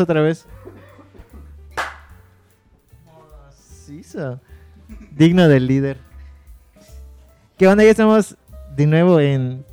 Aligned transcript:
Otra 0.00 0.22
vez. 0.22 0.46
Digno 5.12 5.46
del 5.46 5.66
líder. 5.66 5.98
¿Qué 7.58 7.68
onda? 7.68 7.84
Ya 7.84 7.90
estamos 7.90 8.36
de 8.74 8.86
nuevo 8.86 9.20
en 9.20 9.64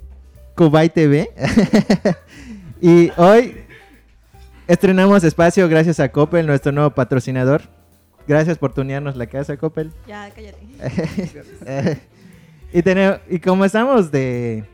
Kubai 0.56 0.90
TV. 0.90 1.30
y 2.82 3.12
hoy 3.16 3.56
estrenamos 4.68 5.24
espacio 5.24 5.70
gracias 5.70 6.02
a 6.02 6.12
Coppel, 6.12 6.46
nuestro 6.46 6.74
nuevo 6.74 6.90
patrocinador. 6.90 7.62
Gracias 8.28 8.58
por 8.58 8.74
tunearnos 8.74 9.16
la 9.16 9.28
casa, 9.28 9.56
Coppel. 9.56 9.94
Ya, 10.08 10.30
cállate. 10.30 12.02
Y, 12.74 12.82
tenemos, 12.82 13.20
y 13.30 13.40
como 13.40 13.64
estamos 13.64 14.12
de, 14.12 14.66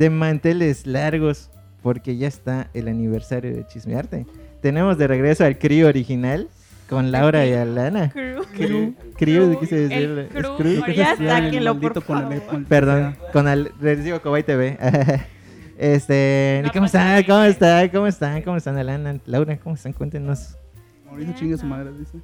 de 0.00 0.10
manteles 0.10 0.84
largos, 0.84 1.48
porque 1.80 2.16
ya 2.16 2.26
está 2.26 2.70
el 2.74 2.88
aniversario 2.88 3.54
de 3.54 3.64
Chismearte, 3.68 4.26
tenemos 4.60 4.98
de 4.98 5.06
regreso 5.06 5.44
al 5.44 5.58
crío 5.58 5.88
original 5.88 6.48
con 6.88 7.10
Laura 7.10 7.44
y 7.46 7.52
Alana. 7.52 8.10
Crew. 8.10 8.44
Crew, 8.54 8.94
crew, 9.16 9.60
quise 9.60 9.88
decir. 9.88 10.28
crew. 10.56 10.84
Ya 10.94 11.16
sáquenlo, 11.16 11.78
por 11.80 12.02
favor. 12.02 12.42
con 12.42 12.64
Perdón, 12.64 13.16
con 13.32 13.48
el, 13.48 13.72
digo 14.02 14.20
Cobay 14.20 14.42
TV. 14.42 14.78
Este, 15.78 16.62
No 16.64 16.72
¿cómo 16.72 16.86
están? 16.86 17.22
¿Cómo 17.24 17.42
están? 17.42 17.88
¿Cómo 17.90 18.06
están? 18.06 18.40
¿Cómo 18.40 18.56
están, 18.56 18.78
Alana? 18.78 19.20
Laura, 19.26 19.58
¿cómo 19.58 19.74
están? 19.74 19.92
Cuéntenos. 19.92 20.56
Mauricio 21.04 21.34
chingue 21.34 21.58
su 21.58 21.66
madre, 21.66 21.92
dice. 21.92 22.18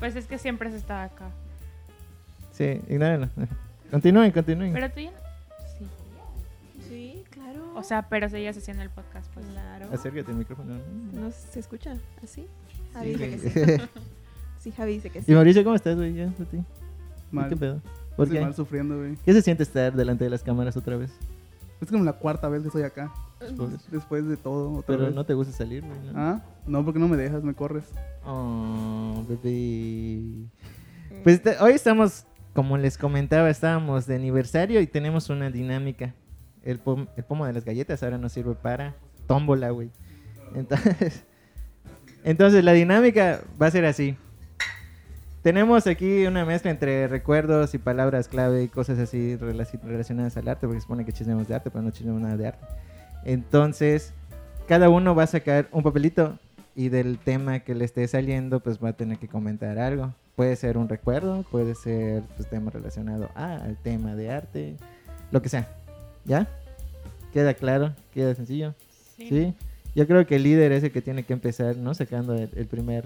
Pues 0.00 0.16
es 0.16 0.26
que 0.26 0.38
siempre 0.38 0.68
se 0.70 0.76
estaba 0.76 1.04
acá. 1.04 1.30
Sí, 2.50 2.80
ignórenlo. 2.88 3.28
Continúen, 3.92 4.32
continúen. 4.32 4.72
Pero 4.72 4.90
tú 4.90 4.98
ya. 4.98 5.12
Sí. 7.78 7.84
O 7.84 7.88
sea, 7.88 8.08
pero 8.08 8.28
seguías 8.28 8.56
haciendo 8.56 8.82
el 8.82 8.90
podcast, 8.90 9.32
pues. 9.34 9.46
claro. 9.46 9.86
Acércate 9.92 10.30
al 10.30 10.36
micrófono. 10.38 10.74
¿No 11.12 11.30
se 11.30 11.60
escucha 11.60 11.96
así? 12.22 12.46
Sí, 12.68 12.82
Javi 12.92 13.10
dice 13.14 13.30
que 13.30 13.38
sí. 13.78 13.82
Sí, 14.58 14.72
Javi 14.72 14.92
dice 14.94 15.10
que 15.10 15.20
y 15.20 15.22
sí. 15.22 15.32
Mauricio, 15.32 15.62
¿cómo 15.62 15.76
estás, 15.76 15.94
güey? 15.96 16.14
Ya, 16.14 16.26
a 16.26 16.44
ti. 16.44 16.58
Mal. 17.30 17.48
¿Qué 17.48 17.56
pedo? 17.56 17.80
¿Por 18.16 18.26
Estoy 18.26 18.38
qué? 18.38 18.44
mal 18.44 18.54
sufriendo, 18.54 18.96
güey. 18.98 19.16
¿Qué 19.24 19.32
se 19.32 19.40
siente 19.42 19.62
estar 19.62 19.94
delante 19.94 20.24
de 20.24 20.30
las 20.30 20.42
cámaras 20.42 20.76
otra 20.76 20.96
vez? 20.96 21.12
Es 21.80 21.88
como 21.90 22.02
la 22.02 22.12
cuarta 22.14 22.48
vez 22.48 22.62
que 22.62 22.66
estoy 22.68 22.82
acá. 22.82 23.12
Después 23.92 24.26
de 24.26 24.36
todo, 24.36 24.72
otra 24.72 24.86
Pero 24.96 25.06
vez. 25.06 25.14
no 25.14 25.24
te 25.24 25.34
gusta 25.34 25.52
salir, 25.52 25.84
güey. 25.84 25.96
¿no? 26.12 26.12
Ah, 26.16 26.42
no, 26.66 26.84
porque 26.84 26.98
no 26.98 27.06
me 27.06 27.16
dejas, 27.16 27.44
me 27.44 27.54
corres. 27.54 27.84
Oh, 28.26 29.24
bebé. 29.28 30.48
Pues 31.22 31.40
te- 31.40 31.56
hoy 31.60 31.72
estamos, 31.74 32.24
como 32.52 32.76
les 32.78 32.98
comentaba, 32.98 33.48
estábamos 33.48 34.06
de 34.08 34.16
aniversario 34.16 34.80
y 34.80 34.88
tenemos 34.88 35.30
una 35.30 35.50
dinámica. 35.50 36.14
El, 36.64 36.82
pom- 36.82 37.08
el 37.16 37.24
pomo 37.24 37.46
de 37.46 37.52
las 37.52 37.64
galletas 37.64 38.02
ahora 38.02 38.18
nos 38.18 38.32
sirve 38.32 38.54
para 38.54 38.94
tómbola, 39.26 39.70
güey. 39.70 39.90
Entonces, 40.54 41.24
entonces 42.24 42.64
la 42.64 42.72
dinámica 42.72 43.40
va 43.60 43.66
a 43.66 43.70
ser 43.70 43.84
así. 43.84 44.16
Tenemos 45.42 45.86
aquí 45.86 46.26
una 46.26 46.44
mezcla 46.44 46.70
entre 46.70 47.06
recuerdos 47.06 47.72
y 47.74 47.78
palabras 47.78 48.28
clave 48.28 48.64
y 48.64 48.68
cosas 48.68 48.98
así 48.98 49.36
relaci- 49.36 49.80
relacionadas 49.80 50.36
al 50.36 50.48
arte, 50.48 50.66
porque 50.66 50.80
se 50.80 50.82
supone 50.82 51.04
que 51.04 51.12
chismeamos 51.12 51.46
de 51.48 51.54
arte, 51.54 51.70
pero 51.70 51.82
no 51.82 51.90
chismeamos 51.90 52.20
nada 52.22 52.36
de 52.36 52.48
arte. 52.48 52.66
Entonces, 53.24 54.12
cada 54.66 54.88
uno 54.90 55.14
va 55.14 55.22
a 55.22 55.26
sacar 55.28 55.68
un 55.70 55.82
papelito 55.82 56.38
y 56.74 56.88
del 56.88 57.18
tema 57.18 57.60
que 57.60 57.74
le 57.74 57.84
esté 57.84 58.06
saliendo, 58.08 58.60
pues 58.60 58.82
va 58.82 58.90
a 58.90 58.92
tener 58.94 59.18
que 59.18 59.28
comentar 59.28 59.78
algo. 59.78 60.12
Puede 60.36 60.54
ser 60.56 60.76
un 60.76 60.88
recuerdo, 60.88 61.44
puede 61.50 61.74
ser 61.74 62.22
pues, 62.36 62.48
tema 62.50 62.70
relacionado 62.70 63.30
a, 63.34 63.54
al 63.54 63.76
tema 63.76 64.14
de 64.14 64.30
arte, 64.30 64.76
lo 65.30 65.40
que 65.40 65.48
sea. 65.48 65.68
¿Ya? 66.24 66.46
¿Queda 67.32 67.54
claro? 67.54 67.94
¿Queda 68.12 68.34
sencillo? 68.34 68.74
Sí. 69.16 69.54
Yo 69.94 70.06
creo 70.06 70.26
que 70.26 70.36
el 70.36 70.42
líder 70.44 70.72
es 70.72 70.84
el 70.84 70.92
que 70.92 71.02
tiene 71.02 71.24
que 71.24 71.32
empezar, 71.32 71.76
¿no? 71.76 71.94
Sacando 71.94 72.34
el, 72.34 72.50
el 72.54 72.66
primer, 72.66 73.04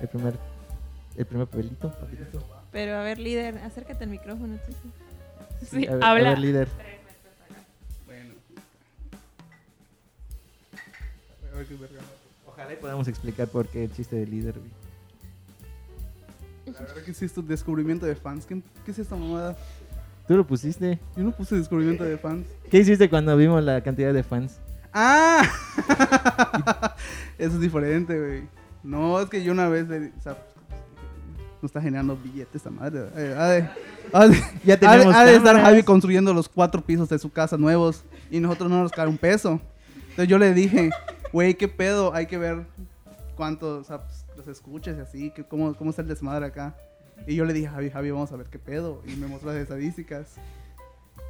el 0.00 0.08
primer, 0.08 0.34
el 1.16 1.26
primer 1.26 1.46
papelito. 1.46 1.92
Pero 2.72 2.96
a 2.96 3.02
ver, 3.02 3.18
líder, 3.18 3.58
acércate 3.58 4.04
al 4.04 4.10
micrófono. 4.10 4.56
tú 4.66 4.72
sí. 4.72 4.90
Sí, 5.70 5.86
a 5.86 5.94
ver, 5.94 6.04
a 6.04 6.10
habla. 6.10 6.28
ver, 6.30 6.38
líder. 6.38 6.68
Bueno. 8.06 8.34
A 11.52 11.56
ver 11.56 11.66
qué 11.66 11.74
verga. 11.76 12.00
Ojalá 12.46 12.72
y 12.72 12.76
podamos 12.76 13.08
explicar 13.08 13.48
por 13.48 13.68
qué 13.68 13.84
el 13.84 13.92
chiste 13.92 14.16
del 14.16 14.30
líder. 14.30 14.54
La 16.66 16.72
verdad 16.80 17.02
que 17.04 17.14
sí, 17.14 17.24
esto 17.24 17.42
descubrimiento 17.42 18.06
de 18.06 18.16
fans. 18.16 18.44
¿Qué, 18.46 18.60
qué 18.84 18.90
es 18.90 18.98
esta 18.98 19.14
mamada? 19.14 19.56
Tú 20.26 20.36
lo 20.36 20.46
pusiste. 20.46 20.98
Yo 21.16 21.22
no 21.24 21.32
puse 21.32 21.56
descubrimiento 21.56 22.04
de 22.04 22.16
fans. 22.16 22.46
¿Qué 22.70 22.78
hiciste 22.78 23.10
cuando 23.10 23.36
vimos 23.36 23.62
la 23.62 23.82
cantidad 23.82 24.12
de 24.14 24.22
fans? 24.22 24.58
¡Ah! 24.92 25.42
Eso 27.38 27.54
es 27.54 27.60
diferente, 27.60 28.18
güey. 28.18 28.42
No, 28.82 29.20
es 29.20 29.28
que 29.28 29.42
yo 29.42 29.52
una 29.52 29.68
vez 29.68 29.88
le. 29.88 30.12
O 30.16 30.20
sea, 30.22 30.36
no 31.60 31.66
está 31.66 31.80
generando 31.80 32.16
billetes 32.16 32.56
esta 32.56 32.70
madre. 32.70 33.06
Eh, 33.16 33.34
ha 33.38 33.46
de, 33.48 33.68
ha 34.12 34.28
de- 34.28 34.36
Ya 34.64 34.74
ha 34.74 34.76
de- 34.76 34.86
tenemos 34.86 35.14
ha 35.14 35.24
de 35.24 35.36
estar. 35.36 35.60
Javi 35.60 35.82
construyendo 35.82 36.32
los 36.34 36.48
cuatro 36.48 36.80
pisos 36.82 37.08
de 37.08 37.18
su 37.18 37.30
casa 37.32 37.56
nuevos 37.56 38.04
y 38.30 38.40
nosotros 38.40 38.70
no 38.70 38.82
nos 38.82 38.92
cae 38.92 39.06
un 39.08 39.18
peso. 39.18 39.60
Entonces 40.10 40.28
yo 40.28 40.38
le 40.38 40.52
dije, 40.54 40.90
güey, 41.32 41.54
¿qué 41.54 41.66
pedo? 41.68 42.14
Hay 42.14 42.26
que 42.26 42.38
ver 42.38 42.64
cuántos, 43.34 43.80
o 43.80 43.84
sea, 43.84 43.98
pues, 43.98 44.24
los 44.36 44.46
escuches 44.48 44.96
y 44.96 45.00
así, 45.00 45.30
que 45.30 45.42
cómo, 45.44 45.74
cómo 45.74 45.90
está 45.90 46.02
el 46.02 46.08
desmadre 46.08 46.46
acá. 46.46 46.74
Y 47.26 47.34
yo 47.36 47.44
le 47.44 47.52
dije, 47.52 47.68
Javi, 47.68 47.90
Javi, 47.90 48.10
vamos 48.10 48.30
a 48.32 48.36
ver 48.36 48.46
qué 48.48 48.58
pedo. 48.58 49.02
Y 49.06 49.16
me 49.16 49.26
mostró 49.26 49.52
las 49.52 49.60
estadísticas. 49.62 50.34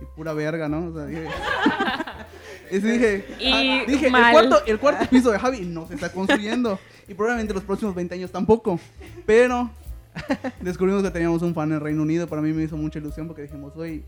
Y 0.01 0.05
pura 0.17 0.33
verga, 0.33 0.69
¿no? 0.69 0.87
O 0.89 0.93
sea, 0.95 1.07
dije... 1.07 1.29
y 2.71 2.79
dije, 2.79 3.25
Y 3.39 3.53
ah, 3.53 3.85
dije 3.87 4.07
el, 4.07 4.13
cuarto, 4.13 4.65
el 4.67 4.79
cuarto 4.79 5.07
piso 5.09 5.31
de 5.31 5.39
Javi 5.39 5.61
no 5.61 5.87
se 5.87 5.95
está 5.95 6.11
construyendo. 6.11 6.79
Y 7.07 7.15
probablemente 7.15 7.55
los 7.55 7.63
próximos 7.63 7.95
20 7.95 8.15
años 8.15 8.33
tampoco. 8.33 8.81
Pero 9.27 9.71
descubrimos 10.61 11.03
que 11.03 11.11
teníamos 11.11 11.43
un 11.43 11.55
fan 11.55 11.73
en 11.73 11.81
Reino 11.81 12.03
Unido. 12.03 12.27
Para 12.27 12.43
mí 12.43 12.53
me 12.53 12.65
hizo 12.65 12.77
mucha 12.77 12.99
ilusión 12.99 13.27
porque 13.29 13.43
dijimos, 13.43 13.73
oye, 13.77 14.03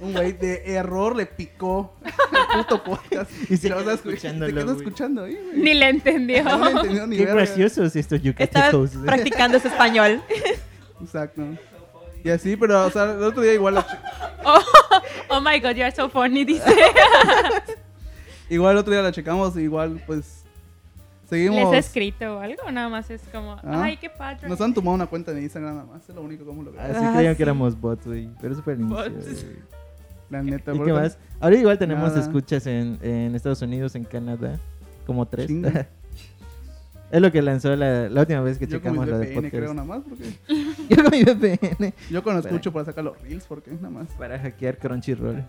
un 0.00 0.12
güey 0.12 0.32
de 0.32 0.62
error 0.74 1.14
le 1.14 1.26
picó 1.26 1.94
el 2.04 2.58
puto 2.62 2.82
podcast. 2.82 3.30
Y 3.50 3.56
se 3.56 3.68
lo 3.68 3.76
vas 3.84 3.94
escuchándolo, 3.96 4.52
quedó 4.54 4.64
güey. 4.66 4.76
escuchando 4.78 5.24
ahí, 5.24 5.34
güey. 5.34 5.58
Ni 5.60 5.74
le 5.74 5.88
entendió. 5.88 6.42
No 6.44 6.64
le 6.64 6.70
entendió 6.70 7.06
ni 7.06 7.16
Qué 7.16 7.24
verga. 7.26 7.42
graciosos 7.42 7.94
estos 7.94 8.18
Estaba 8.18 8.22
yucatecos. 8.70 8.90
practicando 9.04 9.56
ese 9.58 9.68
español. 9.68 10.20
Exacto. 11.00 11.42
Y 12.24 12.30
así, 12.30 12.56
pero, 12.56 12.86
o 12.86 12.90
sea, 12.90 13.04
el 13.12 13.22
otro 13.22 13.42
día 13.42 13.54
igual, 13.54 13.74
la 13.74 13.86
Oh, 14.44 14.58
oh 15.30 15.40
my 15.40 15.60
god, 15.60 15.74
you're 15.76 15.90
so 15.94 16.08
funny, 16.08 16.44
dice. 16.44 16.64
igual 18.50 18.72
el 18.72 18.78
otro 18.78 18.92
día 18.92 19.02
la 19.02 19.12
checamos 19.12 19.56
y 19.56 19.60
igual, 19.60 20.02
pues, 20.06 20.44
seguimos. 21.28 21.56
¿Les 21.56 21.72
he 21.72 21.78
escrito 21.78 22.36
o 22.38 22.40
algo? 22.40 22.70
Nada 22.72 22.88
más 22.88 23.08
es 23.10 23.22
como, 23.32 23.52
Ah. 23.62 23.82
ay, 23.84 23.96
qué 23.98 24.10
padre. 24.10 24.48
Nos 24.48 24.60
han 24.60 24.74
tomado 24.74 24.94
una 24.96 25.06
cuenta 25.06 25.32
de 25.32 25.42
Instagram 25.42 25.74
nada 25.76 25.86
más, 25.86 26.08
es 26.08 26.14
lo 26.14 26.22
único 26.22 26.44
como 26.44 26.62
lo 26.62 26.72
veo. 26.72 26.80
Así 26.80 26.92
Ah, 27.00 27.12
creían 27.14 27.34
sí. 27.34 27.36
que 27.36 27.42
éramos 27.44 27.80
bots, 27.80 28.06
güey. 28.06 28.28
Pero. 28.40 28.54
Bots. 28.56 29.44
güey. 29.44 29.56
La 30.30 30.42
neta, 30.42 30.74
¿Y 30.74 30.76
bro. 30.76 30.86
qué 30.86 30.92
más? 30.92 31.18
Ahora 31.40 31.56
igual 31.56 31.78
tenemos 31.78 32.08
Nada. 32.10 32.20
escuchas 32.20 32.66
en, 32.66 32.98
en 33.02 33.34
Estados 33.34 33.62
Unidos, 33.62 33.94
en 33.94 34.04
Canadá. 34.04 34.58
Como 35.06 35.24
tres. 35.26 35.48
Es 37.10 37.20
lo 37.22 37.32
que 37.32 37.40
lanzó 37.40 37.74
la, 37.74 38.08
la 38.08 38.20
última 38.20 38.40
vez 38.42 38.58
que 38.58 38.66
Yo 38.66 38.82
con 38.82 38.90
checamos 38.92 39.06
mi 39.06 39.10
lo 39.12 39.18
de 39.18 39.26
VPN 39.26 39.50
creo 39.50 39.72
podcast. 39.72 39.74
nada 39.74 39.84
más, 39.86 40.02
porque 40.06 40.24
Yo 40.94 41.02
con 41.02 41.10
mi 41.10 41.22
VPN. 41.24 41.94
yo 42.10 42.38
escucho 42.38 42.72
para 42.72 42.84
sacar 42.84 43.04
los 43.04 43.20
reels, 43.22 43.44
porque 43.46 43.70
nada 43.72 43.90
más. 43.90 44.08
Para 44.12 44.38
hackear 44.38 44.76
Crunchyroll. 44.78 45.42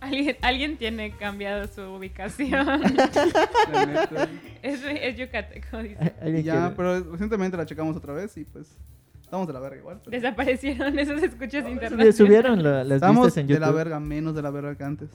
Alguien, 0.00 0.36
alguien 0.40 0.76
tiene 0.78 1.10
cambiado 1.16 1.66
su 1.68 1.82
ubicación. 1.82 2.82
Es, 4.62 4.82
es 4.84 5.16
yucateco, 5.16 5.78
dice. 5.78 6.12
Y 6.26 6.42
ya, 6.42 6.52
quiere- 6.52 6.74
pero 6.76 7.00
recientemente 7.12 7.56
la 7.56 7.64
checamos 7.64 7.96
otra 7.96 8.12
vez 8.12 8.36
y 8.36 8.44
pues 8.44 8.76
estamos 9.22 9.46
de 9.46 9.52
la 9.54 9.60
verga 9.60 9.78
igual. 9.78 10.00
pero- 10.04 10.10
Desaparecieron 10.10 10.98
esos 10.98 11.22
escuchos 11.22 11.64
Subi- 11.64 11.72
internacionales. 11.72 12.16
Subieron 12.16 12.62
la- 12.62 12.84
las 12.84 12.96
Estamos 12.96 13.26
vistas 13.26 13.40
en 13.42 13.46
de 13.46 13.58
la 13.58 13.70
verga, 13.70 14.00
menos 14.00 14.34
de 14.34 14.42
la 14.42 14.50
verga 14.50 14.74
que 14.74 14.84
antes. 14.84 15.08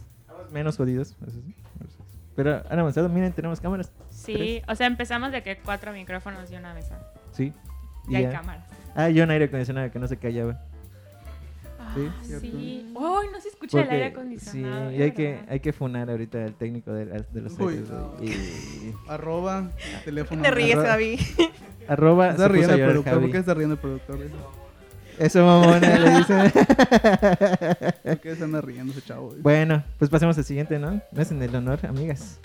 Menos 0.52 0.78
jodidos. 0.78 1.16
eso 1.22 1.32
sí. 1.32 1.54
Pero 2.36 2.62
han 2.70 2.80
avanzado. 2.80 3.08
Miren, 3.10 3.32
tenemos 3.34 3.60
cámaras. 3.62 3.92
Sí, 4.10 4.62
o 4.68 4.76
sea, 4.76 4.88
empezamos 4.88 5.32
de 5.32 5.42
que 5.44 5.58
cuatro 5.58 5.94
micrófonos 5.94 6.52
y 6.52 6.56
una 6.56 6.74
mesa. 6.74 7.00
Sí. 7.32 7.54
Y 8.08 8.16
hay 8.16 8.24
ya. 8.24 8.32
cámaras. 8.32 8.66
Ah, 8.96 9.10
y 9.10 9.20
un 9.22 9.30
aire 9.32 9.46
acondicionado 9.46 9.90
que 9.92 10.00
no 10.00 10.08
se 10.08 10.18
callaba. 10.18 10.62
Sí, 11.94 12.08
Ah, 12.10 12.14
cierto. 12.24 12.42
sí. 12.48 12.92
Uy, 12.94 13.26
no 13.32 13.40
se 13.40 13.48
escucha 13.50 13.82
el 13.82 13.90
aire 13.90 14.08
sí, 14.08 14.12
acondicionado. 14.14 14.92
y 14.92 14.96
es 14.96 15.02
hay 15.02 15.12
que, 15.12 15.40
hay 15.48 15.60
que 15.62 15.72
funar 15.72 16.10
ahorita 16.10 16.44
al 16.44 16.54
técnico 16.56 16.92
de, 16.92 17.06
de 17.06 17.42
los 17.42 17.58
Uy. 17.60 17.76
aires. 17.76 17.90
Y- 18.22 18.94
Arroba, 19.10 19.70
teléfono. 20.04 20.42
Te 20.42 20.52
ríes, 20.52 20.76
Javi. 20.78 21.18
Arroba. 21.88 22.32
Está 22.32 22.44
se 22.44 22.50
puso 22.50 22.54
riendo 22.54 22.74
a 22.74 22.76
el 22.76 22.84
productor. 22.92 23.22
¿Por 23.22 23.32
qué 23.32 23.38
está 23.38 23.54
riendo 23.54 23.74
el 23.76 23.80
productor? 23.80 24.22
Eso, 24.24 24.36
mamona, 25.36 25.98
le 26.00 26.18
dicen. 26.18 26.52
¿Por 26.52 28.20
qué 28.22 28.36
se 28.38 28.44
anda 28.44 28.62
riendo 28.62 28.92
ese 28.92 29.02
chavo? 29.02 29.28
güey? 29.30 29.42
bueno, 29.42 29.84
pues 29.98 30.10
pasemos 30.12 30.38
al 30.38 30.44
siguiente, 30.44 30.78
¿no? 30.80 31.02
Me 31.12 31.22
hacen 31.22 31.42
el 31.42 31.56
honor, 31.56 31.80
amigas. 31.86 32.40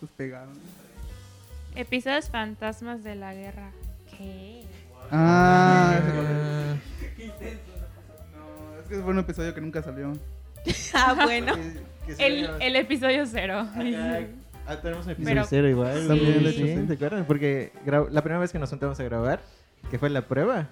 Pues 0.00 0.10
pegaron. 0.16 0.54
Episodios 1.74 2.28
fantasmas 2.28 3.02
de 3.04 3.14
la 3.14 3.34
guerra. 3.34 3.70
¿Qué? 4.16 4.64
Ah, 5.10 6.00
Ah, 6.00 6.74
que 8.88 9.00
fue 9.00 9.10
un 9.10 9.18
episodio 9.20 9.54
que 9.54 9.60
nunca 9.60 9.82
salió. 9.82 10.12
Ah, 10.94 11.14
bueno. 11.24 11.54
Que- 12.06 12.14
que 12.16 12.48
El, 12.60 12.76
episodio 12.76 13.26
cero. 13.26 13.58
Ajá. 13.60 13.80
Ah, 14.64 14.76
tenemos 14.80 15.04
un 15.06 15.12
episodio 15.12 15.34
Pero- 15.34 15.46
cero 15.48 15.68
igual. 15.68 16.06
También, 16.06 16.34
sí, 16.38 16.44
de 16.44 16.50
hecho, 16.50 16.80
sí. 16.82 16.86
¿Se 16.86 16.92
acuerdan? 16.94 17.24
Porque 17.24 17.72
la 17.84 18.22
primera 18.22 18.38
vez 18.38 18.52
que 18.52 18.60
nos 18.60 18.70
sentamos 18.70 18.98
a 19.00 19.02
grabar, 19.02 19.40
que 19.90 19.98
fue 19.98 20.08
la 20.08 20.22
prueba, 20.22 20.68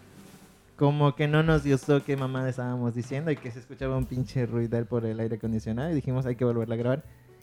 como 0.77 1.17
que 1.17 1.27
no 1.27 1.43
nos 1.43 1.67
gustó 1.67 2.05
qué 2.05 2.17
mamá 2.17 2.49
estábamos 2.49 2.95
diciendo 2.95 3.33
y 3.33 3.37
que 3.37 3.51
se 3.51 3.59
escuchaba 3.59 3.97
un 3.97 4.07
pinche 4.07 4.47
ruidal 4.47 4.87
por 4.87 5.05
el 5.07 5.19
aire 5.19 5.37
acondicionado 5.37 5.91
y 5.91 5.95
dijimos 5.95 6.25
hay 6.25 6.37
que 6.37 6.45
volverla 6.45 6.77
a 6.77 6.79
grabar. 6.79 7.03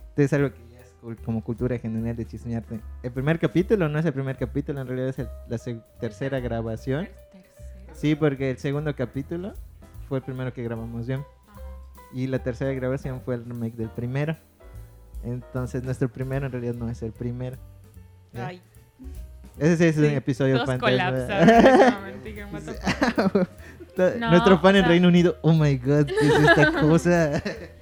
Entonces 0.09 0.31
algo 0.31 0.49
que 0.51 0.59
ya 0.73 0.79
es 0.79 1.19
como 1.25 1.43
cultura 1.43 1.77
general 1.79 2.15
de 2.15 2.25
chismearte. 2.25 2.79
El 3.03 3.11
primer 3.11 3.39
capítulo 3.39 3.89
no 3.89 3.99
es 3.99 4.05
el 4.05 4.13
primer 4.13 4.37
capítulo, 4.37 4.79
en 4.79 4.87
realidad 4.87 5.09
es 5.09 5.19
el- 5.19 5.29
la 5.49 5.57
tercera 5.99 6.39
grabación. 6.39 7.09
Sí, 7.93 8.15
porque 8.15 8.51
el 8.51 8.57
segundo 8.57 8.95
capítulo 8.95 9.53
fue 10.07 10.19
el 10.19 10.23
primero 10.23 10.53
que 10.53 10.63
grabamos 10.63 11.05
bien. 11.07 11.25
Y 12.13 12.27
la 12.27 12.39
tercera 12.39 12.71
grabación 12.73 13.21
fue 13.21 13.35
el 13.35 13.45
remake 13.45 13.75
del 13.75 13.89
primero. 13.89 14.37
Entonces 15.23 15.83
nuestro 15.83 16.09
primero 16.09 16.45
en 16.45 16.51
realidad 16.51 16.73
no 16.75 16.89
es 16.89 17.01
el 17.01 17.11
primero. 17.11 17.57
Ay. 18.33 18.61
Ese 19.57 19.77
sí 19.77 19.83
es 19.85 19.97
un 19.97 20.05
Sí, 20.05 20.15
episodio 20.15 20.55
Todos 20.63 20.67
fantasma. 20.67 22.07
Nuestro 24.29 24.59
fan 24.59 24.75
en 24.75 24.85
Reino 24.85 25.07
Unido, 25.07 25.37
oh 25.41 25.53
my 25.53 25.75
god, 25.77 26.05
¿qué 26.05 26.27
es 26.27 26.39
esta 26.39 26.71
cosa? 26.79 27.41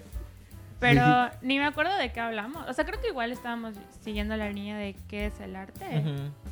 Pero 0.80 1.30
ni 1.42 1.58
me 1.58 1.66
acuerdo 1.66 1.96
de 1.98 2.12
qué 2.12 2.20
hablamos. 2.20 2.68
O 2.68 2.74
sea, 2.74 2.86
creo 2.86 3.00
que 3.02 3.08
igual 3.08 3.32
estábamos 3.32 3.76
siguiendo 4.02 4.36
la 4.36 4.50
línea 4.50 4.78
de 4.78 4.96
qué 5.08 5.28
es 5.28 5.40
el 5.40 5.56
arte. 5.56 6.04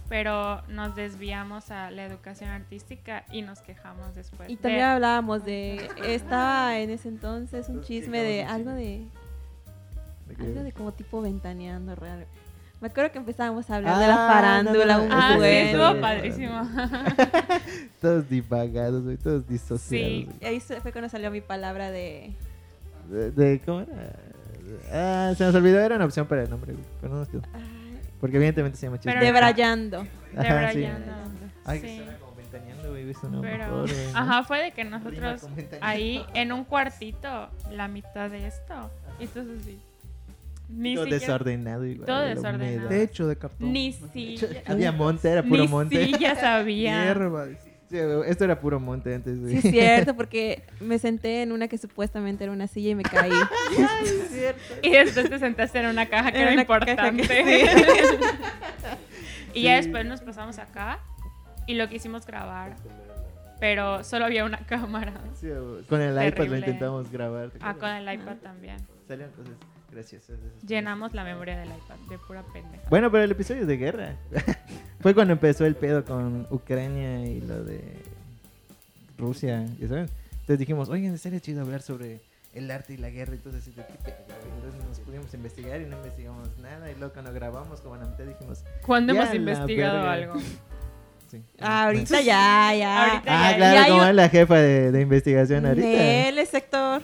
Pero 0.10 0.62
nos 0.68 0.96
desviamos 0.96 1.72
a 1.72 1.92
la 1.92 2.06
educación 2.06 2.50
artística 2.50 3.26
y 3.32 3.42
nos 3.42 3.60
quejamos 3.62 4.16
después. 4.16 4.50
Y 4.50 4.56
de- 4.56 4.62
también 4.62 4.84
hablábamos 4.86 5.44
de. 5.46 5.90
Estaba 6.06 6.80
en 6.80 6.90
ese 6.90 7.10
entonces 7.10 7.68
un 7.70 7.82
chisme 7.82 8.22
de 8.24 8.44
algo 8.44 8.72
de. 8.72 9.06
Algo 10.40 10.64
de 10.64 10.72
como 10.72 10.94
tipo 10.94 11.22
ventaneando 11.22 11.96
raro. 11.96 12.26
Me 12.82 12.88
acuerdo 12.88 13.12
que 13.12 13.18
empezábamos 13.20 13.70
a 13.70 13.78
hablar 13.78 13.98
de 13.98 14.06
Ah, 14.06 14.08
la 14.08 14.16
farándula 14.16 14.98
no, 14.98 15.00
no, 15.00 15.04
un 15.04 15.10
no. 15.10 15.16
Ah, 15.16 15.38
sí, 15.40 15.46
estuvo 15.46 16.02
padrísimo. 16.02 16.70
Todos 18.02 18.30
divagados, 18.30 19.04
güey, 19.04 19.18
todos 19.18 19.48
disociados. 19.48 19.82
Sí. 19.82 20.30
ahí 20.44 20.60
se- 20.60 20.82
fue 20.82 20.92
cuando 20.92 21.10
salió 21.10 21.32
mi 21.32 21.42
palabra 21.42 21.92
de. 21.92 22.34
De, 23.10 23.32
de- 23.32 23.60
¿Cómo 23.66 23.82
era? 23.82 23.92
Ah, 24.92 25.34
se 25.38 25.44
nos 25.46 25.56
olvidó, 25.56 25.80
era 25.80 25.96
una 25.96 26.06
opción 26.06 26.26
para 26.28 26.44
el 26.44 26.50
nombre, 26.50 26.74
güey, 26.74 26.86
pero 27.02 27.14
no 27.14 27.20
nos 27.20 27.30
quedó. 27.30 27.42
ay, 27.54 27.62
Porque 28.20 28.38
evidentemente 28.38 28.78
se 28.78 28.86
llama 28.88 28.98
chisme. 28.98 29.14
Pero- 29.14 29.26
Debrayando. 29.26 29.98
Ajá, 30.00 30.72
sí. 30.72 30.80
Debrayando. 30.80 31.12
Ay, 31.66 31.80
que 31.82 31.88
Sí. 31.88 31.98
suena 31.98 32.18
como 32.20 32.36
ventaneando, 32.36 32.90
güey, 32.90 33.06
¿viste? 33.06 33.28
No, 33.28 33.42
Pero, 33.42 33.58
mejor, 33.66 33.90
güey, 33.92 34.12
¿no? 34.14 34.20
ajá, 34.20 34.44
fue 34.44 34.64
de 34.64 34.72
que 34.72 34.84
nosotros 34.84 35.48
ahí 35.82 36.26
en 36.34 36.52
un 36.52 36.64
cuartito, 36.66 37.50
la 37.72 37.88
mitad 37.88 38.30
de 38.30 38.48
esto. 38.48 38.92
Y 39.20 39.24
entonces 39.24 39.64
sí. 39.66 39.80
Ni 40.70 40.96
Todo 40.96 41.06
siquiera. 41.06 41.20
desordenado 41.22 41.86
igual. 41.86 42.08
Todo 42.08 42.22
desordenado. 42.22 42.90
Techo 42.90 43.28
de 43.28 43.36
cartón. 43.36 43.72
Ni 43.74 43.92
silla. 43.94 44.48
Había 44.66 44.92
monte, 44.92 45.30
era 45.30 45.44
puro 45.44 45.62
Ni 45.62 45.68
monte. 45.68 46.06
sillas 46.06 46.42
había. 46.42 47.04
Hierba. 47.06 47.46
dice. 47.46 47.62
Sí, 47.64 47.70
esto 47.94 48.44
era 48.46 48.60
puro 48.60 48.80
monte 48.80 49.14
antes, 49.16 49.40
güey. 49.40 49.54
Sí, 49.62 49.68
es 49.68 49.72
cierto, 49.74 50.16
porque 50.16 50.64
me 50.80 51.00
senté 51.00 51.42
en 51.42 51.52
una 51.52 51.68
que 51.68 51.78
supuestamente 51.78 52.44
era 52.44 52.54
una 52.54 52.68
silla 52.68 52.90
y 52.92 52.96
me 52.96 53.04
caí. 53.04 53.32
Y 54.82 54.90
después 54.92 55.30
te 55.30 55.40
sentaste 55.40 55.80
en 55.80 55.88
una 55.88 56.08
caja 56.08 56.32
que 56.32 56.38
En 56.42 56.44
era 56.48 56.54
una 56.54 56.66
caja 56.66 56.86
que- 56.86 56.92
importante. 56.92 57.66
y 59.54 59.62
ya 59.64 59.76
después 59.76 60.06
nos 60.06 60.22
pasamos 60.22 60.58
acá 60.60 61.00
y 61.68 61.76
lo 61.76 61.88
quisimos 61.90 62.26
grabar. 62.26 62.76
Pero 63.60 64.04
solo 64.04 64.26
había 64.26 64.44
una 64.46 64.58
cámara. 64.66 65.14
Sí, 65.40 65.48
con 65.88 66.02
el 66.02 66.14
iPad 66.28 66.48
lo 66.48 66.58
intentamos 66.58 67.12
grabar. 67.12 67.50
¿te 67.52 67.60
Ah, 67.62 67.76
con 67.76 67.90
el 67.90 68.14
iPad 68.14 68.38
también. 68.38 68.78
Salió 69.08 69.26
entonces, 69.26 69.56
gracias. 69.94 70.24
Llenamos 70.68 71.14
la 71.14 71.24
memoria 71.24 71.58
del 71.58 71.70
iPad 71.70 71.96
de 72.10 72.18
pura 72.20 72.44
pendeja. 72.54 72.84
Bueno, 72.90 73.12
pero 73.12 73.24
el 73.24 73.32
episodio 73.32 73.62
es 73.62 73.68
de 73.68 73.78
guerra. 73.78 74.16
Fue 75.02 75.14
cuando 75.14 75.34
empezó 75.34 75.66
el 75.66 75.76
pedo 75.76 76.04
con 76.06 76.48
Ucrania 76.50 77.26
y 77.26 77.42
lo 77.42 77.64
de 77.64 77.82
Rusia, 79.18 79.66
¿ya 79.80 79.88
saben? 79.88 80.10
Entonces 80.32 80.60
dijimos, 80.60 80.90
oigan, 80.90 81.14
estaría 81.14 81.40
chido 81.40 81.62
hablar 81.62 81.82
sobre 81.82 82.20
el 82.54 82.70
arte 82.72 82.94
y 82.94 82.98
la 82.98 83.10
guerra. 83.10 83.34
Entonces, 83.34 83.66
¿de 83.66 83.72
qué 83.86 83.94
pedo? 84.04 84.16
güey? 84.28 84.52
Entonces 84.58 84.84
nos 84.90 85.00
pudimos 85.00 85.34
investigar 85.34 85.82
y 85.82 85.86
no 85.86 85.98
investigamos 85.98 86.50
nada. 86.62 86.92
Y 86.92 86.96
luego 86.96 87.14
cuando 87.14 87.34
grabamos, 87.34 87.80
como 87.82 87.96
la 87.98 88.06
mitad 88.06 88.24
dijimos, 88.26 88.64
¿Cuándo 88.86 89.14
hemos 89.14 89.34
investigado 89.34 89.96
verga. 90.04 90.14
algo? 90.14 90.40
sí. 91.32 91.42
Ah, 91.60 91.86
ahorita 91.86 92.22
ya, 92.22 92.74
ya. 92.76 93.06
Ahorita 93.12 93.24
Ah, 93.48 93.52
ya- 93.52 93.58
claro, 93.58 93.76
ya 93.82 93.88
como 93.90 94.02
un- 94.04 94.08
es 94.10 94.16
la 94.16 94.30
jefa 94.30 94.56
de, 94.58 94.92
de 94.92 95.02
investigación 95.02 95.66
ahorita. 95.66 96.28
Él 96.28 96.38
es 96.40 96.50
sector. 96.50 97.02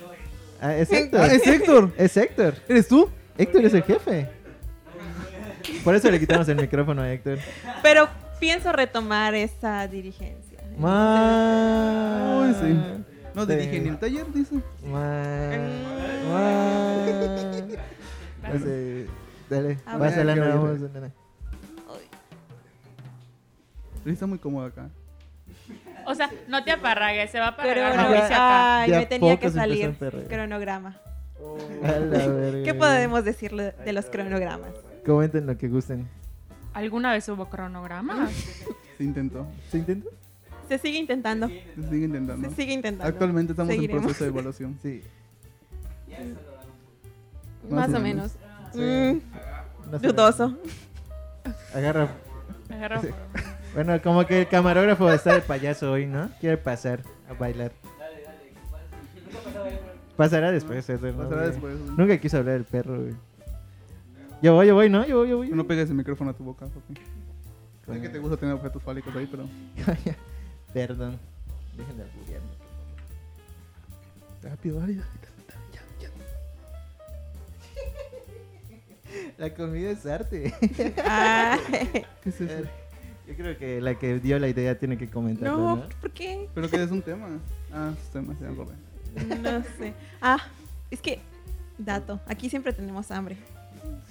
Ah, 0.61 0.75
es 0.75 0.91
Héctor. 0.91 1.21
Ah, 1.21 1.27
es 1.27 1.47
Héctor. 1.47 1.93
Es 1.97 2.17
Héctor. 2.17 2.53
¿Eres 2.67 2.87
tú? 2.87 3.09
Héctor 3.37 3.65
es 3.65 3.73
el 3.73 3.83
jefe. 3.83 4.29
Por 5.83 5.95
eso 5.95 6.09
le 6.11 6.19
quitamos 6.19 6.47
el 6.49 6.57
micrófono 6.57 7.01
a 7.01 7.11
Héctor. 7.11 7.39
Pero 7.81 8.07
pienso 8.39 8.71
retomar 8.71 9.33
esa 9.35 9.87
dirigencia. 9.87 10.59
Ma- 10.77 12.41
Uy, 12.41 12.53
sí. 12.53 12.79
No 13.33 13.45
dije 13.57 13.79
ni 13.79 13.89
el 13.89 13.97
taller, 13.99 14.25
dice. 14.33 14.55
Ma- 14.85 15.51
Mm. 15.55 16.31
ma- 16.31 17.05
Ese- 18.53 19.07
Dale, 19.49 19.77
A 19.85 19.97
vas 19.97 20.11
ver. 20.11 20.19
a 20.19 20.23
la 20.23 20.35
nueva 20.35 20.55
está 24.13 24.25
muy 24.27 24.39
cómodo 24.39 24.65
acá. 24.65 24.89
O 26.05 26.15
sea, 26.15 26.29
no 26.47 26.63
te 26.63 26.71
apagargues, 26.71 27.29
se 27.31 27.39
va 27.39 27.45
a 27.47 27.49
apagar 27.49 27.77
Crono- 27.77 27.95
Mauricio 27.95 28.25
acá. 28.25 28.81
Ay, 28.81 28.91
me 28.91 29.05
tenía 29.05 29.39
que 29.39 29.49
salir. 29.51 29.95
Cronograma. 30.27 30.97
A 31.83 31.91
la 31.99 32.27
verga. 32.27 32.63
¿Qué 32.63 32.73
podemos 32.73 33.23
decirle 33.23 33.73
de 33.85 33.93
los 33.93 34.05
cronogramas? 34.05 34.71
Comenten 35.05 35.45
lo 35.47 35.57
que 35.57 35.67
gusten. 35.67 36.07
¿Alguna 36.73 37.11
vez 37.13 37.27
hubo 37.29 37.49
cronograma? 37.49 38.29
Se 38.97 39.03
intentó. 39.03 39.47
¿Se 39.71 39.77
intenta? 39.77 40.09
Se 40.67 40.77
sigue 40.77 40.99
intentando. 40.99 41.47
Se 41.47 41.89
sigue 41.89 42.05
intentando. 42.05 42.49
Se 42.49 42.55
sigue 42.55 42.73
intentando. 42.73 43.09
Actualmente 43.09 43.53
estamos 43.53 43.73
Seguiremos. 43.73 44.01
en 44.01 44.05
proceso 44.07 44.23
de 44.25 44.29
evaluación. 44.29 44.77
Sí. 44.83 45.01
Más, 47.69 47.89
Más 47.89 47.93
o 47.99 47.99
menos. 48.03 48.31
Sí. 48.73 48.79
Mm, 48.79 49.21
dudoso. 50.01 50.57
Agarra. 51.73 52.09
Agarra 52.69 53.01
Sí. 53.01 53.07
Bueno, 53.73 54.01
como 54.01 54.25
que 54.25 54.41
el 54.41 54.47
camarógrafo 54.47 55.05
va 55.05 55.11
a 55.11 55.15
estar 55.15 55.35
de 55.35 55.41
payaso 55.41 55.91
hoy, 55.91 56.05
¿no? 56.05 56.29
Quiere 56.39 56.57
pasar 56.57 57.03
a 57.29 57.33
bailar. 57.33 57.71
Pasará 60.17 60.51
después, 60.51 60.89
Edward, 60.89 61.13
¿no, 61.15 61.23
Pasará 61.23 61.41
güey? 61.41 61.51
después. 61.51 61.79
güey. 61.79 61.91
Nunca 61.97 62.17
quiso 62.17 62.37
hablar 62.37 62.55
del 62.55 62.65
perro, 62.65 62.99
güey. 63.01 63.13
Yo 64.41 64.53
voy, 64.53 64.67
yo 64.67 64.75
voy, 64.75 64.89
¿no? 64.89 65.05
Yo 65.05 65.17
voy, 65.19 65.29
yo 65.29 65.37
voy. 65.37 65.49
No 65.49 65.65
pegues 65.65 65.89
el 65.89 65.95
micrófono 65.95 66.31
a 66.31 66.33
tu 66.33 66.43
boca, 66.43 66.65
papi. 66.65 66.99
Sé 67.93 68.01
que 68.01 68.09
te 68.09 68.19
gusta 68.19 68.37
tener 68.37 68.55
objetos 68.55 68.81
fálicos 68.83 69.15
ahí, 69.15 69.27
pero. 69.29 69.47
Perdón. 70.73 71.17
Dejen 71.77 71.97
de 71.97 72.03
alburearme. 72.03 72.47
Rápido, 74.43 74.79
dale, 74.79 74.95
dale. 74.95 75.09
La 79.37 79.53
comida 79.53 79.91
es 79.91 80.05
arte. 80.05 80.53
Ay, 81.05 81.59
¿Qué 82.23 82.29
es 82.29 82.41
eso? 82.41 82.69
Yo 83.29 83.35
creo 83.35 83.57
que 83.59 83.79
la 83.79 83.93
que 83.93 84.19
dio 84.19 84.39
la 84.39 84.47
idea 84.47 84.77
tiene 84.79 84.97
que 84.97 85.07
comentarlo, 85.07 85.57
no, 85.57 85.75
¿no? 85.75 85.89
¿por 86.01 86.09
qué? 86.11 86.49
Pero 86.55 86.67
que 86.67 86.81
es 86.81 86.89
un 86.89 87.03
tema. 87.03 87.27
Ah, 87.71 87.93
es 87.95 88.09
tema, 88.09 88.33
ve. 88.41 89.37
No 89.37 89.63
sé. 89.77 89.93
Ah, 90.19 90.39
es 90.89 90.99
que, 90.99 91.19
dato, 91.77 92.19
aquí 92.25 92.49
siempre 92.49 92.73
tenemos 92.73 93.11
hambre. 93.11 93.37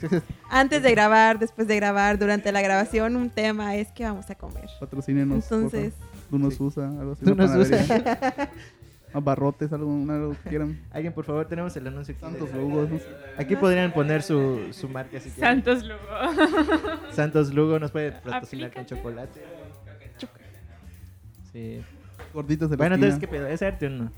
Antes 0.51 0.83
de 0.85 0.91
grabar, 0.93 1.39
después 1.41 1.67
de 1.67 1.75
grabar, 1.75 2.17
durante 2.19 2.53
la 2.53 2.63
grabación, 2.63 3.17
un 3.17 3.29
tema 3.31 3.75
es 3.75 3.89
que 3.91 4.05
vamos 4.05 4.31
a 4.31 4.37
comer. 4.37 4.69
Patrocínenos. 4.79 5.45
Entonces, 5.51 5.95
Tú 6.31 6.39
nos 6.39 6.55
Sí. 6.55 6.63
usa, 6.63 6.89
algo 6.89 7.13
así. 7.13 7.25
Tú 7.25 7.35
nos 7.35 7.51
panadería. 7.51 8.51
Abarrotes, 9.19 9.73
algo, 9.73 9.91
algo 10.11 10.37
que 10.43 10.49
quieran. 10.51 10.81
Alguien, 10.91 11.13
por 11.13 11.25
favor, 11.25 11.47
tenemos 11.47 11.77
el 11.77 11.87
anuncio 11.87 12.15
aquí. 12.15 12.21
Santos 12.21 12.53
no 12.53 12.99
sé. 12.99 13.07
Aquí 13.37 13.57
podrían 13.57 13.93
poner 13.93 14.23
su, 14.23 14.69
su 14.73 14.89
marca 14.89 15.21
si 15.21 15.31
quieren. 15.31 15.63
Santos 15.65 15.85
Lugo. 15.85 16.01
Santos 17.13 17.53
Lugo 17.55 17.79
nos 17.79 17.91
puede 17.91 18.13
patrocinar 18.13 18.73
con 18.73 18.87
chocolate. 18.87 19.43
Sí. 21.53 21.83
Gorditos 22.35 22.71
de 22.71 22.77
la 22.77 22.83
Bueno, 22.83 22.95
entonces. 22.97 23.19
¿qué 23.19 23.29
pedo? 23.29 23.47
¿Es 23.47 23.63
arte 23.63 23.87
o 23.87 23.91
no? 23.91 24.13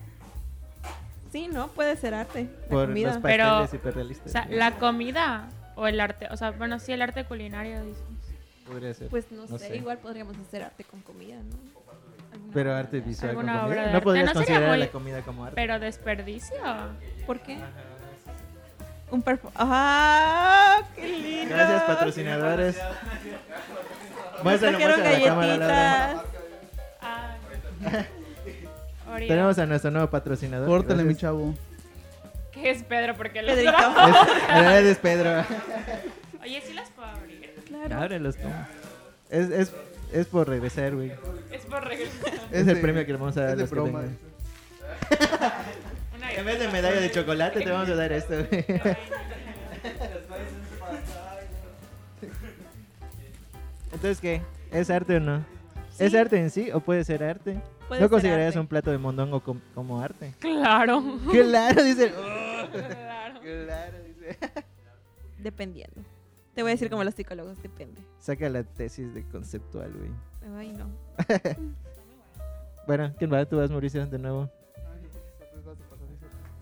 sí, 1.32 1.46
¿no? 1.48 1.68
Puede 1.68 1.96
ser 1.96 2.12
arte. 2.14 2.48
La 2.62 2.68
Por 2.68 2.86
comida. 2.88 3.08
los 3.14 3.22
Pero, 3.22 3.62
O 3.62 4.28
sea, 4.28 4.46
la 4.50 4.72
comida 4.78 5.48
o 5.76 5.86
el 5.86 6.00
arte. 6.00 6.26
O 6.30 6.36
sea, 6.36 6.50
bueno, 6.50 6.78
sí, 6.80 6.92
el 6.92 7.02
arte 7.02 7.24
culinario, 7.24 7.84
dices. 7.84 8.02
Podría 8.66 8.94
ser. 8.94 9.08
Pues 9.08 9.30
no, 9.30 9.46
No 9.46 9.58
sé, 9.58 9.68
sé. 9.68 9.76
igual 9.76 9.98
podríamos 9.98 10.36
hacer 10.38 10.62
arte 10.64 10.82
con 10.84 11.00
comida, 11.02 11.36
¿no? 11.36 11.79
Pero 12.52 12.74
arte 12.74 13.00
visual 13.00 13.34
comida. 13.34 13.92
No 13.92 14.00
podrías 14.00 14.26
No 14.26 14.32
sería 14.32 14.34
considerar 14.34 14.68
muy- 14.70 14.78
la 14.78 14.88
comida 14.88 15.22
como 15.22 15.44
arte. 15.44 15.54
Pero 15.56 15.78
desperdicio. 15.78 16.56
¿Por 17.26 17.40
qué? 17.40 17.58
Un 19.10 19.22
perfo... 19.22 19.50
¡Ah! 19.56 20.82
¡Qué 20.94 21.08
lindo! 21.08 21.54
Gracias, 21.54 21.82
patrocinadores. 21.82 22.78
Muéstralo, 24.42 24.78
galletitas. 24.78 26.22
Ah. 27.00 27.34
Tenemos 29.18 29.58
a 29.58 29.66
nuestro 29.66 29.90
nuevo 29.90 30.08
patrocinador. 30.08 30.68
Córtale, 30.68 31.02
mi 31.02 31.16
chavo. 31.16 31.54
¿Qué 32.52 32.70
es 32.70 32.82
Pedro? 32.84 33.16
Porque 33.16 33.42
lo 33.42 33.48
Pedrito. 33.48 33.72
Es, 34.54 34.84
es 34.86 34.98
Pedro. 34.98 35.44
Oye, 36.42 36.62
sí 36.64 36.72
las 36.72 36.90
puedo 36.90 37.08
abrir. 37.08 37.54
Claro. 37.66 38.00
Ábrelos, 38.00 38.36
toma. 38.36 38.68
Es, 39.28 39.50
es, 39.50 39.72
es 40.12 40.26
por 40.26 40.48
regresar, 40.48 40.94
güey. 40.94 41.12
Es 41.50 41.64
por 41.66 41.84
regresar. 41.86 42.32
Es 42.52 42.66
el 42.66 42.80
premio 42.80 43.04
que 43.06 43.12
le 43.12 43.18
vamos 43.18 43.36
a 43.36 43.42
dar 43.42 43.50
es 43.50 43.56
de 43.56 43.62
los 43.62 43.70
que 43.70 43.74
broma. 43.76 44.02
En 46.36 46.44
vez 46.44 46.58
de 46.58 46.68
medalla 46.68 47.00
de 47.00 47.10
chocolate, 47.10 47.60
te 47.60 47.70
vamos 47.70 47.88
a 47.88 47.94
dar 47.94 48.12
esto, 48.12 48.34
güey. 48.48 48.64
Entonces, 53.92 54.20
¿qué? 54.20 54.42
¿Es 54.70 54.90
arte 54.90 55.16
o 55.16 55.20
no? 55.20 55.44
¿Es 55.98 56.12
Sí. 56.12 56.16
arte 56.16 56.38
en 56.38 56.50
sí 56.50 56.70
o 56.72 56.80
puede 56.80 57.04
ser 57.04 57.22
arte? 57.22 57.60
Puede 57.88 58.00
¿No 58.00 58.06
ser 58.06 58.10
considerarías 58.10 58.48
arte. 58.50 58.60
un 58.60 58.66
plato 58.68 58.90
de 58.90 58.98
mondongo 58.98 59.40
com- 59.40 59.60
como 59.74 60.00
arte? 60.00 60.32
Claro. 60.38 61.02
Claro, 61.30 61.82
dice. 61.82 62.12
Claro. 62.70 63.40
Claro, 63.40 63.96
dice. 64.06 64.38
Dependiendo. 65.38 66.02
Te 66.60 66.62
voy 66.62 66.72
a 66.72 66.74
decir 66.74 66.90
como 66.90 67.04
los 67.04 67.14
psicólogos, 67.14 67.62
depende. 67.62 68.02
Saca 68.18 68.46
la 68.50 68.62
tesis 68.64 69.14
de 69.14 69.24
conceptual, 69.28 69.90
güey. 69.94 70.10
Ay, 70.58 70.72
no. 70.74 70.90
Bueno, 72.86 73.14
¿quién 73.18 73.32
va? 73.32 73.46
¿Tú 73.46 73.56
vas, 73.56 73.70
Mauricio, 73.70 74.04
de 74.06 74.18
nuevo? 74.18 74.50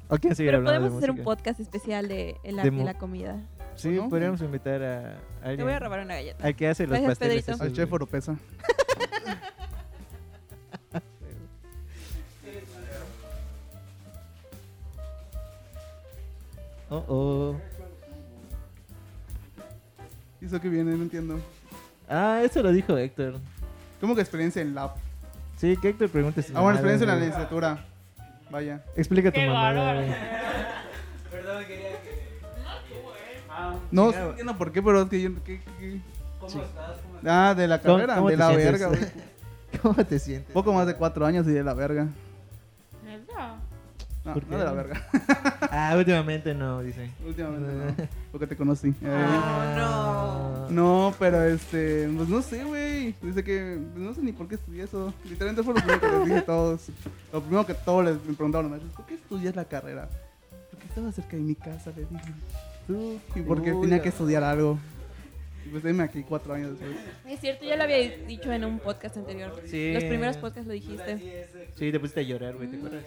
¿O 0.09 0.17
quién 0.19 0.35
Pero 0.37 0.59
hablando 0.59 0.71
podemos 0.83 0.93
de 0.93 0.99
hacer 0.99 1.11
un 1.11 1.25
podcast 1.25 1.59
especial 1.59 2.07
de 2.07 2.37
el 2.45 2.55
De 2.55 2.61
arte 2.61 2.71
mu- 2.71 2.83
y 2.83 2.85
la 2.85 2.95
comida. 2.95 3.43
Sí, 3.75 3.89
¿No? 3.91 4.09
podríamos 4.09 4.41
invitar 4.43 4.81
a 4.85 5.17
Te 5.41 5.49
alguien. 5.49 5.67
voy 5.67 5.75
a 5.75 5.81
robar 5.81 5.99
una 6.05 6.15
galleta. 6.15 6.47
Al 6.47 6.55
que 6.55 6.69
hace 6.69 6.85
los 6.85 6.91
Gracias, 6.91 7.11
pasteles. 7.19 7.45
Pedrito. 7.45 7.65
Al 7.65 7.73
chef. 7.73 7.93
Oropesa. 7.93 8.37
Oh, 16.91 17.05
oh. 17.09 17.57
¿Y 20.41 20.47
eso 20.47 20.61
que 20.61 20.69
viene? 20.69 20.93
No 20.93 21.03
entiendo. 21.03 21.39
Ah, 22.09 22.41
eso 22.45 22.63
lo 22.63 22.73
dijo 22.73 22.97
Héctor. 22.97 23.35
¿Cómo 24.01 24.15
que 24.15 24.21
experiencia 24.21 24.63
en 24.63 24.75
lab? 24.75 24.93
Sí, 25.57 25.77
que 25.77 25.89
Héctor 25.91 26.09
pregunte 26.11 26.43
si 26.43 26.53
Ah, 26.55 26.61
bueno, 26.61 26.77
experiencia 26.79 27.05
en 27.05 27.11
la 27.11 27.17
licenciatura. 27.17 27.85
Vaya. 28.51 28.83
Explica 28.97 29.31
tu 29.31 29.41
Qué 29.41 29.47
mamada, 29.47 29.73
bárbaro. 29.83 30.07
güey. 30.07 30.19
No, 33.91 34.07
Chingado. 34.11 34.13
sí 34.27 34.31
entiendo 34.31 34.57
por 34.57 34.73
qué, 34.73 34.83
pero 34.83 35.03
es 35.03 35.09
que 35.09 35.21
yo... 35.23 35.31
¿qué, 35.45 35.61
qué? 35.79 36.01
Ah, 37.27 37.55
de 37.57 37.67
la 37.67 37.81
¿Cómo- 37.81 37.95
carrera, 37.97 38.15
cómo 38.17 38.31
de 38.31 38.37
la 38.37 38.49
sientes? 38.49 38.73
verga, 38.73 38.87
güey. 38.89 39.01
¿Cómo 39.83 39.95
te 40.07 40.19
sientes? 40.19 40.53
Poco 40.53 40.73
más 40.73 40.87
de 40.87 40.95
cuatro 40.95 41.27
años 41.27 41.47
y 41.47 41.51
de 41.51 41.65
la 41.65 41.75
verga. 41.75 42.07
¿Neta? 43.05 43.57
No, 44.29 44.35
¿Por 44.35 44.43
no 44.45 44.51
qué? 44.51 44.57
de 44.57 44.65
la 44.65 44.73
verga. 44.73 45.07
Ah, 45.71 45.95
últimamente 45.97 46.55
no, 46.55 46.83
dice. 46.83 47.11
Últimamente 47.27 47.73
no. 48.03 48.09
Porque 48.33 48.47
te 48.47 48.57
conocí. 48.57 48.89
Eh, 48.89 48.95
Ah, 49.05 50.67
No, 50.71 51.15
pero 51.19 51.43
este, 51.45 52.09
pues 52.17 52.29
no 52.29 52.43
sé, 52.43 52.65
güey. 52.65 53.15
Dice 53.23 53.43
que, 53.43 53.79
pues 53.93 54.05
no 54.05 54.15
sé 54.15 54.21
ni 54.23 54.33
por 54.33 54.49
qué 54.49 54.57
estudié 54.57 54.85
eso. 54.85 55.13
Literalmente 55.25 55.63
fue 55.63 55.75
lo 55.75 55.81
primero 55.81 56.01
que 56.01 56.09
les 56.19 56.25
dije 56.27 56.39
a 56.39 56.45
todos. 56.47 56.87
Lo 57.33 57.41
primero 57.41 57.67
que 57.67 57.75
todos 57.75 58.05
les 58.05 58.15
me 58.25 58.35
preguntaron 58.35 58.71
los 58.71 58.81
¿por 58.95 59.07
qué 59.07 59.15
estudias 59.15 59.57
la 59.57 59.65
carrera? 59.65 60.09
Porque 60.71 60.87
estaba 60.87 61.11
cerca 61.13 61.37
de 61.37 61.43
mi 61.43 61.55
casa, 61.55 61.91
le 61.97 62.03
dije. 62.03 62.33
Tú, 62.87 63.19
Y 63.35 63.41
porque 63.43 63.73
uy, 63.73 63.83
tenía 63.83 64.03
que 64.03 64.09
estudiar 64.11 64.43
algo. 64.45 64.79
Pues 65.71 65.83
venme 65.83 66.03
aquí 66.03 66.23
cuatro 66.23 66.55
años 66.55 66.79
después. 66.79 66.97
Es 67.27 67.41
cierto, 67.41 67.65
ya 67.65 67.77
lo 67.77 67.83
había 67.85 67.99
dicho 67.99 68.51
en 68.53 68.65
un 68.65 68.79
podcast 68.79 69.17
anterior. 69.17 69.53
Sí. 69.67 69.93
Los 69.93 70.05
primeros 70.05 70.37
podcasts 70.37 70.67
lo 70.67 70.73
dijiste. 70.73 71.47
Sí, 71.77 71.93
te 71.93 72.01
pusiste 72.01 72.21
a 72.21 72.23
llorar, 72.23 72.57
güey, 72.57 72.69
¿te 72.69 72.77
acuerdas? 72.77 73.05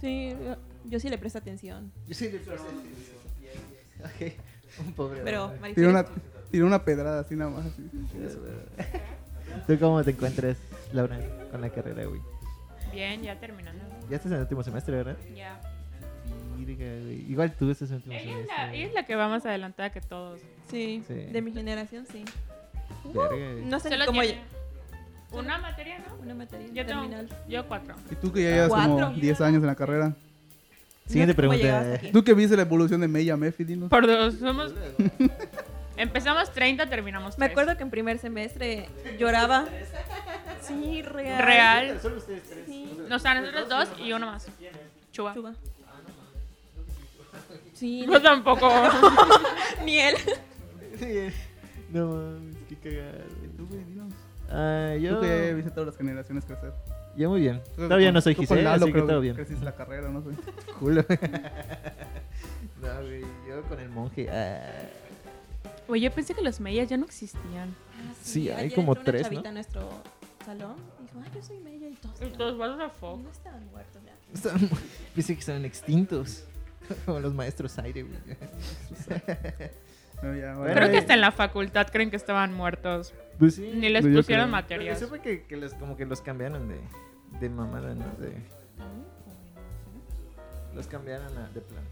Sí, 0.00 0.30
yo- 0.30 0.56
yo 0.84 1.00
sí 1.00 1.08
le 1.08 1.18
presto 1.18 1.38
atención. 1.38 1.92
Yo 2.08 2.14
sí 2.14 2.28
le 2.30 2.38
Ok, 2.38 4.32
un 4.80 4.92
pobre. 4.94 5.20
Pero, 5.22 5.52
Tiró 5.74 5.90
una, 5.90 6.04
tiró 6.50 6.66
una 6.66 6.84
pedrada 6.84 7.20
así 7.20 7.36
nada 7.36 7.50
más. 7.50 7.66
Así. 7.66 7.88
¿Tú 9.66 9.78
cómo 9.78 10.02
te 10.02 10.10
encuentras, 10.10 10.56
Laura, 10.92 11.18
con 11.50 11.60
la 11.60 11.70
carrera, 11.70 12.04
güey? 12.06 12.20
Bien, 12.92 13.22
ya 13.22 13.38
terminando. 13.38 13.84
Ya 14.10 14.16
estás 14.16 14.32
en 14.32 14.36
el 14.38 14.42
último 14.42 14.62
semestre, 14.62 14.96
¿verdad? 14.96 15.16
Ya. 15.34 15.60
Igual 16.70 17.52
tú 17.56 17.64
el 17.64 17.70
último 17.70 18.14
Ella 18.14 18.38
es, 18.38 18.46
la, 18.46 18.74
ella 18.74 18.86
es 18.86 18.94
la 18.94 19.06
que 19.06 19.14
va 19.16 19.28
más 19.28 19.44
adelantada 19.46 19.90
que 19.90 20.00
todos. 20.00 20.40
sí, 20.70 21.02
Sí. 21.06 21.14
de 21.14 21.42
mi 21.42 21.52
generación, 21.52 22.06
sí. 22.10 22.24
Verga, 23.04 23.28
güey. 23.52 23.64
No 23.64 23.80
sé 23.80 23.88
Solo 23.88 24.06
cómo... 24.06 24.20
tiene 24.22 24.40
una 25.32 25.58
materia, 25.58 25.98
¿no? 26.06 26.14
Una 26.22 26.34
materia 26.34 26.66
Yo 26.72 26.86
tengo 26.86 27.00
terminal. 27.02 27.28
yo 27.48 27.66
cuatro. 27.66 27.94
Y 28.10 28.14
tú 28.16 28.32
que 28.32 28.42
ya 28.42 28.50
llevas 28.50 28.68
como 28.68 28.96
Cuatro. 28.98 29.20
10 29.20 29.40
años 29.40 29.60
en 29.62 29.66
la 29.66 29.74
carrera. 29.74 30.14
Siguiente 31.06 31.34
pregunta. 31.34 32.00
Tú 32.12 32.22
que 32.22 32.32
viste 32.34 32.54
la 32.56 32.62
evolución 32.62 33.00
de 33.00 33.08
Meya 33.08 33.36
Mefi, 33.36 33.64
dinos. 33.64 33.88
Por 33.90 34.06
dos. 34.06 34.34
Somos... 34.34 34.72
Empezamos 35.96 36.50
30, 36.52 36.86
terminamos 36.88 37.36
Me 37.38 37.46
3. 37.46 37.50
acuerdo 37.50 37.76
que 37.76 37.82
en 37.82 37.90
primer 37.90 38.18
semestre 38.18 38.88
lloraba. 39.18 39.66
Sí, 40.62 41.02
real. 41.02 41.42
Real. 41.44 42.00
Solo 42.00 42.16
ustedes 42.16 42.42
tres. 42.44 42.64
Sí. 42.66 42.98
No, 43.08 43.16
o 43.16 43.18
sea, 43.18 43.34
nosotros 43.40 43.68
dos 43.68 43.88
y 44.00 44.12
uno 44.12 44.26
más. 44.26 44.48
Chuba. 45.12 45.34
Chuba. 45.34 45.52
Sí, 47.72 48.04
Yo 48.06 48.20
tampoco. 48.22 48.68
ni 49.84 49.98
él. 49.98 50.16
Sí. 50.98 51.28
No 51.90 52.06
mames, 52.08 52.56
qué 52.68 52.76
cagado. 52.76 53.24
Tú, 53.56 53.66
güey, 53.68 53.84
dinos. 53.84 54.12
Ah, 54.50 54.94
yo, 55.00 55.16
Tú 55.16 55.22
que 55.22 55.54
viste 55.54 55.70
todas 55.70 55.86
las 55.88 55.96
generaciones 55.96 56.44
crecer. 56.44 56.72
yo 57.16 57.30
muy 57.30 57.40
bien. 57.40 57.62
Tú 57.76 57.82
Todavía 57.82 58.08
con- 58.08 58.14
no 58.14 58.20
soy 58.20 58.34
Giselle, 58.34 58.66
así 58.66 58.92
que 58.92 59.00
todo 59.02 59.20
bien. 59.20 59.34
Creciste 59.34 59.64
la 59.64 59.74
carrera, 59.74 60.08
no 60.10 60.22
sé. 60.22 60.28
Culo. 60.78 61.04
no, 62.82 63.00
güey, 63.02 63.20
yo 63.48 63.62
con 63.68 63.80
el 63.80 63.88
monje. 63.90 64.28
ah. 64.30 64.88
Oye, 65.88 66.02
yo 66.02 66.10
pensé 66.12 66.34
que 66.34 66.42
los 66.42 66.60
meyas 66.60 66.88
ya 66.88 66.96
no 66.96 67.04
existían. 67.04 67.74
Sí, 68.22 68.48
hay 68.50 68.66
ayer 68.66 68.74
como 68.74 68.92
entró 68.92 69.02
una 69.02 69.04
tres, 69.12 69.22
chavita 69.22 69.42
¿no? 69.42 69.48
a 69.48 69.52
nuestro 69.52 69.88
salón 70.44 70.76
y 70.98 71.02
dijo, 71.02 71.20
ay, 71.24 71.30
yo 71.34 71.42
soy 71.42 71.58
Mella 71.58 71.88
y 71.88 71.94
todos. 71.94 72.22
Y 72.22 72.36
todos 72.36 72.58
vas 72.58 72.80
a 72.80 72.88
Fox. 72.88 73.22
No 73.22 73.30
estaban 73.30 73.66
muertos 73.70 74.02
ya. 74.04 74.68
Pensé 75.14 75.34
que 75.34 75.40
estaban 75.40 75.64
extintos. 75.64 76.44
Como 77.06 77.20
los 77.20 77.34
maestros 77.34 77.78
aire, 77.78 78.02
güey. 78.02 78.18
No, 80.22 80.34
ya, 80.36 80.54
Bueno, 80.54 80.58
bueno. 80.58 80.74
Creo 80.74 80.90
que 80.90 80.98
hasta 80.98 81.14
en 81.14 81.20
la 81.20 81.32
facultad 81.32 81.88
creen 81.90 82.10
que 82.10 82.16
estaban 82.16 82.54
muertos. 82.54 83.12
Pues 83.38 83.56
sí. 83.56 83.72
Ni 83.74 83.88
les 83.88 84.04
yo 84.04 84.12
pusieron 84.12 84.46
creo. 84.46 84.52
materias. 84.52 85.00
Yo 85.00 85.06
supe 85.06 85.20
que, 85.20 85.44
que 85.44 85.56
los, 85.56 85.74
como 85.74 85.96
que 85.96 86.06
los 86.06 86.20
cambiaron 86.20 86.68
de, 86.68 86.78
de 87.40 87.48
mamada, 87.48 87.94
¿no? 87.94 88.04
De, 88.18 88.32
los 90.74 90.86
cambiaron 90.86 91.36
a, 91.36 91.48
de 91.48 91.60
plan. 91.60 91.84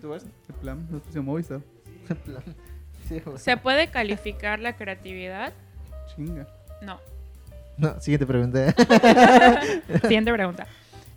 ¿Tú 0.00 0.10
vas? 0.10 0.24
El 0.48 0.54
plan, 0.56 0.86
nos 0.90 1.02
pusimos 1.02 1.24
Movistar. 1.26 1.60
De 2.08 2.14
plan. 2.14 2.42
Sí, 3.08 3.20
güey. 3.20 3.38
¿Se 3.38 3.56
puede 3.56 3.88
calificar 3.88 4.58
la 4.58 4.76
creatividad? 4.76 5.52
Chinga. 6.14 6.46
No. 6.82 7.00
No, 7.78 8.00
siguiente 8.00 8.26
pregunta. 8.26 8.72
Siguiente 10.02 10.32
pregunta. 10.32 10.66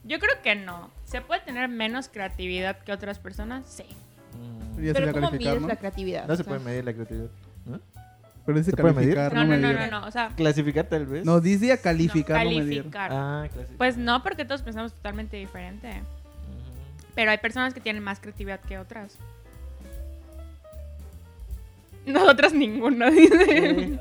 Yo 0.04 0.20
creo 0.20 0.42
que 0.42 0.56
no. 0.56 0.92
¿Se 1.10 1.22
puede 1.22 1.42
tener 1.42 1.68
menos 1.70 2.08
creatividad 2.08 2.78
que 2.80 2.92
otras 2.94 3.18
personas? 3.18 3.66
Sí. 3.68 3.84
Mm, 4.78 4.84
Ya 4.84 4.94
Pero 4.94 5.12
¿cómo 5.12 5.32
mides 5.32 5.60
¿no? 5.62 5.68
la 5.68 5.76
creatividad? 5.76 6.28
No 6.28 6.34
O 6.34 6.38
se 6.38 6.44
puede 6.44 6.60
medir 6.60 6.86
la 6.86 6.94
creatividad. 6.94 7.30
¿no? 7.66 7.80
Pero 8.46 8.58
dice 8.60 8.72
¿Se 8.72 8.78
puede 8.78 8.94
medir? 8.94 9.16
No, 9.18 9.30
no, 9.30 9.44
no, 9.44 9.58
no, 9.58 9.68
medir. 9.70 9.80
no, 9.92 10.02
no. 10.02 10.08
O 10.08 10.12
sea, 10.12 10.30
Clasificar 10.36 10.86
tal 10.86 11.06
vez. 11.08 11.26
No, 11.26 11.40
dice 11.42 11.76
calificar, 11.80 12.44
no, 12.44 12.50
medir. 12.52 12.64
calificar. 12.84 13.12
Ah, 13.12 13.48
clasificar. 13.52 13.78
Pues 13.78 13.98
no, 13.98 14.22
porque 14.24 14.46
todos 14.46 14.62
pensamos 14.62 14.94
totalmente 14.94 15.38
diferente. 15.38 16.02
Pero 17.16 17.32
hay 17.32 17.38
personas 17.40 17.74
que 17.74 17.82
tienen 17.82 18.04
más 18.04 18.20
creatividad 18.20 18.60
que 18.60 18.78
otras. 18.78 19.18
Nosotras 22.06 22.54
ninguno, 22.54 23.10
dice. 23.12 24.00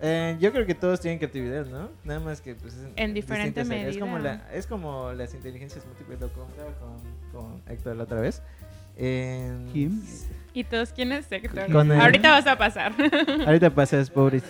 Eh, 0.00 0.36
yo 0.38 0.52
creo 0.52 0.64
que 0.64 0.74
todos 0.76 1.00
tienen 1.00 1.18
creatividad, 1.18 1.66
¿no? 1.66 1.88
Nada 2.04 2.20
más 2.20 2.40
que 2.40 2.54
pues, 2.54 2.74
es 2.74 2.86
En 2.96 3.14
diferente 3.14 3.60
áreas. 3.62 3.88
Es 3.94 3.98
como, 3.98 4.14
medida. 4.16 4.44
la, 4.48 4.54
es 4.54 4.66
como 4.66 5.12
las 5.12 5.34
inteligencias 5.34 5.84
múltiples, 5.86 6.20
lo 6.20 6.28
comentaba 6.32 6.70
con, 6.78 6.96
con 7.32 7.62
Héctor 7.72 7.96
la 7.96 8.04
otra 8.04 8.20
vez. 8.20 8.40
En- 8.96 9.68
¿Quién? 9.72 10.00
¿Y 10.54 10.64
todos 10.64 10.92
quién 10.92 11.12
es 11.12 11.30
Héctor? 11.30 11.70
Con 11.72 11.90
el- 11.92 12.00
Ahorita 12.00 12.30
vas 12.30 12.46
a 12.46 12.56
pasar. 12.58 12.92
Ahorita 13.46 13.70
pasas, 13.70 14.08
pobre, 14.10 14.40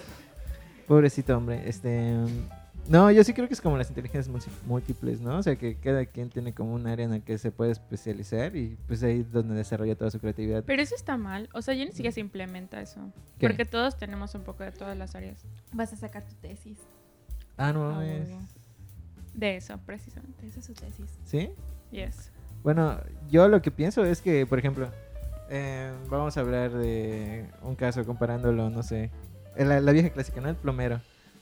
pobrecito 0.86 1.36
hombre. 1.36 1.62
Este, 1.66 2.14
no, 2.88 3.10
yo 3.10 3.22
sí 3.22 3.34
creo 3.34 3.46
que 3.48 3.54
es 3.54 3.60
como 3.60 3.76
las 3.76 3.88
inteligencias 3.90 4.28
múltiples, 4.66 5.20
¿no? 5.20 5.36
O 5.38 5.42
sea, 5.42 5.56
que 5.56 5.76
cada 5.76 6.06
quien 6.06 6.30
tiene 6.30 6.52
como 6.54 6.74
un 6.74 6.86
área 6.86 7.04
en 7.04 7.10
la 7.12 7.20
que 7.20 7.36
se 7.38 7.50
puede 7.52 7.70
especializar 7.72 8.56
y 8.56 8.76
pues 8.86 9.02
ahí 9.02 9.20
es 9.20 9.30
donde 9.30 9.54
desarrolla 9.54 9.94
toda 9.94 10.10
su 10.10 10.18
creatividad. 10.18 10.64
Pero 10.64 10.82
eso 10.82 10.94
está 10.94 11.16
mal. 11.16 11.48
O 11.52 11.62
sea, 11.62 11.74
ya 11.74 11.84
ni 11.84 11.90
siquiera 11.92 12.12
se 12.12 12.20
implementa 12.20 12.80
eso. 12.80 13.00
¿Qué? 13.38 13.46
Porque 13.48 13.64
todos 13.64 13.96
tenemos 13.98 14.34
un 14.34 14.42
poco 14.42 14.64
de 14.64 14.72
todas 14.72 14.96
las 14.96 15.14
áreas. 15.14 15.44
Vas 15.72 15.92
a 15.92 15.96
sacar 15.96 16.24
tu 16.26 16.34
tesis. 16.36 16.78
Ah, 17.56 17.72
no 17.72 17.88
Ah, 17.90 17.92
mames. 17.94 18.28
huevo. 18.28 18.40
De 19.34 19.56
eso, 19.56 19.78
precisamente. 19.84 20.46
Esa 20.46 20.60
es 20.60 20.66
su 20.66 20.72
tesis. 20.72 21.18
¿Sí? 21.24 21.50
Yes. 21.90 22.30
Bueno, 22.62 22.98
yo 23.30 23.48
lo 23.48 23.62
que 23.62 23.70
pienso 23.70 24.04
es 24.04 24.20
que, 24.20 24.46
por 24.46 24.58
ejemplo, 24.58 24.90
eh, 25.50 25.92
vamos 26.08 26.36
a 26.36 26.40
hablar 26.40 26.72
de 26.72 27.46
un 27.62 27.76
caso 27.76 28.04
comparándolo, 28.04 28.68
no 28.70 28.82
sé, 28.82 29.10
la 29.56 29.92
vieja 29.92 30.10
clásica, 30.10 30.40
¿no? 30.40 30.48
El 30.48 30.56
plomero. 30.56 31.00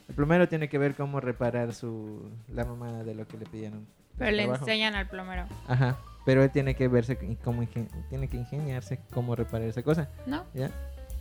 El 0.09 0.15
plomero 0.15 0.49
tiene 0.49 0.69
que 0.69 0.79
ver 0.79 0.95
cómo 0.95 1.21
reparar 1.21 1.75
su 1.75 2.31
la 2.53 2.65
mamá 2.65 3.03
de 3.03 3.15
lo 3.15 3.27
que 3.27 3.37
le 3.39 3.47
pidieron. 3.47 3.87
Pero 4.19 4.31
le 4.31 4.45
trabajo. 4.45 4.65
enseñan 4.65 4.95
al 4.95 5.09
plomero. 5.09 5.47
Aja. 5.69 5.97
Pero 6.25 6.43
él 6.43 6.51
tiene 6.51 6.75
que 6.75 6.89
verse 6.89 7.19
y 7.23 7.37
cómo 7.37 7.63
ingen- 7.63 7.89
tiene 8.09 8.29
que 8.29 8.37
ingeniarse 8.37 8.99
cómo 9.13 9.37
reparar 9.37 9.69
esa 9.69 9.83
cosa. 9.83 10.09
¿No? 10.27 10.45
¿Ya? 10.55 10.71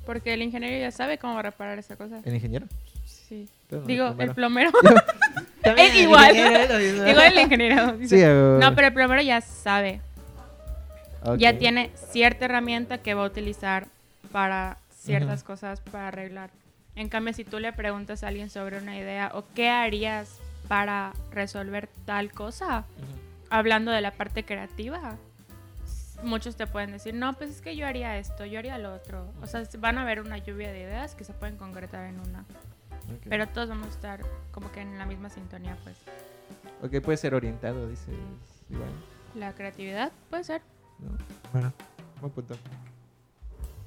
Porque 0.06 0.34
el 0.34 0.42
ingeniero 0.44 0.78
ya 0.80 0.92
sabe 0.92 1.18
cómo 1.18 1.42
reparar 1.42 1.78
esa 1.80 1.96
cosa. 1.96 2.22
El 2.24 2.36
ingeniero. 2.36 2.68
Sí. 3.06 3.50
Digo, 3.86 4.16
el 4.20 4.32
plomero. 4.34 4.72
Es 5.64 5.92
el 5.96 6.02
igual. 6.04 6.32
mismo. 6.34 6.50
Igual 7.10 7.34
el 7.34 7.40
ingeniero. 7.40 7.94
dice. 7.98 8.18
Sí, 8.20 8.24
No, 8.64 8.76
pero 8.76 8.88
el 8.88 8.94
plomero 8.94 9.22
ya 9.24 9.42
sabe. 9.42 10.00
Ya 11.40 11.58
tiene 11.58 11.90
cierta 11.96 12.46
herramienta 12.46 13.00
que 13.00 13.16
va 13.16 13.24
a 13.24 13.26
utilizar 13.26 13.88
para 14.32 14.78
ciertas 14.92 15.44
cosas 15.44 15.82
para 15.82 16.10
arreglar. 16.10 16.52
En 16.96 17.10
cambio, 17.10 17.34
si 17.34 17.44
tú 17.44 17.60
le 17.60 17.74
preguntas 17.74 18.24
a 18.24 18.28
alguien 18.30 18.50
sobre 18.50 18.78
una 18.78 18.98
idea 18.98 19.32
o 19.34 19.44
qué 19.54 19.70
harías 19.70 20.40
para 20.68 21.14
resolver 21.32 21.90
tal 22.06 22.32
cosa, 22.32 22.80
Ujú. 22.80 23.46
hablando 23.50 23.92
de 23.92 24.02
la 24.02 24.12
parte 24.12 24.46
creativa, 24.46 25.16
muchos 26.24 26.56
te 26.56 26.68
pueden 26.68 26.92
decir, 26.92 27.14
no, 27.14 27.34
pues 27.34 27.50
es 27.52 27.62
que 27.62 27.76
yo 27.76 27.86
haría 27.86 28.18
esto, 28.18 28.46
yo 28.46 28.60
haría 28.60 28.78
lo 28.78 28.94
otro. 28.94 29.28
O 29.42 29.48
sea, 29.48 29.64
van 29.80 29.98
a 29.98 30.04
haber 30.04 30.22
una 30.22 30.38
lluvia 30.38 30.72
de 30.72 30.82
ideas 30.82 31.16
que 31.16 31.24
se 31.26 31.34
pueden 31.34 31.58
concretar 31.58 32.06
en 32.06 32.20
una. 32.20 32.40
Ok. 32.42 33.28
Pero 33.30 33.48
todos 33.48 33.70
vamos 33.70 33.88
a 33.88 33.92
estar 33.92 34.22
como 34.52 34.72
que 34.72 34.82
en 34.82 34.98
la 34.98 35.06
misma 35.06 35.30
sintonía, 35.30 35.78
pues. 35.84 35.98
Ok, 36.82 37.04
puede 37.04 37.18
ser 37.18 37.36
orientado, 37.36 37.88
dices. 37.90 38.16
Igual. 38.70 38.90
La 39.36 39.54
creatividad 39.54 40.12
puede 40.30 40.46
ser. 40.46 40.62
¿no? 41.00 41.18
Bueno, 41.52 41.74
buen 42.22 42.32
punto. 42.32 42.56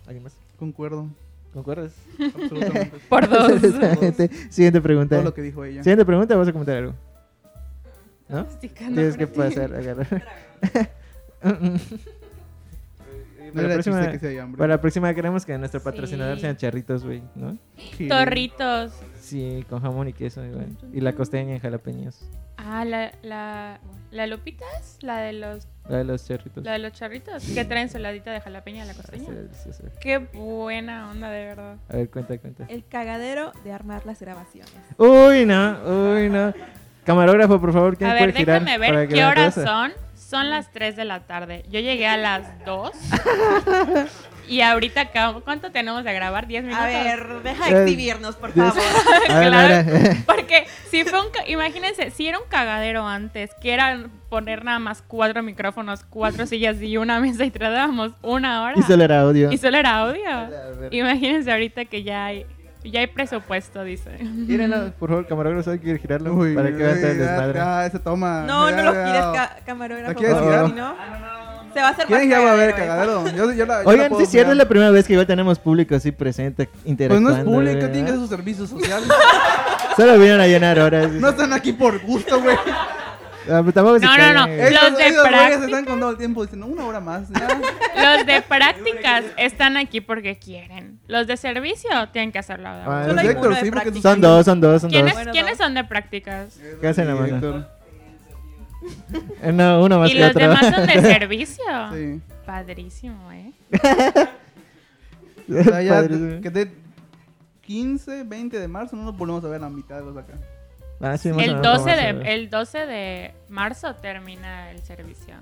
¿Alguien 0.07 0.23
más? 0.23 0.37
Concuerdo. 0.59 1.09
¿Concuerdas? 1.53 1.93
Absolutamente. 2.19 2.93
Por 3.09 3.29
dos. 3.31 3.53
Siguiente 4.51 4.81
pregunta. 4.81 5.17
Todo 5.17 5.25
lo 5.25 5.35
que 5.35 5.43
dijo 5.43 5.65
ella. 5.65 5.83
Siguiente 5.83 6.05
pregunta, 6.05 6.37
¿vas 6.37 6.49
a 6.49 6.53
comentar 6.53 6.77
algo? 6.77 6.95
¿No? 8.29 8.45
Tienes 8.45 9.17
que 9.17 9.27
pasar, 9.27 9.75
agarrar. 9.75 10.27
No 13.49 13.55
para, 13.55 13.69
la 13.69 13.75
próxima, 13.75 14.13
que 14.13 14.45
para 14.59 14.69
la 14.75 14.81
próxima 14.81 15.15
queremos 15.15 15.47
que 15.47 15.57
nuestro 15.57 15.83
patrocinador 15.83 16.37
Sí. 16.37 16.43
sean 16.43 16.57
charritos, 16.59 17.03
güey, 17.05 17.23
¿no? 17.35 17.57
Sí. 17.97 18.07
Torritos. 18.07 18.93
Sí, 19.21 19.65
con 19.71 19.81
jamón 19.81 20.09
y 20.09 20.13
queso, 20.13 20.45
igual. 20.45 20.67
Y 20.93 21.01
la 21.01 21.15
costeña 21.15 21.55
en 21.55 21.61
jalapeños. 21.61 22.29
Ah, 22.59 22.85
la, 22.85 23.13
la, 23.23 23.81
la 24.11 24.27
Lupitas, 24.27 24.99
la 25.01 25.21
de 25.21 25.33
los, 25.33 25.67
La 25.89 25.99
de 25.99 26.05
los 26.05 26.27
charritos. 26.27 26.65
la 26.65 26.73
de 26.73 26.79
los 26.81 26.93
charritos, 26.93 27.43
que 27.45 27.65
traen 27.65 27.89
saladita 27.89 28.31
de 28.31 28.41
jalapeña 28.41 28.83
a 28.83 28.87
la 28.87 28.93
Ah, 28.93 28.95
sí, 28.95 29.01
costeña. 29.01 29.31
delicioso. 29.31 29.83
Qué 30.01 30.19
buena 30.19 31.11
onda, 31.11 31.31
de 31.31 31.45
verdad. 31.47 31.77
A 31.89 31.97
ver, 31.97 32.11
cuenta, 32.11 32.37
cuenta. 32.39 32.65
El 32.69 32.85
cagadero 32.87 33.53
de 33.65 33.73
armar 33.73 34.05
las 34.05 34.21
grabaciones. 34.21 34.73
Uy, 34.99 35.47
no, 35.47 35.79
uy, 36.15 36.29
no. 36.29 36.53
Camarógrafo, 37.05 37.59
por 37.59 37.73
favor, 37.73 37.97
¿quién 37.97 38.11
A 38.11 38.15
ver, 38.15 38.35
déjame 38.35 38.77
ver 38.77 39.09
que 39.09 39.15
qué 39.15 39.25
horas 39.25 39.55
son. 39.55 39.93
Son 40.15 40.51
las 40.51 40.71
3 40.73 40.95
de 40.95 41.07
la 41.07 41.21
tarde. 41.21 41.65
Yo 41.71 41.81
llegué 41.81 42.07
a 42.07 42.19
las 42.19 42.63
2. 42.67 42.91
y 44.49 44.61
ahorita. 44.63 45.11
¿Cuánto 45.45 45.71
tenemos 45.71 46.05
de 46.05 46.13
grabar? 46.13 46.47
¿10 46.49 46.63
minutos? 46.63 46.79
A 46.83 46.87
ver, 46.87 47.27
deja 47.43 47.69
Eh, 47.71 47.83
exhibirnos, 47.85 48.37
por 48.37 48.53
favor. 48.53 48.73
Claro. 49.27 49.89
Porque 50.27 50.67
si 50.91 51.05
fue 51.05 51.21
un. 51.25 51.31
ca- 51.31 51.47
Imagínense, 51.49 52.11
si 52.11 52.27
era 52.29 52.39
un 52.39 52.45
cagadero 52.49 53.07
antes, 53.07 53.51
que 53.61 53.73
era 53.73 54.07
poner 54.29 54.65
nada 54.65 54.79
más 54.79 55.03
cuatro 55.07 55.43
micrófonos, 55.43 56.05
cuatro 56.09 56.47
sillas 56.47 56.81
y 56.83 56.97
una 56.97 57.21
mesa 57.21 57.45
y 57.45 57.51
tratábamos 57.51 58.13
una 58.23 58.63
hora. 58.63 58.75
Y 58.77 58.83
solo 58.83 59.05
era 59.05 59.21
audio. 59.21 59.51
Y 59.53 59.59
solo 59.59 59.77
era 59.79 59.99
audio. 59.99 60.23
Imagínense 60.91 61.51
ahorita 61.51 61.85
que 61.87 62.03
ya 62.03 62.27
hay, 62.27 62.47
ya 62.85 63.01
hay 63.01 63.07
presupuesto, 63.07 63.83
dice. 63.85 64.19
Gírenlo, 64.47 64.93
por 64.99 65.09
favor, 65.11 65.27
camarógrafo, 65.27 65.71
hay 65.71 65.79
que 65.79 65.99
girarlo 65.99 66.35
Uy, 66.35 66.55
para 66.55 66.69
que 66.69 66.77
vean 66.77 66.99
el 66.99 67.19
desmadre. 67.19 67.61
Ah, 67.61 67.87
ese 67.87 67.99
toma. 67.99 68.45
No, 68.47 68.71
no 68.71 68.83
lo 68.83 68.93
gires, 68.93 69.25
ca 69.35 69.57
camarógrafo. 69.67 70.09
¿La 70.13 70.15
quieres 70.15 70.39
girar? 70.41 70.75
no, 70.75 70.95
se 71.73 71.81
va 71.81 71.89
a 71.89 71.91
hacer 71.91 72.09
más 72.09 72.19
¿Quién 72.19 72.31
ya 72.31 72.41
va 72.41 72.53
a 72.53 72.55
ver 72.55 72.75
cagadero, 72.75 73.25
cagadero? 73.25 73.37
Yo, 73.37 73.53
yo 73.53 73.67
la, 73.67 73.83
yo 73.83 73.85
la 73.85 73.89
Oigan, 73.91 74.13
es 74.21 74.29
cierto, 74.31 74.53
es 74.53 74.59
la 74.59 74.69
primera 74.69 74.91
vez 74.91 75.07
que 75.07 75.13
igual 75.15 75.27
tenemos 75.27 75.59
público 75.59 75.95
así 75.95 76.13
presente, 76.13 76.67
Pues 76.67 76.87
interactuando. 76.87 77.31
no 77.45 77.61
es 77.61 77.75
¿verdad? 77.75 77.91
tienen 77.91 78.05
que 78.05 78.11
hacer 78.11 78.21
sus 78.21 78.31
servicios 78.31 78.71
sociales. 78.71 79.09
Solo 79.97 80.13
vinieron 80.15 80.41
a 80.41 80.47
llenar 80.47 80.79
horas. 80.79 81.11
No 81.11 81.29
están 81.31 81.53
aquí 81.53 81.73
por 81.73 81.99
gusto, 82.01 82.41
güey. 82.41 82.57
Ah, 83.51 83.63
se 83.65 83.81
No, 83.81 83.99
no, 83.99 83.99
caen, 84.01 84.35
no. 84.35 84.47
Los 84.47 84.97
de 84.99 85.07
ellos 85.09 85.23
güeyes 85.23 85.23
práctica. 85.23 85.65
están 85.65 85.85
con 85.87 86.01
todo 86.01 86.11
el 86.11 86.17
tiempo 86.19 86.43
diciendo 86.43 86.67
una 86.67 86.85
hora 86.85 87.01
más. 87.01 87.29
Ya. 87.31 87.49
Los 88.17 88.27
de 88.27 88.43
prácticas 88.43 89.25
están 89.39 89.77
aquí 89.79 90.01
porque 90.03 90.39
quieren. 90.39 91.01
Los 91.07 91.27
de 91.27 91.37
servicio 91.39 91.91
tienen 92.13 92.31
que 92.31 92.39
hacerlo. 92.39 92.69
Ah, 92.69 92.77
verdad. 92.77 92.99
Los 92.99 93.07
Solo 93.09 93.21
hay 93.21 93.27
de 93.27 93.33
Héctor, 93.33 93.47
uno 93.49 93.57
de 93.57 93.63
sí, 93.63 93.71
porque 93.71 93.83
práctica. 93.91 94.11
Son 94.11 94.21
dos, 94.21 94.45
son 94.45 94.61
dos, 94.61 94.81
son 94.83 94.91
¿Quiénes, 94.91 95.15
dos. 95.15 95.29
¿quiénes 95.33 95.57
son 95.59 95.75
de 95.75 95.85
prácticas? 95.85 96.59
¿Qué 96.81 96.89
hacen 96.89 97.07
la 97.09 97.15
No, 99.53 99.83
uno 99.85 99.99
más 99.99 100.11
Y 100.11 100.15
que 100.15 100.21
los 100.21 100.31
otro. 100.31 100.41
demás 100.49 100.75
son 100.75 100.87
de 100.87 101.01
servicio. 101.03 101.65
Sí. 101.93 102.21
Padrísimo, 102.47 103.33
¿eh? 103.33 103.53
O 105.51 105.63
sea, 105.63 105.81
ya 105.83 105.95
Padrísimo. 105.95 106.41
que 106.43 106.51
de 106.51 106.71
15, 107.63 108.25
20 108.25 108.59
de 108.61 108.69
marzo 108.69 108.97
no 108.97 109.05
nos 109.05 109.17
volvemos 109.17 109.43
a 109.45 109.49
ver 109.49 109.61
la 109.61 109.71
mitad 109.71 109.97
de 109.97 110.03
los 110.05 110.17
acá. 110.17 110.35
Ah, 111.01 111.17
sí, 111.17 111.29
más 111.31 111.39
o 111.39 111.41
El 111.41 111.47
menos 111.57 111.63
12, 111.63 111.79
vamos 111.79 111.89
a 111.89 111.95
de, 112.25 112.35
el 112.35 112.51
12 112.51 112.79
de 112.87 113.35
marzo 113.49 113.95
termina 113.95 114.71
el 114.71 114.83
servicio. 114.83 115.35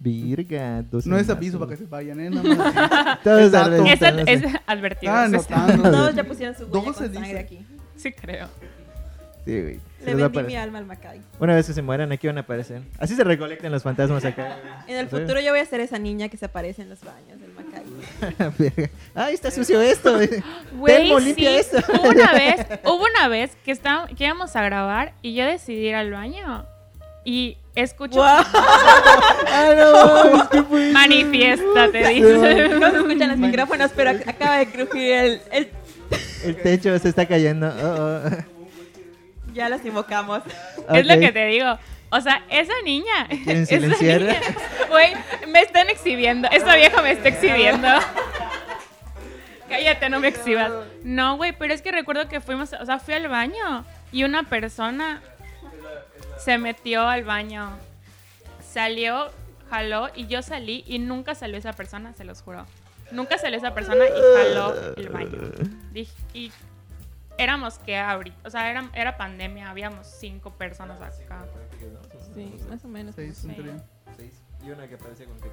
Virga, 0.00 0.82
12 0.82 1.08
No 1.08 1.18
es 1.18 1.28
aviso 1.28 1.58
para 1.58 1.72
que 1.72 1.76
se 1.76 1.84
vayan, 1.86 2.20
¿eh? 2.20 2.30
Nada 2.30 2.54
más. 2.54 3.22
Todo 3.24 3.38
Es 3.40 3.52
ad- 3.52 3.70
no 3.78 3.84
es 4.26 4.42
advertido. 4.66 5.12
Ah, 5.12 5.24
anotando. 5.24 5.90
Todos 5.90 6.14
ya 6.14 6.24
pusieron 6.24 6.54
su 6.54 6.62
huella 6.66 6.86
Doce 6.86 7.04
con 7.04 7.14
sangre 7.14 7.20
dice. 7.28 7.38
aquí. 7.38 7.66
Sí, 7.96 8.12
creo. 8.12 8.46
Sí, 9.44 9.60
güey. 9.60 9.80
Le 10.04 10.14
vendí 10.14 10.42
mi 10.44 10.56
alma 10.56 10.78
al 10.78 10.86
Macay. 10.86 11.20
Una 11.40 11.54
vez 11.54 11.66
que 11.66 11.72
se 11.72 11.82
mueran, 11.82 12.12
aquí 12.12 12.26
van 12.28 12.38
a 12.38 12.42
aparecer. 12.42 12.82
Así 12.98 13.14
se 13.16 13.24
recolectan 13.24 13.72
los 13.72 13.82
fantasmas 13.82 14.24
acá. 14.24 14.56
En 14.86 14.96
el 14.96 15.08
futuro 15.08 15.40
yo 15.40 15.50
voy 15.50 15.60
a 15.60 15.66
ser 15.66 15.80
esa 15.80 15.98
niña 15.98 16.28
que 16.28 16.36
se 16.36 16.44
aparece 16.46 16.82
en 16.82 16.88
los 16.90 17.00
baños 17.02 17.40
del 17.40 17.52
Macay. 17.52 18.90
Ay, 19.14 19.34
está 19.34 19.50
sucio 19.50 19.80
esto. 19.80 20.14
Güey, 20.14 20.28
Telmo, 20.96 21.18
sí. 21.18 21.26
limpia 21.26 21.58
esto. 21.58 21.78
Hubo 21.92 22.08
una 22.10 22.32
vez, 22.34 22.66
hubo 22.84 23.04
una 23.04 23.28
vez 23.28 23.56
que, 23.64 23.72
estaba, 23.72 24.06
que 24.06 24.24
íbamos 24.24 24.54
a 24.54 24.62
grabar 24.62 25.14
y 25.20 25.34
yo 25.34 25.44
decidí 25.44 25.88
ir 25.88 25.94
al 25.96 26.10
baño. 26.12 26.64
Y 27.24 27.58
escucho... 27.74 28.20
¡Guau! 28.20 28.42
Ah, 28.54 29.74
no, 29.76 30.24
mames, 30.32 30.48
¿qué 30.48 30.62
fue 30.62 30.84
eso? 30.84 30.92
Manifiéstate, 30.94 32.08
dice. 32.08 32.68
No 32.78 32.90
se 32.90 32.96
escuchan 32.98 33.28
los 33.30 33.38
micrófonos, 33.38 33.90
pero 33.94 34.10
ac- 34.12 34.26
acaba 34.28 34.58
de 34.58 34.66
crujir 34.70 35.12
el, 35.12 35.42
el- 35.52 35.70
El 36.44 36.56
techo 36.62 36.96
se 36.98 37.08
está 37.08 37.26
cayendo. 37.26 37.66
Oh, 37.68 38.20
oh. 38.28 38.57
Ya 39.58 39.68
los 39.68 39.84
invocamos. 39.84 40.40
Es 40.94 41.04
lo 41.04 41.18
que 41.18 41.32
te 41.32 41.46
digo. 41.46 41.76
O 42.10 42.20
sea, 42.20 42.44
esa 42.48 42.72
niña. 42.84 43.26
¿Quieren 43.28 43.64
esa 43.64 43.74
silenciar? 43.74 44.20
niña- 44.20 44.40
Güey, 44.88 45.12
me 45.48 45.60
están 45.62 45.90
exhibiendo. 45.90 46.48
Esta 46.52 46.76
vieja 46.76 47.02
me 47.02 47.10
está 47.10 47.28
exhibiendo. 47.28 47.88
Cállate, 49.68 50.08
no 50.10 50.20
me 50.20 50.28
exhibas. 50.28 50.70
No, 51.02 51.36
güey, 51.36 51.52
pero 51.58 51.74
es 51.74 51.82
que 51.82 51.90
recuerdo 51.90 52.28
que 52.28 52.40
fuimos, 52.40 52.72
o 52.72 52.86
sea, 52.86 53.00
fui 53.00 53.14
al 53.14 53.26
baño 53.28 53.84
y 54.12 54.22
una 54.22 54.44
persona 54.44 55.20
se 56.38 56.56
metió 56.56 57.02
al 57.08 57.24
baño. 57.24 57.70
Salió, 58.72 59.30
jaló 59.70 60.08
y 60.14 60.28
yo 60.28 60.40
salí 60.42 60.84
y 60.86 61.00
nunca 61.00 61.34
salió 61.34 61.58
esa 61.58 61.72
persona, 61.72 62.14
se 62.14 62.22
los 62.24 62.42
juro. 62.42 62.64
Nunca 63.10 63.38
salió 63.38 63.58
esa 63.58 63.74
persona 63.74 64.04
y 64.06 64.38
jaló 64.38 64.94
el 64.96 65.08
baño. 65.08 65.38
Dije, 65.92 66.12
y 66.32 66.52
éramos 67.38 67.78
que 67.78 67.96
ahorita, 67.98 68.36
o 68.46 68.50
sea, 68.50 68.70
era, 68.70 68.90
era 68.94 69.16
pandemia, 69.16 69.70
habíamos 69.70 70.06
cinco 70.06 70.50
personas 70.52 71.00
acá. 71.00 71.44
Sí, 72.34 72.54
más 72.68 72.84
o 72.84 72.88
menos. 72.88 73.14
Seis, 73.14 73.38
Sí. 73.38 73.48
teoría. 73.48 73.76
Seis. 74.16 74.32
Y 74.64 74.70
una 74.70 74.88
que 74.88 74.96
parecía 74.98 75.26
con 75.26 75.38
que... 75.40 75.48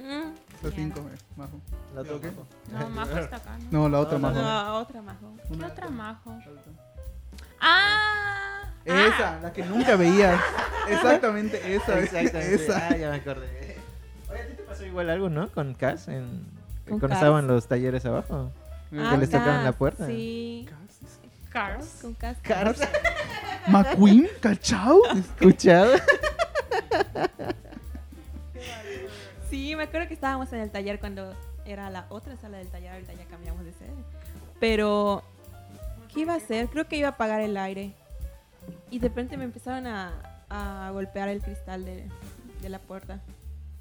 Mm, 0.00 0.34
cinco, 0.74 1.00
eh, 1.00 1.16
majo. 1.36 1.60
La 1.94 2.02
otra, 2.02 2.20
¿Qué? 2.20 2.32
No, 2.72 2.88
Majo 2.90 3.18
está 3.18 3.36
acá, 3.36 3.58
¿no? 3.58 3.66
No, 3.70 3.88
la 3.88 4.00
otra 4.00 4.18
No, 4.18 4.28
majo. 4.28 4.40
No, 4.42 4.74
otra 4.78 5.02
majo. 5.02 5.34
¿Qué 5.48 5.64
otra 5.64 5.88
Majo? 5.88 6.38
Ah, 7.60 8.62
Esa, 8.84 9.40
la 9.40 9.52
que 9.52 9.64
nunca 9.64 9.96
veías. 9.96 10.40
Exactamente 10.88 11.74
esa. 11.74 11.98
Exactamente. 12.00 12.54
Esa. 12.54 12.88
Ah, 12.88 12.96
ya 12.96 13.10
me 13.10 13.16
acordé. 13.16 13.76
Oye, 14.30 14.40
¿a 14.42 14.46
ti 14.46 14.54
te 14.54 14.62
pasó 14.62 14.84
igual 14.86 15.10
algo, 15.10 15.28
no? 15.28 15.48
Con 15.50 15.74
Cas, 15.74 16.08
en... 16.08 16.44
¿Con 16.88 16.98
cuando 16.98 17.08
Cas? 17.08 17.18
estaban 17.18 17.46
los 17.46 17.66
talleres 17.66 18.04
abajo. 18.06 18.50
Ah, 18.98 19.10
que 19.12 19.18
les 19.18 19.30
tocaban 19.30 19.64
la 19.64 19.72
puerta. 19.72 20.06
Sí. 20.06 20.66
Cars. 21.50 21.98
Con 22.00 22.14
Cas. 22.14 22.38
Cars. 22.42 22.80
McQueen, 23.68 24.28
¿cachao? 24.40 25.00
¿Escuchado? 25.14 25.92
Sí, 29.50 29.74
me 29.76 29.82
acuerdo 29.84 30.08
que 30.08 30.14
estábamos 30.14 30.52
en 30.52 30.60
el 30.60 30.70
taller 30.70 31.00
cuando 31.00 31.34
era 31.64 31.90
la 31.90 32.06
otra 32.08 32.36
sala 32.36 32.58
del 32.58 32.68
taller, 32.68 32.92
ahorita 32.92 33.12
ya 33.14 33.24
cambiamos 33.26 33.64
de 33.64 33.72
sede. 33.72 33.90
Pero, 34.60 35.22
¿qué 36.12 36.20
iba 36.20 36.34
a 36.34 36.36
hacer? 36.36 36.68
Creo 36.68 36.86
que 36.86 36.96
iba 36.96 37.08
a 37.08 37.12
apagar 37.12 37.40
el 37.40 37.56
aire. 37.56 37.94
Y 38.90 38.98
de 38.98 39.08
repente 39.08 39.36
me 39.36 39.44
empezaron 39.44 39.86
a, 39.86 40.44
a 40.48 40.90
golpear 40.92 41.28
el 41.28 41.42
cristal 41.42 41.84
de, 41.84 42.08
de 42.62 42.68
la 42.68 42.78
puerta. 42.78 43.20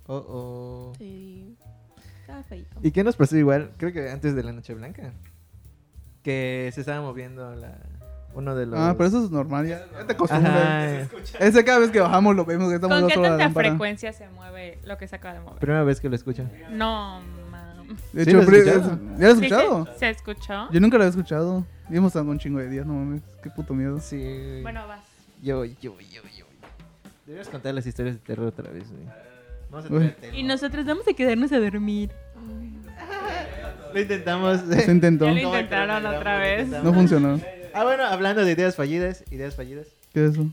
Oh, 0.08 0.16
oh. 0.28 0.94
Sí. 0.98 1.56
Estaba 2.22 2.44
feito. 2.44 2.80
¿Y 2.82 2.92
qué 2.92 3.04
nos 3.04 3.16
pasó 3.16 3.38
igual? 3.38 3.72
Creo 3.78 3.94
que 3.94 4.10
antes 4.10 4.36
de 4.36 4.44
la 4.44 4.52
Noche 4.52 4.74
Blanca. 4.74 5.14
Que 6.30 6.72
se 6.74 6.82
estaba 6.82 7.02
moviendo 7.02 7.56
la, 7.56 7.76
Uno 8.34 8.56
de 8.56 8.66
los... 8.68 8.80
Ah, 8.80 8.94
pero 8.98 9.08
eso 9.10 9.24
es 9.26 9.32
normal, 9.32 9.68
ya, 9.68 9.86
ya 9.92 10.06
te 10.06 10.14
acostumbras. 10.14 11.10
Ese 11.40 11.66
cada 11.66 11.80
vez 11.80 11.90
que 11.92 12.00
bajamos 12.00 12.36
lo 12.36 12.46
vemos 12.46 12.70
que 12.70 12.76
estamos 12.76 13.00
¿Con 13.00 13.10
qué 13.10 13.16
la 13.16 13.22
tanta 13.30 13.44
lámpara. 13.46 13.70
frecuencia 13.70 14.14
se 14.14 14.30
mueve 14.30 14.78
lo 14.84 14.98
que 14.98 15.08
se 15.08 15.16
acaba 15.16 15.34
de 15.34 15.40
mover? 15.42 15.60
Primera 15.60 15.84
vez 15.84 16.00
que 16.00 16.10
lo 16.10 16.16
escucho. 16.16 16.44
No, 16.72 17.22
mam. 17.52 17.88
De 18.14 18.24
¿Sí 18.24 18.30
hecho, 18.30 18.38
lo 18.38 18.44
has 18.44 18.48
pri- 18.50 18.58
escuchado? 18.60 19.00
¿ya 19.18 19.26
lo 19.26 19.32
has 19.34 19.40
¿Sí 19.40 19.46
escuchado? 19.46 19.86
se, 19.94 19.98
se 20.00 20.10
escuchó? 20.12 20.72
Yo 20.72 20.80
nunca 20.80 20.98
lo 20.98 21.04
había 21.04 21.10
escuchado. 21.10 21.66
Y 21.90 21.98
hemos 21.98 22.10
estado 22.10 22.30
un 22.30 22.38
chingo 22.38 22.60
de 22.60 22.70
días, 22.70 22.86
no 22.86 22.94
mames. 22.94 23.24
Qué 23.42 23.50
puto 23.50 23.74
miedo. 23.74 24.00
Sí. 24.00 24.60
Bueno, 24.62 24.88
vas. 24.88 25.02
Yo, 25.42 25.66
yo, 25.66 25.76
yo, 26.00 26.22
yo. 26.38 26.46
Deberías 27.26 27.50
contar 27.50 27.74
las 27.74 27.88
historias 27.88 28.16
de 28.16 28.22
terror 28.22 28.46
otra 28.48 28.70
vez, 28.72 28.84
güey. 28.92 29.06
Vamos 29.72 30.12
a. 30.22 30.36
Y 30.36 30.44
nosotros 30.44 30.86
vamos 30.86 31.08
a 31.08 31.14
quedarnos 31.14 31.52
a 31.52 31.60
dormir. 31.60 32.12
Lo 33.94 34.00
intentamos. 34.02 34.60
Se 34.70 34.92
intentó. 34.92 35.26
Lo 35.28 35.34
¿Cómo 35.34 35.56
intentaron 35.56 36.06
otra 36.06 36.38
vez. 36.40 36.68
No 36.68 36.94
funcionó. 36.94 37.40
Ah, 37.74 37.84
bueno, 37.84 38.04
hablando 38.06 38.44
de 38.44 38.52
ideas 38.52 38.76
fallidas, 38.76 39.24
ideas 39.32 39.56
fallidas, 39.56 39.88
¿Qué 40.14 40.26
es 40.26 40.32
eso? 40.32 40.48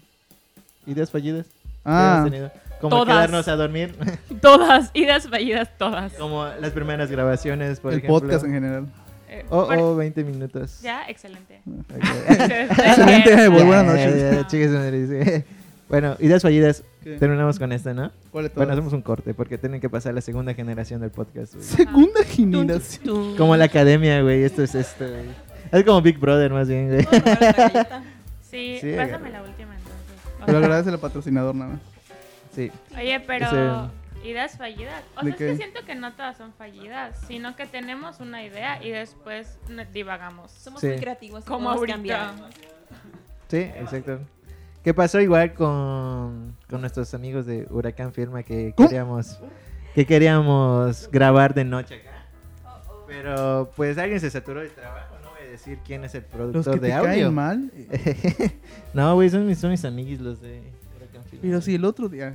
ideas 0.86 1.10
fallidas. 1.10 1.46
Ah. 1.84 2.26
Como 2.80 2.90
Todas. 2.90 3.06
quedarnos 3.14 3.48
a 3.48 3.56
dormir, 3.56 3.94
Todas, 4.42 4.90
idas 4.92 5.28
fallidas, 5.28 5.70
todas. 5.78 6.12
como 6.12 6.44
las 6.60 6.72
primeras 6.72 7.10
grabaciones, 7.10 7.80
por 7.80 7.92
el 7.92 7.98
ejemplo. 8.00 8.20
podcast 8.20 8.44
en 8.44 8.52
general. 8.52 8.86
Eh, 9.30 9.44
Oh, 9.48 9.66
por- 9.66 9.78
oh, 9.78 9.96
20 9.96 10.22
minutos. 10.24 10.80
Ya, 10.82 11.04
excelente. 11.08 11.60
Ok. 11.66 11.96
Excelente, 12.28 13.48
buenas 13.48 13.86
noches. 13.86 15.44
Bueno, 15.88 16.16
ideas 16.18 16.42
fallidas. 16.42 16.82
¿Qué? 17.06 17.18
Terminamos 17.18 17.56
con 17.56 17.70
esta, 17.70 17.94
¿no? 17.94 18.10
¿Cuál 18.32 18.50
Bueno, 18.52 18.72
hacemos 18.72 18.92
un 18.92 19.00
corte 19.00 19.32
porque 19.32 19.58
tienen 19.58 19.80
que 19.80 19.88
pasar 19.88 20.12
la 20.12 20.20
segunda 20.20 20.54
generación 20.54 21.00
del 21.00 21.10
podcast. 21.12 21.54
güey. 21.54 21.64
Segunda 21.64 22.24
generación. 22.24 23.36
Como 23.36 23.54
la 23.56 23.66
academia, 23.66 24.20
güey. 24.22 24.42
Esto 24.42 24.64
es 24.64 24.74
esto, 24.74 25.06
güey. 25.08 25.26
Es 25.70 25.84
como 25.84 26.02
Big 26.02 26.18
Brother, 26.18 26.52
más 26.52 26.66
bien, 26.68 26.88
güey. 26.88 27.06
Sí, 28.42 28.78
Sí, 28.80 28.90
pásame 28.96 29.02
agarra. 29.14 29.28
la 29.30 29.42
última 29.42 29.74
entonces. 29.76 30.32
Pero 30.46 30.58
agradece 30.58 30.90
al 30.90 30.98
patrocinador 30.98 31.54
nada 31.54 31.72
más. 31.74 31.80
Sí. 32.52 32.72
Oye, 32.96 33.20
pero 33.20 33.46
Ese- 33.46 34.28
ideas 34.28 34.56
fallidas. 34.58 35.04
O 35.16 35.24
¿De 35.24 35.26
sea, 35.26 35.30
es 35.32 35.36
qué? 35.36 35.46
que 35.46 35.56
siento 35.56 35.84
que 35.86 35.94
no 35.94 36.12
todas 36.14 36.36
son 36.36 36.52
fallidas, 36.54 37.20
sino 37.28 37.54
que 37.54 37.66
tenemos 37.66 38.18
una 38.18 38.42
idea 38.42 38.82
y 38.82 38.90
después 38.90 39.58
divagamos. 39.92 40.50
Somos 40.50 40.80
Sí. 40.80 40.88
muy 40.88 40.96
creativos. 40.98 41.44
y 41.44 41.46
Como 41.46 41.72
podemos 41.72 41.78
ahorita. 41.78 41.94
cambiar. 41.94 42.50
Sí, 43.48 43.58
exacto. 43.58 44.18
¿Qué 44.86 44.94
pasó 44.94 45.20
igual 45.20 45.52
con, 45.52 46.54
con 46.70 46.80
nuestros 46.80 47.12
amigos 47.12 47.44
de 47.44 47.66
Huracán 47.70 48.12
Firma 48.12 48.44
que 48.44 48.72
queríamos 48.76 49.36
que 49.96 50.06
queríamos 50.06 51.08
grabar 51.10 51.54
de 51.54 51.64
noche 51.64 51.96
acá? 51.96 52.24
Pero 53.08 53.72
pues 53.74 53.98
alguien 53.98 54.20
se 54.20 54.30
saturó 54.30 54.60
del 54.60 54.70
trabajo, 54.70 55.16
no 55.24 55.30
voy 55.30 55.40
a 55.44 55.50
decir 55.50 55.80
quién 55.84 56.04
es 56.04 56.14
el 56.14 56.20
Los 56.22 56.30
productor 56.30 56.74
que 56.74 56.80
de 56.82 56.86
te 56.86 56.92
audio. 56.94 57.10
caen 57.10 57.34
mal. 57.34 57.70
eh, 57.90 58.60
no, 58.94 59.12
güey, 59.16 59.28
son 59.28 59.44
mis, 59.48 59.58
son 59.58 59.72
mis 59.72 59.84
amiguis 59.84 60.20
los 60.20 60.40
de 60.40 60.60
Huracán 60.96 61.24
Firma. 61.24 61.42
Pero 61.42 61.60
sí, 61.62 61.74
el 61.74 61.84
otro 61.84 62.08
día. 62.08 62.34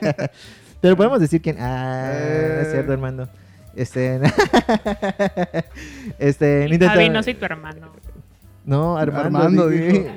Pero 0.80 0.96
podemos 0.96 1.18
decir 1.18 1.42
quién. 1.42 1.56
Ah, 1.58 2.12
Eh. 2.14 2.58
es 2.62 2.70
cierto, 2.70 2.92
Armando. 2.92 3.28
Este. 3.74 4.20
este. 6.20 6.78
Javi, 6.78 7.08
no 7.08 7.24
soy 7.24 7.34
tu 7.34 7.44
hermano. 7.44 7.90
No, 8.64 8.96
Armando. 8.96 9.38
Armando 9.38 9.68
dije. 9.68 10.12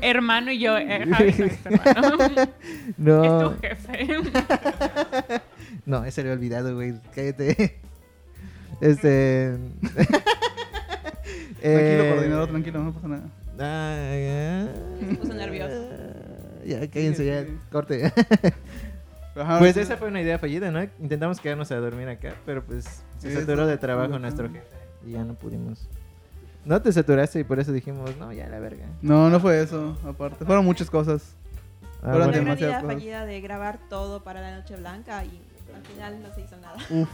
Hermano 0.00 0.50
y 0.52 0.58
yo, 0.58 0.76
eh, 0.78 1.06
Javi, 1.10 1.34
no 1.38 1.44
es 1.46 1.62
tu 1.62 1.68
hermano. 1.68 2.48
No, 2.96 3.50
Es 3.52 3.54
tu 3.56 3.60
jefe. 3.60 4.08
no, 5.86 6.04
ese 6.04 6.22
lo 6.22 6.30
he 6.30 6.32
olvidado, 6.32 6.74
güey. 6.74 6.94
Cállate. 7.14 7.78
Este. 8.80 9.56
Tranquilo, 9.82 10.22
Eh, 11.62 12.10
coordinador, 12.14 12.48
tranquilo, 12.48 12.82
no 12.84 12.92
pasa 12.92 13.08
nada. 13.08 13.22
ah, 13.58 14.16
ya. 14.16 15.06
Se 15.08 15.14
puso 15.16 15.34
nervioso. 15.34 15.88
Ya, 16.66 16.80
cállense, 16.90 17.24
ya. 17.24 17.44
Corte. 17.70 18.12
Ajá, 19.36 19.58
Pues 19.58 19.74
sí. 19.74 19.80
esa 19.80 19.96
fue 19.96 20.08
una 20.08 20.20
idea 20.20 20.38
fallida, 20.38 20.70
¿no? 20.70 20.82
Intentamos 21.00 21.40
quedarnos 21.40 21.70
a 21.72 21.76
dormir 21.76 22.08
acá, 22.08 22.34
pero 22.46 22.62
pues 22.64 23.02
se 23.18 23.34
saturó 23.34 23.66
de 23.66 23.76
trabajo 23.78 24.18
nuestro 24.18 24.48
jefe 24.48 24.64
y 25.06 25.12
ya 25.12 25.24
no 25.24 25.34
pudimos. 25.34 25.88
No 26.64 26.80
te 26.80 26.92
saturaste 26.92 27.40
y 27.40 27.44
por 27.44 27.60
eso 27.60 27.72
dijimos, 27.72 28.16
no, 28.18 28.32
ya 28.32 28.48
la 28.48 28.58
verga. 28.58 28.86
No, 29.02 29.28
no 29.28 29.38
fue 29.40 29.60
eso, 29.62 29.96
aparte. 30.06 30.44
Fueron 30.44 30.64
muchas 30.64 30.88
cosas. 30.90 31.34
Ah, 32.02 32.10
Fueron 32.12 32.28
bueno. 32.30 32.42
Una 32.42 32.54
idea 32.54 32.80
cosas. 32.80 32.84
fallida 32.94 33.26
de 33.26 33.40
grabar 33.40 33.78
todo 33.88 34.22
para 34.24 34.40
la 34.40 34.56
Noche 34.58 34.76
Blanca 34.76 35.24
y 35.24 35.40
al 35.74 35.82
final 35.82 36.22
no 36.22 36.34
se 36.34 36.40
hizo 36.42 36.56
nada. 36.58 36.76
Uf. 36.90 37.08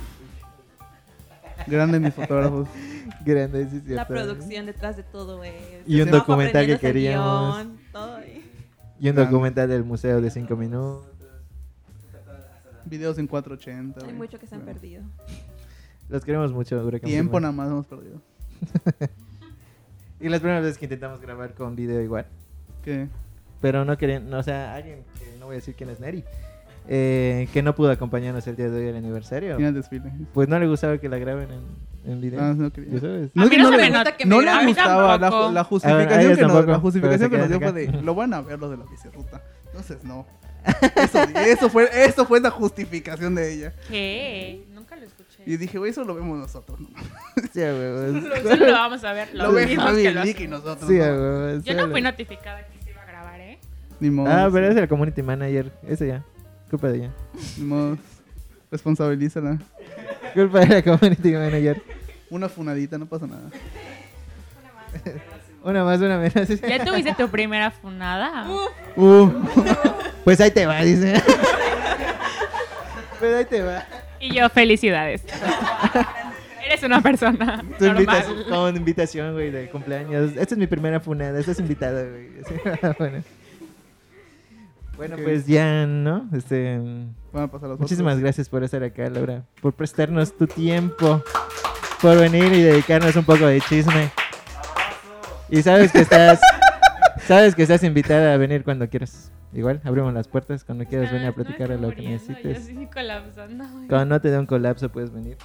Grandes 1.67 2.01
mis 2.01 2.15
fotógrafos. 2.15 2.69
Grande, 3.25 3.69
sí, 3.69 3.83
La 3.89 4.07
producción 4.07 4.67
detrás 4.67 4.97
de 4.97 5.03
todo 5.03 5.43
es. 5.45 5.53
Y 5.87 6.01
un 6.01 6.11
documental 6.11 6.67
que 6.67 6.79
queríamos. 6.79 7.57
guion, 7.57 7.79
todo. 7.93 8.19
Y 8.21 9.09
un 9.09 9.15
Grande. 9.15 9.25
documental 9.25 9.69
del 9.69 9.85
museo 9.85 10.21
de 10.21 10.31
5 10.31 10.57
minutos. 10.57 11.07
Videos 12.85 13.19
en 13.19 13.27
480. 13.27 14.07
Hay 14.07 14.13
mucho 14.13 14.39
que 14.39 14.47
se 14.47 14.55
han 14.55 14.63
Bueno. 14.65 14.81
perdido. 14.81 15.03
Los 16.09 16.25
queremos 16.25 16.53
mucho, 16.53 16.77
Huracán 16.85 17.09
Tiempo 17.09 17.39
nada 17.41 17.53
más 17.53 17.69
hemos 17.69 17.87
perdido. 17.87 18.21
Y 20.21 20.29
las 20.29 20.41
primeras 20.41 20.63
veces 20.63 20.79
que 20.79 20.85
intentamos 20.87 21.21
grabar 21.21 21.55
con 21.55 21.75
video 21.77 22.01
igual. 22.01 22.27
¿Qué? 22.85 23.09
Pero 23.61 23.85
no 23.85 23.97
querían, 23.99 24.29
no, 24.31 24.39
o 24.39 24.43
sea, 24.43 24.75
alguien, 24.75 25.03
que 25.19 25.37
no 25.39 25.47
voy 25.47 25.55
a 25.55 25.57
decir 25.57 25.75
quién 25.75 25.91
es 25.91 26.01
Neri, 26.01 26.25
eh, 26.89 27.49
que 27.53 27.63
no 27.63 27.75
pudo 27.75 27.91
acompañarnos 27.91 28.47
el 28.47 28.57
día 28.57 28.69
de 28.71 28.81
hoy 28.83 28.89
al 28.89 28.97
aniversario. 28.97 29.57
Final 29.57 29.75
desfile. 29.75 30.11
Pues 30.33 30.49
no 30.49 30.59
le 30.59 30.67
gustaba 30.67 30.97
que 30.99 31.09
la 31.09 31.19
graben 31.19 31.49
en, 31.51 32.11
en 32.13 32.21
video. 32.21 32.41
Ah, 32.43 32.55
no 32.57 32.71
quería. 32.73 32.95
¿Ya 32.95 33.01
sabes? 33.01 33.31
A 33.37 33.45
mí 33.45 33.57
no 33.59 33.71
se 33.71 33.77
me 33.77 33.83
le- 33.85 33.91
nota 33.91 34.17
que 34.17 34.25
no 34.25 34.37
me 34.37 34.43
le 34.43 34.51
graben. 34.51 34.67
gustaba 34.69 35.13
la, 35.13 35.19
Tampoco. 35.21 35.53
la 35.53 35.61
A 35.61 35.65
justificación, 35.65 36.09
ver, 36.09 36.19
a 36.19 36.23
ellos 36.23 36.37
que, 36.39 36.43
nos, 36.43 36.53
tampoco, 36.53 36.73
la 36.73 36.79
justificación 36.81 37.31
que 37.31 37.37
pero 37.37 37.43
nos 37.49 37.53
se 37.53 37.59
dio 37.59 37.69
fue 37.71 37.83
quedan 37.83 37.97
de 38.01 38.03
lo 38.03 38.15
van 38.15 38.35
a 38.35 38.41
ver 38.41 38.59
los 38.59 38.71
de 38.71 38.77
la 38.79 38.85
bicirruta. 38.85 39.43
Entonces 39.67 40.05
no. 40.05 40.27
Eso, 40.97 41.19
eso 41.23 41.71
fue 41.71 41.89
eso 42.05 42.27
fue 42.27 42.39
la 42.41 42.51
justificación 42.51 43.35
de 43.35 43.51
ella. 43.55 43.73
¿Qué? 43.89 44.67
Nunca 44.75 44.80
lo. 45.47 45.53
Y 45.53 45.57
dije, 45.57 45.79
güey, 45.79 45.91
eso 45.91 46.05
lo 46.05 46.15
vemos 46.15 46.39
nosotros. 46.39 46.79
¿no? 46.81 46.89
Sí, 47.53 47.61
huevos. 47.61 48.25
Solo 48.43 48.67
lo 48.67 48.73
vamos 48.73 49.03
a 49.05 49.13
ver 49.13 49.29
Lo 49.35 49.53
ve 49.53 49.67
mismos 49.67 49.87
Javi, 49.87 50.03
que 50.03 50.11
lo 50.13 50.25
Nick 50.25 50.41
y 50.41 50.49
nosotros. 50.49 50.89
Sí, 50.89 50.99
¿no? 50.99 51.05
huevos. 51.05 51.65
Yo 51.65 51.75
no 51.75 51.89
fui 51.91 52.01
notificada 52.01 52.65
que 52.67 52.79
se 52.85 52.91
iba 52.91 53.03
a 53.03 53.07
grabar, 53.07 53.41
¿eh? 53.41 53.59
Ni 53.99 54.11
modo. 54.11 54.31
Ah, 54.31 54.49
pero 54.53 54.69
es 54.69 54.77
el 54.77 54.89
community 54.89 55.23
manager. 55.23 55.73
Ese 55.89 56.07
ya. 56.07 56.25
Culpa 56.71 56.89
de 56.89 56.99
ella. 56.99 57.11
Ni 57.59 57.65
modo. 57.65 57.99
Responsabilízala. 58.71 59.59
Culpa 60.35 60.61
de 60.61 60.67
la 60.67 60.83
community 60.83 61.33
manager. 61.33 61.83
Una 62.31 62.49
funadita, 62.49 62.97
no 62.99 63.07
pasa 63.07 63.27
nada. 63.27 63.51
Una 65.63 65.85
más, 65.85 66.01
una 66.01 66.17
menos. 66.17 66.49
¿Ya 66.61 66.85
tuviste 66.85 67.13
tu 67.15 67.29
primera 67.29 67.71
funada? 67.71 68.47
Uh, 68.97 69.31
Pues 70.25 70.41
ahí 70.41 70.51
te 70.51 70.65
va, 70.65 70.81
dice. 70.81 71.23
Pues 73.19 73.35
ahí 73.35 73.45
te 73.45 73.61
va. 73.63 73.85
Y 74.21 74.35
yo, 74.35 74.49
felicidades. 74.51 75.25
Eres 76.65 76.83
una 76.83 77.01
persona 77.01 77.65
Tu 77.79 77.87
con 78.49 78.77
invitación, 78.77 79.33
güey, 79.33 79.51
de 79.51 79.71
cumpleaños. 79.71 80.33
Esta 80.37 80.55
es 80.55 80.59
mi 80.59 80.67
primera 80.67 81.01
funada, 81.01 81.39
estás 81.41 81.59
invitada, 81.59 82.05
güey. 82.05 82.31
Bueno. 82.99 83.23
Bueno, 84.97 85.17
pues 85.25 85.47
ya, 85.47 85.87
¿no? 85.87 86.29
Este, 86.37 86.79
pasar 87.33 87.71
los 87.71 87.81
muchísimas 87.81 88.19
gracias 88.19 88.51
por 88.51 88.63
estar 88.63 88.83
acá, 88.85 89.09
Laura. 89.09 89.45
Por 89.63 89.73
prestarnos 89.73 90.37
tu 90.37 90.47
tiempo. 90.47 91.25
Por 92.03 92.19
venir 92.19 92.53
y 92.53 92.61
dedicarnos 92.61 93.17
un 93.17 93.25
poco 93.25 93.47
de 93.47 93.63
chisme. 93.63 94.11
Y 95.49 95.63
sabes 95.63 95.93
que 95.93 96.01
estás... 96.01 96.41
Sabes 97.27 97.55
que 97.55 97.63
estás 97.63 97.85
invitada 97.85 98.35
a 98.35 98.37
venir 98.39 98.65
cuando 98.65 98.89
quieras. 98.89 99.31
Igual, 99.53 99.81
abrimos 99.85 100.15
las 100.15 100.29
puertas 100.29 100.63
cuando 100.65 100.85
quieras 100.85 101.11
venir 101.11 101.27
a 101.27 101.31
Ah, 101.31 101.35
No, 101.37 101.43
platicar 101.45 101.69
no, 101.71 101.75
de 101.77 101.81
lo 101.81 101.93
que 101.95 102.03
necesites. 102.09 102.69
Yo 102.69 102.89
colapsando. 102.93 103.65
Cuando 103.89 104.05
no 104.07 104.21
te 104.21 104.31
dé 104.31 104.39
un 104.39 104.47
colapso 104.47 104.89
puedes 104.91 105.13
venir. 105.13 105.37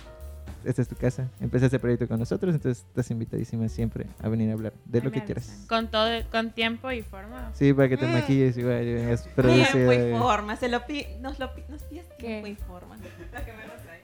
Esta 0.63 0.81
es 0.81 0.87
tu 0.87 0.95
casa. 0.95 1.29
Empezaste 1.39 1.75
el 1.75 1.79
proyecto 1.79 2.07
con 2.07 2.19
nosotros, 2.19 2.53
entonces 2.55 2.85
estás 2.87 3.09
invitadísima 3.11 3.67
siempre 3.69 4.07
a 4.21 4.29
venir 4.29 4.49
a 4.49 4.53
hablar 4.53 4.73
de 4.85 5.01
lo 5.01 5.11
que 5.11 5.23
quieras. 5.23 5.47
avisan. 5.49 5.67
Con 5.67 5.87
todo, 5.91 6.09
con 6.31 6.51
tiempo 6.51 6.91
y 6.91 7.03
forma. 7.03 7.51
Sí, 7.53 7.71
para 7.73 7.87
que 7.89 7.97
te 7.97 8.07
Mm. 8.07 8.13
maquilles 8.13 8.57
igual 8.57 8.83
y 8.83 8.93
vengas 8.95 9.23
Tiempo 9.25 9.93
y 9.93 10.11
forma. 10.17 10.55
Se 10.55 10.67
lo 10.69 10.83
pi 10.87 11.05
nos, 11.21 11.37
lo 11.39 11.53
pi 11.53 11.61
nos 11.69 11.83
pides 11.83 12.05
¿Qué? 12.17 12.25
tiempo 12.41 12.47
y 12.47 12.55
forma. 12.55 12.95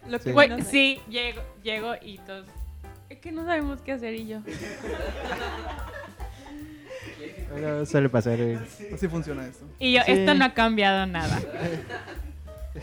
Lo 0.08 0.20
que 0.20 0.30
Sí. 0.32 0.36
Menos 0.36 0.60
hay. 0.60 0.66
sí, 0.66 1.00
llego, 1.10 1.42
llego 1.64 1.94
y 2.02 2.18
todos. 2.20 2.46
Es 3.10 3.18
que 3.20 3.32
no 3.32 3.44
sabemos 3.46 3.82
qué 3.82 3.92
hacer 3.94 4.14
y 4.14 4.28
yo. 4.28 4.40
Pero 7.54 7.86
suele 7.86 8.10
pasar, 8.10 8.38
güey. 8.38 8.58
Así 8.94 9.08
funciona 9.08 9.46
esto. 9.46 9.66
Y 9.80 9.94
yo, 9.94 10.02
Sí. 10.06 10.12
esto 10.14 10.34
no 10.36 10.46
ha 10.46 10.54
cambiado 10.54 11.06
nada. 11.06 11.40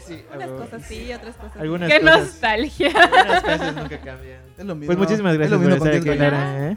Sí, 0.06 0.22
Unas 0.34 0.48
cosas 0.50 0.82
sí, 0.86 1.10
otras 1.14 1.34
cosas. 1.36 1.56
Algunas 1.56 1.90
Qué 1.90 2.00
cosas, 2.00 2.18
nostalgia. 2.20 2.88
algunas 2.88 3.42
cosas 3.42 3.74
nunca 3.74 3.98
cambian. 3.98 4.40
Es 4.58 4.64
lo 4.66 4.74
mismo. 4.74 4.86
Pues 4.86 4.98
muchísimas 4.98 5.32
Es 5.32 5.38
gracias 5.38 5.60
lo 5.60 5.66
por 5.66 5.76
estar 5.88 5.94
aquí, 5.94 6.18
Lara. 6.18 6.68
¿eh? 6.72 6.76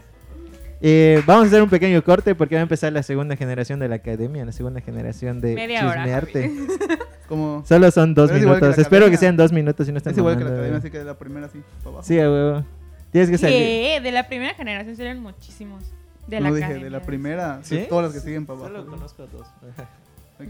Eh, 0.80 1.22
vamos 1.26 1.44
a 1.44 1.46
hacer 1.48 1.62
un 1.62 1.68
pequeño 1.68 2.02
corte 2.02 2.34
porque 2.34 2.54
va 2.54 2.60
a 2.60 2.62
empezar 2.62 2.90
la 2.90 3.02
segunda 3.02 3.36
generación 3.36 3.78
de 3.80 3.88
la 3.88 3.96
academia, 3.96 4.44
la 4.46 4.52
segunda 4.52 4.80
generación 4.80 5.42
de 5.42 5.54
Media 5.54 5.86
hora, 5.86 5.96
chismearte. 6.04 6.52
Como, 7.28 7.62
Solo 7.66 7.90
son 7.90 8.14
dos 8.14 8.30
Pero 8.30 8.40
que 8.40 8.46
minutos. 8.46 8.76
la 8.78 8.82
Espero 8.82 9.10
que 9.10 9.16
sean 9.18 9.36
dos 9.36 9.52
minutos 9.52 9.86
y 9.88 9.92
no 9.92 9.98
estén 9.98 10.12
es 10.12 10.18
igual 10.18 10.38
que 10.38 10.44
la 10.44 10.50
academia, 10.50 10.78
así 10.78 10.90
que 10.90 10.98
de 10.98 11.04
la 11.04 11.18
primera 11.18 11.46
así, 11.46 11.60
para 11.84 11.90
abajo. 11.90 12.02
Sí, 12.08 12.18
a 12.18 12.30
huevo. 12.30 12.64
Tienes 13.12 13.28
que 13.30 13.36
salir. 13.38 13.56
¿Qué? 13.58 14.00
De 14.02 14.10
la 14.10 14.26
primera 14.26 14.54
generación 14.54 14.96
serían 14.96 15.20
muchísimos. 15.20 15.84
De 16.26 16.40
no 16.40 16.48
la 16.48 16.54
dije, 16.54 16.64
academia. 16.64 16.84
de 16.84 16.90
la 16.90 17.02
primera, 17.02 17.58
de 17.58 17.64
¿Sí? 17.64 17.86
todas 17.88 18.04
las 18.06 18.14
que 18.14 18.20
siguen 18.20 18.46
para 18.46 18.60
Solo 18.60 18.78
abajo. 18.78 18.90
conozco 18.96 19.22
a 19.22 19.26
dos. 19.26 19.46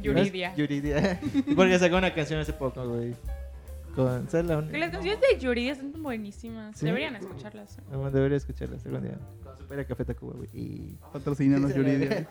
Yuridia. 0.03 0.55
Yuridia. 0.57 1.21
Porque 1.57 1.79
sacó 1.79 1.97
una 1.97 2.15
canción 2.15 2.41
hace 2.41 2.53
poco, 2.53 2.87
güey. 2.89 3.15
Con... 3.95 4.29
¿Sabes 4.31 4.47
la 4.47 4.67
Que 4.67 4.79
las 4.79 4.91
canciones 4.91 5.21
de 5.21 5.39
Yuridia 5.39 5.75
son 5.75 5.93
buenísimas. 6.03 6.77
¿Sí? 6.79 6.87
Deberían 6.87 7.17
escucharlas. 7.17 7.79
No, 7.91 8.11
debería 8.11 8.37
escucharlas 8.39 8.85
algún 8.87 9.03
día. 9.03 9.19
Con 9.45 9.59
Supera 9.59 9.85
Café 9.85 10.05
Tacuba, 10.05 10.35
güey. 10.35 10.49
Y... 10.55 10.97
Patrocínanos, 11.13 11.75
Yuridia. 11.75 12.27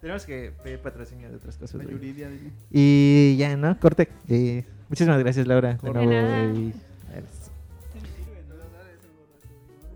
Tenemos 0.00 0.26
que 0.26 0.52
pedir 0.62 0.80
patrocinio 0.80 1.30
de 1.30 1.36
otras 1.36 1.56
cosas. 1.56 1.80
Yuridia. 1.86 2.28
Y 2.70 3.36
ya, 3.38 3.56
¿no? 3.56 3.78
Corte. 3.80 4.08
Eh, 4.28 4.64
muchísimas 4.90 5.18
gracias, 5.20 5.46
Laura. 5.46 5.72
De 5.74 5.78
Corte. 5.78 6.04
nuevo, 6.04 6.10
De 6.10 6.22
nada. 6.22 6.48
güey. 6.48 6.72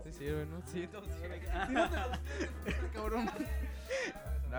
Sí 0.05 0.11
sirve, 0.17 0.45
¿no? 0.47 0.61
Sí, 0.65 0.87
sirve. 1.21 1.39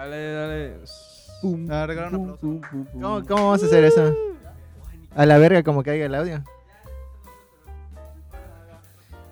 Dale, 0.01 0.33
dale. 0.33 1.87
Regala 1.87 2.09
un 2.09 2.31
aplauso. 2.31 2.61
¿Cómo, 2.93 3.23
¿Cómo 3.27 3.45
vamos 3.45 3.63
a 3.63 3.67
hacer 3.67 3.85
eso? 3.85 4.15
A 5.15 5.27
la 5.27 5.37
verga, 5.37 5.63
como 5.63 5.83
caiga 5.83 6.07
el 6.07 6.15
audio. 6.15 6.43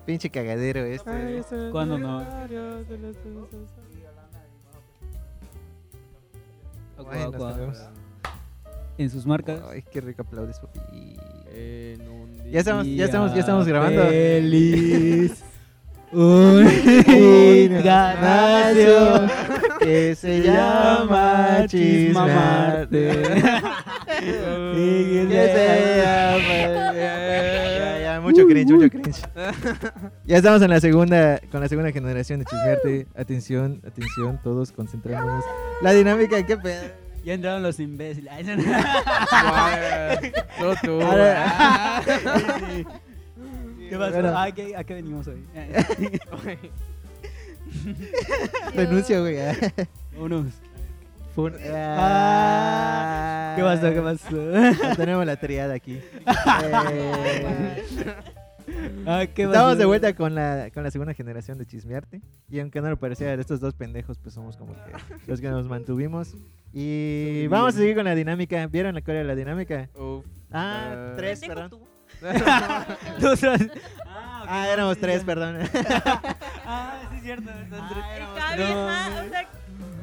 Pinche 0.05 0.29
cagadero 0.29 0.81
este. 0.85 1.41
¿Cuándo 1.71 1.97
no? 1.97 2.23
Bueno. 6.97 7.73
En 8.99 9.09
sus 9.09 9.25
marcas. 9.25 9.61
Ay, 9.71 9.83
qué 9.91 10.01
rico 10.01 10.21
aplaudes, 10.21 10.59
papi. 10.59 11.17
En 11.51 12.07
un 12.07 12.37
día. 12.43 12.51
Ya 12.51 12.59
estamos, 12.59 12.85
ya 12.85 13.05
estamos, 13.05 13.33
ya 13.33 13.39
estamos 13.39 13.67
grabando. 13.67 14.03
Feliz. 14.03 15.43
Un 16.11 16.65
ganacio 17.83 19.27
que 19.79 20.15
se 20.15 20.41
llama 20.41 21.65
chismarte. 21.67 23.11
Y 24.75 25.27
Que 25.27 25.47
se 25.53 26.01
llama- 26.01 26.93
Ya, 26.93 27.99
ya, 28.01 28.19
mucho 28.21 28.45
cringe, 28.47 28.71
mucho 28.71 28.89
cringe. 28.89 29.21
Ya 30.25 30.37
estamos 30.37 30.61
en 30.61 30.69
la 30.71 30.79
segunda, 30.79 31.39
con 31.51 31.59
la 31.61 31.67
segunda 31.67 31.91
generación 31.91 32.39
de 32.39 32.45
chismearte. 32.45 33.07
Atención, 33.15 33.81
atención, 33.87 34.39
todos 34.43 34.71
concentrándonos. 34.71 35.43
La 35.81 35.91
dinámica, 35.93 36.43
qué 36.45 36.57
pedo. 36.57 36.83
Ya 37.23 37.33
entraron 37.33 37.61
los 37.63 37.79
imbéciles. 37.79 38.33
Solo 40.57 40.73
tú. 40.81 40.99
Ah. 43.89 43.91
¿Qué 43.91 43.97
pasó? 43.97 44.13
Bueno. 44.13 44.33
Ah, 44.37 44.51
¿qué- 44.51 44.75
¿A 44.75 44.83
qué 44.83 44.93
venimos 44.95 45.27
hoy? 45.27 45.43
Renuncio, 48.75 49.21
güey. 49.21 49.37
Vámonos. 50.13 50.47
Fun- 51.35 51.53
Ah, 51.71 53.53
¿Qué 53.55 53.63
pasó? 53.63 53.93
¿Qué 53.93 54.01
pasó? 54.01 54.51
Ya 54.81 54.95
tenemos 54.95 55.25
la 55.25 55.35
triada 55.37 55.73
aquí. 55.75 55.93
Eh, 55.93 57.83
Ah, 59.05 59.25
¿qué 59.25 59.43
Estamos 59.43 59.69
pasó? 59.71 59.75
de 59.77 59.85
vuelta 59.85 60.15
con 60.15 60.35
la, 60.35 60.69
con 60.73 60.83
la 60.83 60.91
segunda 60.91 61.13
generación 61.15 61.57
de 61.57 61.65
Chismearte. 61.65 62.21
Y 62.49 62.59
aunque 62.59 62.81
no 62.81 62.89
lo 62.89 62.97
pareciera 62.97 63.35
de 63.35 63.41
estos 63.41 63.59
dos 63.59 63.73
pendejos, 63.73 64.19
pues 64.19 64.35
somos 64.35 64.55
como 64.57 64.73
que 64.73 64.79
los 65.27 65.41
que 65.41 65.49
nos 65.49 65.65
mantuvimos. 65.67 66.35
Y 66.71 67.47
vamos 67.47 67.73
a 67.73 67.77
seguir 67.79 67.95
con 67.95 68.05
la 68.05 68.13
dinámica. 68.13 68.67
¿Vieron 68.67 68.93
la 68.93 69.01
cuál 69.01 69.17
era 69.17 69.25
la 69.27 69.35
dinámica? 69.35 69.89
Uf. 69.95 70.23
Ah, 70.51 70.91
Ah. 70.93 71.13
tres, 71.17 71.39
perdón. 71.41 71.71
Nosotros- 73.19 73.61
Ah, 74.05 74.41
ok, 74.43 74.47
Ah, 74.51 74.63
no, 74.65 74.71
éramos 74.73 74.95
sí, 74.95 75.01
tres, 75.01 75.19
ya. 75.21 75.25
perdón. 75.25 75.57
Ah, 76.65 76.93
sí, 77.11 77.17
es 77.17 77.23
cierto. 77.23 77.49
Ah, 77.49 77.89
Javi, 78.39 78.55
tres. 78.55 78.69
ajá, 78.71 79.23
o 79.25 79.29
sea, 79.29 79.47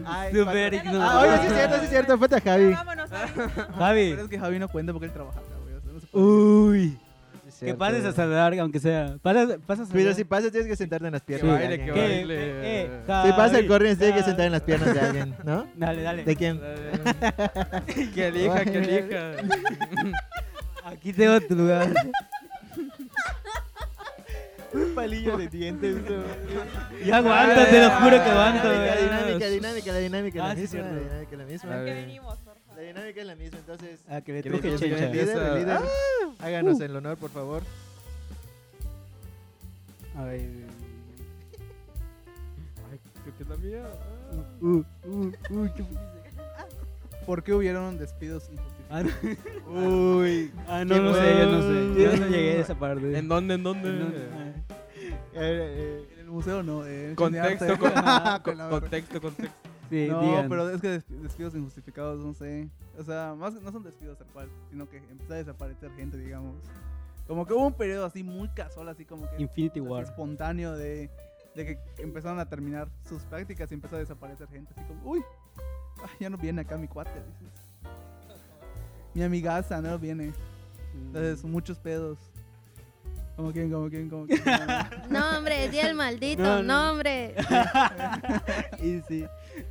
Ay, 0.08 0.28
Súper 0.32 0.44
cuatro. 0.44 0.76
ignorante. 0.76 0.98
Ah, 1.02 1.20
oye, 1.20 1.38
sí 1.40 1.46
es 1.46 1.52
cierto, 1.54 1.76
sí 1.78 1.84
es 1.84 1.90
cierto. 1.90 2.18
Falta 2.18 2.40
Javi. 2.40 2.72
vámonos, 2.72 3.10
Javi. 3.10 3.30
Javi. 3.78 4.10
Pero 4.10 4.22
es 4.22 4.28
que 4.30 4.38
Javi 4.38 4.58
no 4.60 4.68
cuenta 4.68 4.92
porque 4.92 5.06
él 5.06 5.12
trabaja 5.12 5.40
acá, 5.40 5.48
güey. 5.62 5.74
o 5.74 5.80
sea, 5.80 5.92
no 5.92 6.00
se 6.00 6.06
puede. 6.06 6.24
Uy. 6.24 6.98
Que 7.60 7.74
pases 7.74 8.04
a 8.04 8.12
saludar, 8.12 8.52
aunque 8.60 8.78
sea. 8.80 9.16
Pasas, 9.22 9.56
pasas 9.66 9.88
a 9.88 9.92
Pero 9.92 10.12
si 10.14 10.24
pasas, 10.24 10.50
tienes 10.52 10.68
que 10.68 10.76
sentarte 10.76 11.06
en 11.06 11.12
las 11.14 11.22
Que 11.22 11.38
piernas. 11.38 11.58
de 11.58 11.66
baile, 11.68 11.78
que 11.86 11.92
¿Qué? 11.92 12.00
baile. 12.00 12.34
Eh, 12.38 12.60
eh, 12.84 13.00
Si 13.06 13.30
pasa 13.32 13.44
el 13.46 13.52
Javi, 13.52 13.66
corriente, 13.66 13.98
tienes 14.04 14.14
que 14.16 14.20
Javi. 14.20 14.30
sentar 14.30 14.46
en 14.46 14.52
las 14.52 14.60
piernas 14.62 14.94
de 14.94 15.00
alguien, 15.00 15.34
¿no? 15.44 15.66
Dale, 15.74 16.02
dale. 16.02 16.24
¿De 16.24 16.36
quién? 16.36 16.60
Dale. 16.60 18.10
Que 18.14 18.26
elija, 18.28 18.64
que 18.64 18.78
elija. 18.78 19.32
Aquí 20.86 21.12
tengo 21.12 21.40
tu 21.40 21.54
lugar. 21.56 21.92
Un 24.72 24.94
palillo 24.94 25.36
de 25.36 25.48
dientes. 25.48 25.96
Ya 27.04 27.16
aguanta, 27.16 27.68
te 27.68 27.80
lo 27.82 27.90
juro 27.90 28.10
que 28.10 28.30
aguanto. 28.30 28.70
Dinámica, 28.70 28.94
ya. 28.94 29.00
dinámica, 29.00 29.48
dinámica, 29.48 29.92
la 29.92 29.98
dinámica 29.98 30.38
es 30.38 30.44
Ah, 30.44 30.48
la 30.48 30.54
misma. 30.54 30.80
La 30.82 30.90
dinámica 31.00 31.32
es 31.32 31.38
la 31.38 31.44
misma. 31.44 31.76
Venimos, 31.78 32.36
por 32.38 32.54
favor. 32.58 32.76
La 32.76 32.82
dinámica 32.82 33.20
es 33.20 33.26
la 33.26 33.34
misma, 33.34 33.58
entonces. 33.58 34.00
Ah, 34.08 34.20
que 34.20 34.32
líder, 34.32 35.70
Ah. 35.70 35.82
háganos 36.40 36.78
Uh. 36.78 36.82
el 36.84 36.96
honor, 36.96 37.16
por 37.16 37.30
favor. 37.30 37.62
A 40.16 40.24
ver. 40.24 40.40
Ay, 42.90 43.00
creo 43.24 43.36
que 43.36 43.42
es 43.42 43.48
la 43.48 43.56
mía. 43.56 43.82
Uh, 44.60 44.82
uh, 45.04 45.32
uh, 45.50 45.68
¿qué 45.74 45.82
fue? 45.84 45.98
¿Por 47.26 47.42
qué 47.42 47.52
hubieron 47.54 47.98
despidos 47.98 48.48
Ah, 48.88 49.02
no. 49.02 49.10
Uy. 50.18 50.52
Ah, 50.68 50.84
no, 50.84 51.00
no 51.00 51.14
sé, 51.14 51.38
yo 51.38 51.50
no 51.52 51.62
sé. 51.62 52.02
Yo 52.02 52.16
no 52.18 52.26
llegué 52.28 52.52
a 52.58 52.60
esa 52.60 52.78
parte. 52.78 53.18
¿En 53.18 53.28
dónde? 53.28 53.54
¿En 53.54 53.62
No, 53.62 53.70
dónde? 53.74 53.92
Eh, 55.34 56.06
En 56.14 56.20
el 56.20 56.30
museo 56.30 56.62
no. 56.62 56.86
Eh, 56.86 57.10
en 57.10 57.14
Contexto, 57.14 57.66
con- 57.78 58.56
con- 58.56 58.68
contexto, 58.70 59.20
contexto. 59.20 59.56
Sí, 59.90 60.08
No, 60.10 60.20
digan. 60.20 60.48
pero 60.48 60.68
es 60.70 60.80
que 60.80 60.88
des- 60.88 61.22
despidos 61.22 61.54
injustificados, 61.54 62.24
no 62.24 62.32
sé. 62.34 62.68
O 62.98 63.04
sea, 63.04 63.34
más 63.36 63.54
no 63.60 63.70
son 63.70 63.82
despidos 63.84 64.18
tal 64.18 64.26
cual, 64.28 64.48
sino 64.70 64.88
que 64.88 64.96
empezó 64.96 65.34
a 65.34 65.36
desaparecer 65.36 65.90
gente, 65.92 66.16
digamos. 66.18 66.56
Como 67.28 67.46
que 67.46 67.52
hubo 67.54 67.66
un 67.66 67.74
periodo 67.74 68.06
así 68.06 68.22
muy 68.22 68.48
casual, 68.48 68.88
así 68.88 69.04
como 69.04 69.28
que 69.30 69.42
Infinity 69.42 69.80
War. 69.80 70.04
espontáneo 70.04 70.72
de, 70.76 71.10
de 71.54 71.66
que 71.66 71.78
empezaron 71.98 72.38
a 72.40 72.48
terminar 72.48 72.88
sus 73.08 73.22
prácticas 73.24 73.70
y 73.70 73.74
empezó 73.74 73.96
a 73.96 73.98
desaparecer 74.00 74.48
gente, 74.48 74.72
así 74.76 74.84
como, 74.88 75.10
uy, 75.10 75.22
ay, 76.02 76.10
ya 76.20 76.30
no 76.30 76.36
viene 76.38 76.62
acá 76.62 76.76
mi 76.78 76.88
cuate, 76.88 77.10
dices. 77.40 77.65
Mi 79.16 79.22
amigaza 79.22 79.80
no 79.80 79.98
viene. 79.98 80.32
Entonces, 81.06 81.42
muchos 81.42 81.78
pedos. 81.78 82.18
Como 83.34 83.50
quien, 83.50 83.70
como 83.70 83.88
quien, 83.88 84.10
como 84.10 84.26
quien. 84.26 84.42
No, 85.10 85.38
hombre, 85.38 85.70
di 85.70 85.78
el 85.78 85.94
maldito. 85.94 86.42
No, 86.42 86.62
No, 86.62 86.84
no. 86.84 86.90
hombre. 86.92 87.34
Y 88.82 89.00
sí. 89.08 89.24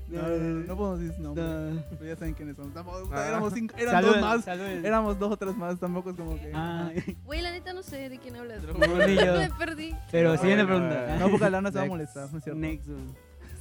No, 0.08 0.22
no, 0.24 0.30
no, 0.38 0.66
no 0.66 0.76
podemos 0.76 1.00
decir 1.00 1.20
nombres. 1.20 1.46
No. 1.46 1.84
Pero 1.92 2.06
ya 2.06 2.16
saben 2.16 2.34
quiénes 2.34 2.56
son. 2.56 2.72
Tampoco- 2.74 3.08
Ah. 3.14 3.28
éramos 3.28 3.54
cinco, 3.54 3.76
eran 3.78 3.94
Salud, 3.94 4.14
dos 4.14 4.22
más. 4.22 4.44
salud. 4.46 4.64
Éramos 4.84 5.20
dos 5.20 5.32
o 5.34 5.38
tres 5.38 5.56
más, 5.56 5.80
tampoco 5.80 6.10
es 6.10 6.16
como 6.16 6.36
que. 6.40 6.52
Ah, 6.54 6.90
Güey, 7.24 7.42
la 7.44 7.52
neta 7.52 7.72
no 7.74 7.84
sé 7.84 8.10
de 8.10 8.18
quién 8.18 8.36
hablas. 8.38 8.64
no. 8.64 8.74
Me 8.96 9.50
perdí. 9.60 9.96
Pero 10.12 10.38
siguiente 10.38 10.64
Bueno, 10.64 10.90
pregunta. 10.90 11.18
No, 11.20 11.30
porque 11.30 11.50
Lana 11.52 11.72
se 11.72 11.78
va 11.78 11.84
a 11.84 11.88
molestar, 11.88 12.32
no 12.32 12.38
es 12.40 12.44
cierto. 12.44 12.62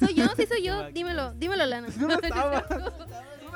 Soy 0.00 0.14
yo, 0.14 0.24
sí 0.36 0.46
soy 0.46 0.62
yo. 0.64 0.90
Dímelo, 0.92 1.34
dímelo, 1.34 1.66
Lana. 1.66 1.88
Tú 1.88 2.08
no 2.08 2.14
estabas. 2.18 2.64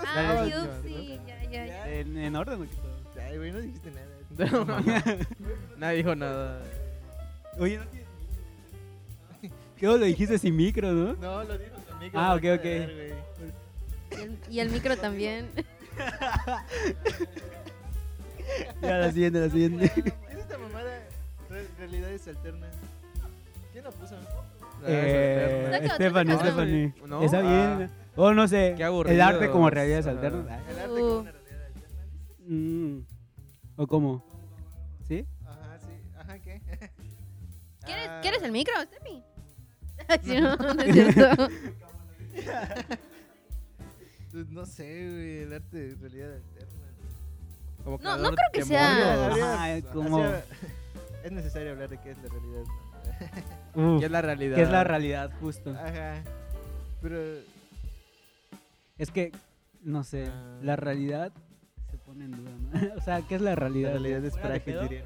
Ah, 0.06 0.22
Dale, 0.34 0.52
sí, 0.52 0.58
sí, 0.82 0.88
sí, 0.88 1.20
ya, 1.26 1.42
ya, 1.50 1.66
ya. 1.66 1.88
En, 1.90 2.16
en 2.18 2.36
orden 2.36 2.62
o 2.62 2.64
qué 2.64 2.76
todo? 2.76 3.22
Ay, 3.22 3.36
güey, 3.36 3.52
no 3.52 3.58
dijiste 3.58 3.90
nada. 3.90 4.06
Nadie 5.78 5.96
dijo 5.98 6.14
nada. 6.14 6.62
Oye, 7.58 7.78
no 7.78 7.84
tienes 7.86 8.08
¿Qué 9.76 9.86
lo 9.86 9.98
dijiste 9.98 10.38
sin 10.38 10.56
micro, 10.56 10.92
no? 10.92 11.14
No, 11.14 11.44
lo 11.44 11.58
dijo 11.58 11.76
tu 11.86 11.94
amigo. 11.94 12.18
Ah, 12.18 12.34
ok, 12.34 12.44
ok. 12.58 12.64
Y 12.64 14.20
el, 14.22 14.38
y 14.50 14.60
el 14.60 14.70
micro 14.70 14.96
también. 14.96 15.48
Ya, 18.80 18.96
la 18.98 19.12
siguiente, 19.12 19.40
la 19.40 19.50
siguiente. 19.50 19.90
¿Qué 19.94 20.08
es 20.32 20.38
esta 20.38 20.56
mamada? 20.58 21.02
Re- 21.50 21.66
Realidades 21.78 22.26
alternas. 22.28 22.70
¿Quién 23.72 23.84
lo 23.84 23.90
puso? 23.92 24.14
Eh, 24.86 25.68
Saca, 25.70 25.94
Stephanie. 25.96 26.36
Stephanie. 26.38 26.94
No, 27.06 27.22
Está 27.22 27.38
ah. 27.38 27.76
bien. 27.76 27.90
O 28.20 28.34
no 28.34 28.48
sé. 28.48 28.74
Qué 28.76 28.82
aburrido. 28.84 29.14
El 29.14 29.20
arte 29.20 29.48
como 29.50 29.70
realidades 29.70 30.06
Ajá. 30.06 30.16
alternas. 30.16 30.46
Ah, 30.50 30.60
El 30.70 30.78
arte 30.78 30.88
como 30.90 31.04
Uh. 31.06 31.18
una 31.20 31.30
realidad 31.32 31.66
alterna. 31.66 32.04
mm. 32.48 33.06
¿O 33.76 33.86
cómo? 33.86 34.24
¿Sí? 35.06 35.24
Ajá, 35.46 35.78
sí. 35.78 35.92
Ajá, 36.18 36.38
¿qué? 36.40 36.60
¿Quieres, 37.86 38.08
Ah, 38.08 38.18
¿quieres 38.20 38.42
el 38.42 38.50
micro, 38.52 38.74
Steffi? 38.82 39.22
Sí, 40.24 40.40
no, 40.40 40.56
no 40.56 40.82
es 40.82 40.92
cierto. 40.94 41.48
pues, 44.32 44.48
No 44.50 44.66
sé, 44.66 45.08
güey. 45.10 45.38
El 45.42 45.52
arte 45.52 45.76
de 45.76 45.94
realidad 45.96 46.34
alterna. 46.34 46.72
Como 47.84 47.98
No, 48.02 48.16
no 48.16 48.30
creo 48.30 48.48
que 48.52 48.64
sea-. 48.64 49.26
Ajá, 49.32 49.80
como- 49.92 50.24
Es 51.24 51.32
necesario 51.32 51.72
hablar 51.72 51.88
de 51.88 51.98
qué 52.00 52.10
es 52.12 52.18
la 52.18 52.28
realidad. 52.28 52.62
Uf, 53.74 54.00
¿Qué 54.00 54.06
es 54.06 54.10
la 54.12 54.22
realidad? 54.22 54.56
¿Qué 54.56 54.62
es 54.62 54.70
la 54.70 54.84
realidad, 54.84 55.30
justo? 55.40 55.70
Ajá. 55.70 56.22
Pero. 57.00 57.18
Es 58.98 59.10
que, 59.10 59.32
no 59.82 60.02
sé, 60.04 60.26
Ah. 60.28 60.58
la 60.62 60.76
realidad 60.76 61.32
se 61.90 61.96
pone 61.98 62.24
en 62.26 62.32
duda, 62.32 62.50
¿no? 62.60 62.70
o 62.98 63.00
sea, 63.00 63.22
¿qué 63.22 63.36
es 63.36 63.40
la 63.40 63.54
realidad? 63.54 63.90
La 63.94 63.98
realidad 63.98 64.24
es 64.24 64.32
¿Fuera 64.34 64.48
de 64.50 64.60
frágil, 64.60 64.80
diría. 64.88 65.04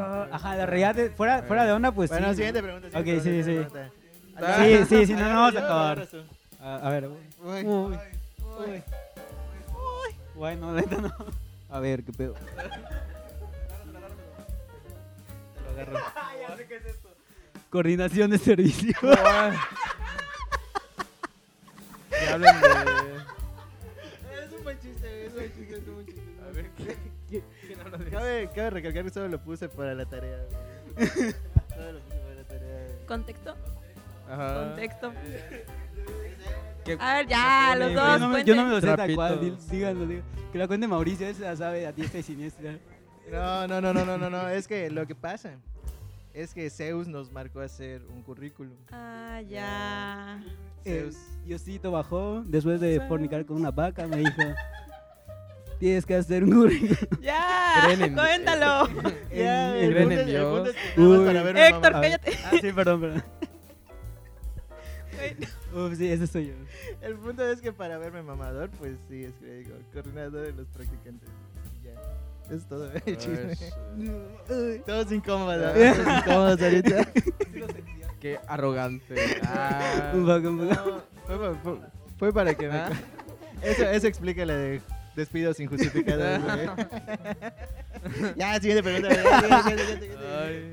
Ah, 0.00 0.28
Ajá, 0.32 0.56
la 0.56 0.66
realidad, 0.66 0.94
de- 0.94 1.10
fuera, 1.10 1.42
fuera 1.42 1.64
de 1.64 1.72
onda, 1.72 1.92
pues 1.92 2.10
Bueno, 2.10 2.28
sí. 2.30 2.36
siguiente 2.36 2.62
pregunta. 2.62 2.88
Ok, 2.88 2.94
sí, 2.94 3.02
pregunta, 3.02 3.22
sí. 3.24 3.42
siguiente 3.44 3.70
pregunta. 3.70 3.92
Sí, 4.64 4.84
sí, 4.88 5.06
sí, 5.06 5.12
no, 5.14 5.28
no 5.28 5.34
vamos 5.34 5.56
a 5.56 5.58
acabar. 5.58 6.08
A, 6.60 6.76
a 6.76 6.90
ver. 6.90 7.08
Uy. 7.08 7.64
Uy. 7.64 7.98
Uy. 8.44 8.82
Bueno, 10.34 10.72
neta 10.72 10.96
no. 10.96 11.12
A 11.70 11.80
ver, 11.80 12.02
qué 12.04 12.12
pedo. 12.12 12.34
Te 15.54 15.62
lo 15.64 15.70
agarro. 15.70 15.98
Coordinación 17.70 18.30
de 18.30 18.38
servicio. 18.38 18.94
Que 22.18 22.28
hablen 22.28 22.60
de. 22.60 22.68
Es 24.44 24.52
un 24.56 24.64
buen 24.64 24.78
chiste, 24.80 25.26
es 25.26 25.32
un 25.32 25.34
buen 25.38 25.52
chiste, 25.54 25.74
es 25.76 25.88
un 25.88 25.94
buen 25.94 26.06
chiste. 26.06 26.22
A 26.46 26.50
ver, 26.52 26.70
¿qué? 26.76 26.96
¿Quién 27.66 27.80
habla 27.80 27.98
de? 27.98 28.10
Cabe, 28.10 28.50
cabe 28.54 28.70
recalcar 28.70 29.04
que 29.04 29.10
solo 29.10 29.28
lo 29.28 29.38
puse 29.42 29.68
para 29.68 29.94
la 29.94 30.04
tarea. 30.06 30.38
güey. 30.96 31.08
Solo 31.68 31.92
lo 31.92 32.00
puse 32.00 32.16
para 32.16 32.34
la 32.34 32.44
tarea. 32.44 32.86
Contexto. 33.06 33.56
Ajá. 34.28 34.54
Contexto. 34.68 35.12
¿Qué- 36.84 36.96
A 37.00 37.14
ver, 37.16 37.26
ya, 37.28 37.76
los 37.78 37.94
dos. 37.94 38.12
Yo 38.12 38.18
no, 38.18 38.28
me, 38.28 38.44
yo 38.44 38.54
no 38.54 38.64
me 38.64 38.70
lo 38.70 38.80
sé 38.80 38.96
tal 38.96 39.14
cual, 39.14 39.40
dí- 39.40 39.56
díganlo, 39.70 40.06
díganlo. 40.06 40.24
Que 40.52 40.58
la 40.58 40.66
cuente 40.66 40.88
Mauricio, 40.88 41.26
esa 41.26 41.42
la 41.50 41.56
sabe 41.56 41.86
a 41.86 41.92
diestra 41.92 42.20
y 42.20 42.22
siniestra. 42.22 42.78
No, 43.30 43.66
no, 43.68 43.80
no, 43.80 43.92
no, 43.92 44.04
no, 44.06 44.16
no, 44.16 44.30
no. 44.30 44.48
Es 44.48 44.66
que 44.66 44.90
lo 44.90 45.06
que 45.06 45.14
pasa 45.14 45.52
es 46.38 46.54
que 46.54 46.70
Zeus 46.70 47.08
nos 47.08 47.32
marcó 47.32 47.60
hacer 47.60 48.02
un 48.06 48.22
currículum. 48.22 48.76
Ah, 48.92 49.40
ya. 49.48 50.40
Eh, 50.84 51.00
Zeus. 51.02 51.16
Diosito 51.44 51.90
bajó 51.90 52.42
después 52.46 52.80
de 52.80 53.00
fornicar 53.08 53.44
con 53.44 53.56
una 53.56 53.72
vaca, 53.72 54.06
me 54.06 54.18
dijo. 54.18 54.42
Tienes 55.80 56.06
que 56.06 56.14
hacer 56.14 56.44
un 56.44 56.52
currículum. 56.52 56.96
Ya, 57.20 57.80
Creen 57.84 58.02
en- 58.02 58.14
cuéntalo. 58.14 58.88
Ya, 59.34 59.76
en 59.78 61.56
Héctor, 61.56 61.92
cállate. 61.92 62.32
Ah, 62.44 62.50
sí, 62.60 62.72
perdón, 62.72 63.00
perdón. 63.00 63.24
Uf, 65.74 65.96
sí, 65.96 66.10
ese 66.10 66.26
soy 66.26 66.48
yo. 66.48 66.54
El 67.00 67.16
punto 67.16 67.46
es 67.48 67.60
que 67.60 67.72
para 67.72 67.98
verme 67.98 68.22
mamador, 68.22 68.70
pues 68.70 68.96
sí, 69.08 69.24
es 69.24 69.32
que 69.34 69.46
digo, 69.58 69.76
coordinador 69.92 70.46
de 70.46 70.52
los 70.52 70.66
practicantes. 70.68 71.28
Es 72.50 72.64
todo 72.66 72.90
el 72.92 73.16
chisme. 73.18 73.54
Ay, 74.48 74.82
Todos 74.86 75.12
incómodos, 75.12 75.74
todos 75.74 75.98
incómodos 76.18 76.62
ahorita. 76.62 77.08
Qué 78.20 78.38
arrogante. 78.48 79.14
Ah. 79.44 80.12
Un 80.14 80.26
poco, 80.26 80.48
un 80.48 80.68
poco. 80.68 81.02
No, 81.28 81.36
fue, 81.38 81.54
fue- 81.62 81.78
fue 82.18 82.32
para 82.32 82.54
que 82.54 82.68
me... 82.68 82.74
¿Ah? 82.76 82.90
Eso, 83.62 83.82
eso 83.84 84.06
explica 84.06 84.44
la 84.46 84.54
de 84.54 84.80
despidos 85.16 85.58
injustificados, 85.58 86.40
ya, 88.36 88.54
siguiente 88.60 88.84
pregunta. 88.84 89.08
Ay, 89.10 89.16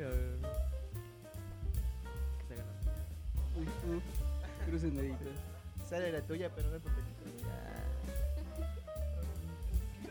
a 0.03 0.07
ver. 0.07 0.35
Crucen 4.69 4.95
deditos. 4.95 5.27
Sale 5.89 6.11
la 6.11 6.21
tuya, 6.21 6.51
pero 6.55 6.69
no 6.69 6.75
el 6.75 6.81
papelito. 6.81 7.04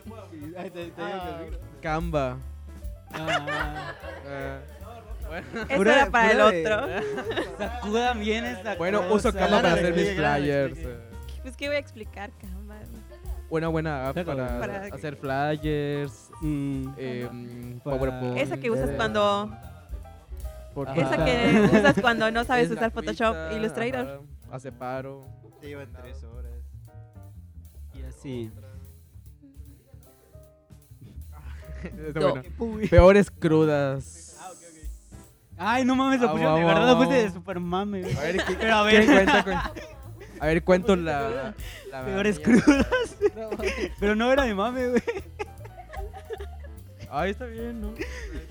Canva. 1.81 2.37
Ah. 3.13 3.93
Ah. 4.27 4.59
Bueno, 5.27 5.47
Eso 5.67 5.75
Pura- 5.77 5.95
era 6.01 6.11
para 6.11 6.31
el 6.31 6.37
pura 6.37 6.51
de- 6.51 6.97
otro. 6.97 7.57
Sacudan 7.57 8.19
bien 8.19 8.45
esta 8.45 8.75
bueno, 8.75 9.01
cosa. 9.07 9.29
uso 9.29 9.33
Canva 9.33 9.57
para 9.61 9.73
hacer 9.73 9.93
mis 9.95 10.11
flyers. 10.13 10.77
eh. 10.77 10.97
Pues, 11.41 11.57
¿qué 11.57 11.67
voy 11.67 11.75
a 11.77 11.79
explicar, 11.79 12.31
Canva? 12.39 12.75
Una 13.49 13.67
buena 13.69 14.07
app 14.09 14.13
Claro. 14.23 14.37
para, 14.37 14.59
Para- 14.59 14.95
hacer 14.95 15.15
flyers. 15.15 16.29
Mm. 16.41 16.89
Eh, 16.97 17.29
mm, 17.31 17.79
Para- 17.79 17.97
PowerPoint. 17.97 18.37
Esa 18.37 18.57
que 18.57 18.69
usas 18.71 18.89
cuando... 18.91 19.51
Por- 20.73 20.89
Ajá. 20.89 21.01
Esa 21.01 21.25
que 21.25 21.69
usas 21.79 21.95
cuando 22.01 22.29
no 22.31 22.43
sabes 22.43 22.65
Es 22.65 22.71
usar 22.71 22.91
Photoshop, 22.91 23.33
gratuita, 23.33 23.57
Illustrator. 23.57 24.07
ajá, 24.07 24.55
Hace 24.55 24.71
paro. 24.71 25.25
Te 25.61 25.67
llevan 25.67 25.91
tres 25.93 26.23
horas. 26.23 26.51
Y 27.93 28.03
así. 28.03 28.51
bueno. 32.15 32.41
Peores 32.89 33.31
crudas. 33.31 34.21
Ay, 35.57 35.85
no 35.85 35.95
mames, 35.95 36.19
lo 36.19 36.27
Ah, 36.27 36.31
pusieron 36.33 36.59
de 36.59 36.65
verdad, 36.65 36.87
lo 36.87 36.97
puse 36.97 37.13
de 37.13 37.31
super 37.31 37.59
mame. 37.61 38.01
güey. 38.01 38.17
A 38.17 38.21
ver, 38.21 38.37
¿qué- 38.45 38.55
Pero 38.59 38.75
a 38.75 38.89
¿quién 38.89 39.07
ver, 39.07 39.25
cuenta? 39.25 39.43
Cu- 39.43 39.79
A 40.41 40.45
ver, 40.47 40.63
cuento 40.65 40.95
la. 40.97 41.53
la 41.91 42.05
peores 42.05 42.39
crudas. 42.41 42.85
Pero 43.99 44.15
no 44.15 44.31
era 44.33 44.43
de 44.43 44.53
mame, 44.53 44.89
güey. 44.89 45.03
Ay, 47.09 47.31
está 47.31 47.45
bien, 47.45 47.79
¿no? 47.79 47.93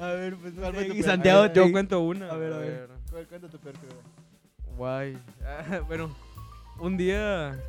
A 0.03 0.07
ver, 0.12 0.37
pues 0.37 0.55
¿Cuál 0.59 0.75
fue 0.75 0.85
tu 0.87 0.94
Y? 0.94 1.03
Santiago, 1.03 1.40
A 1.40 1.42
ver, 1.49 1.53
yo 1.53 1.64
te- 1.64 1.73
cuento 1.73 2.01
una. 2.01 2.31
A 2.31 2.37
ver, 2.37 2.53
a 2.55 2.59
ver. 2.59 2.88
¿Cuál 3.11 3.27
cuenta 3.27 3.49
tu 3.49 3.59
peor 3.59 3.75
cruda? 3.75 3.94
Guay. 4.79 5.18
Ah, 5.47 5.81
bueno, 5.87 6.16
un 6.81 6.97
día 6.97 7.61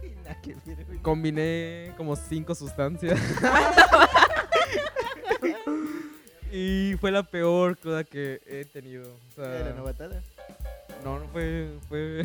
combiné 1.02 1.92
como 1.98 2.16
cinco 2.16 2.56
sustancias. 2.56 3.20
Y 6.52 6.96
fue 7.00 7.12
la 7.12 7.24
peor 7.24 7.78
cruda 7.78 8.04
que 8.04 8.42
he 8.46 8.66
tenido. 8.66 9.04
O 9.32 9.36
sea, 9.36 9.48
¿De 9.50 9.64
la 9.66 9.74
novatada? 9.74 10.22
no, 11.04 11.20
no 11.20 11.28
fue. 11.30 11.70
Fue, 11.90 12.24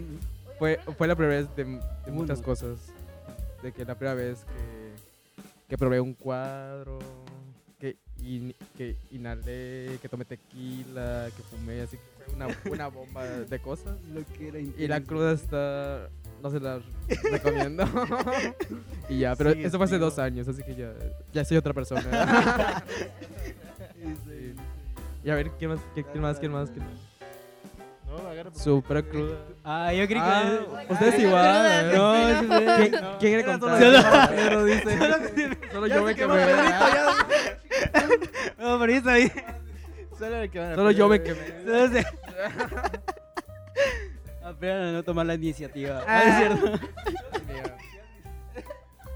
fue, 0.58 0.78
fue 0.98 1.06
la 1.08 1.16
primera 1.16 1.40
vez 1.40 1.56
de, 1.56 1.64
de 1.64 2.12
muchas 2.12 2.40
cosas. 2.40 2.78
De 3.62 3.72
que 3.72 3.84
la 3.84 3.94
primera 3.94 4.14
vez 4.14 4.38
que, 4.44 4.92
que 5.68 5.78
probé 5.78 6.00
un 6.00 6.14
cuadro, 6.14 6.98
que, 7.78 7.96
in- 8.20 8.54
que 8.76 8.96
inhalé, 9.12 9.98
que 10.02 10.08
tomé 10.08 10.24
tequila, 10.24 11.28
que 11.36 11.42
fumé, 11.44 11.80
así 11.82 11.96
que 11.96 12.02
fue 12.24 12.34
una, 12.34 12.48
una 12.70 12.88
bomba 12.88 13.24
de 13.24 13.58
cosas. 13.60 13.96
Lo 14.12 14.24
que 14.36 14.48
era 14.48 14.58
Y 14.58 14.88
la 14.88 15.00
cruda 15.00 15.32
está. 15.32 16.08
No 16.42 16.50
se 16.50 16.58
la 16.60 16.80
recomiendo. 17.30 17.84
y 19.08 19.20
ya, 19.20 19.36
pero 19.36 19.52
Sí, 19.52 19.62
eso 19.64 19.76
fue 19.78 19.84
hace 19.86 19.98
dos 19.98 20.18
años, 20.18 20.48
así 20.48 20.62
que 20.62 20.74
ya, 20.74 20.92
ya 21.32 21.44
soy 21.44 21.56
otra 21.56 21.72
persona. 21.72 22.82
Sí. 24.26 24.54
Y 25.22 25.30
a 25.30 25.36
ver, 25.36 25.50
¿quién 25.52 25.70
más? 25.70 25.80
¿Quién, 25.94 26.04
quién 26.10 26.22
más? 26.22 26.38
¿Quién 26.40 26.50
más? 26.52 26.70
¿Quién 26.70 26.84
más? 26.84 26.94
No, 28.08 28.28
agarra 28.28 28.50
por- 28.50 28.60
Super 28.60 29.04
cruda. 29.08 29.36
Ah, 29.62 29.92
yo 29.92 30.04
creí 30.08 30.18
Ah, 30.20 30.58
que. 30.88 30.92
ustedes 30.92 31.14
Ay, 31.14 31.24
igual. 31.24 31.44
cruda, 31.52 31.80
¿eh? 31.80 31.96
No, 31.96 32.42
no. 32.42 32.76
¿Quién, 32.76 32.92
no. 33.00 33.18
¿quién 33.20 33.32
Era 33.34 33.42
era 33.42 33.58
solo 33.60 33.72
contar? 33.78 34.30
yo. 34.30 34.36
Pedro 34.36 34.64
dice. 34.64 34.98
Solo 35.72 35.86
yo 35.86 36.02
me 36.02 36.14
quemé. 36.16 36.34
No, 38.58 38.78
pero 38.80 38.96
bien. 39.14 39.32
Solo 40.18 40.44
Solo 40.74 40.90
yo 40.90 41.08
me 41.08 41.22
quemé. 41.22 41.38
Se- 44.52 44.56
Aprendan 44.56 44.88
a 44.88 44.92
no 44.92 45.02
tomar 45.02 45.26
la 45.26 45.34
iniciativa. 45.34 46.02
Ah. 46.06 46.22
es 46.24 46.36
cierto. 46.60 46.86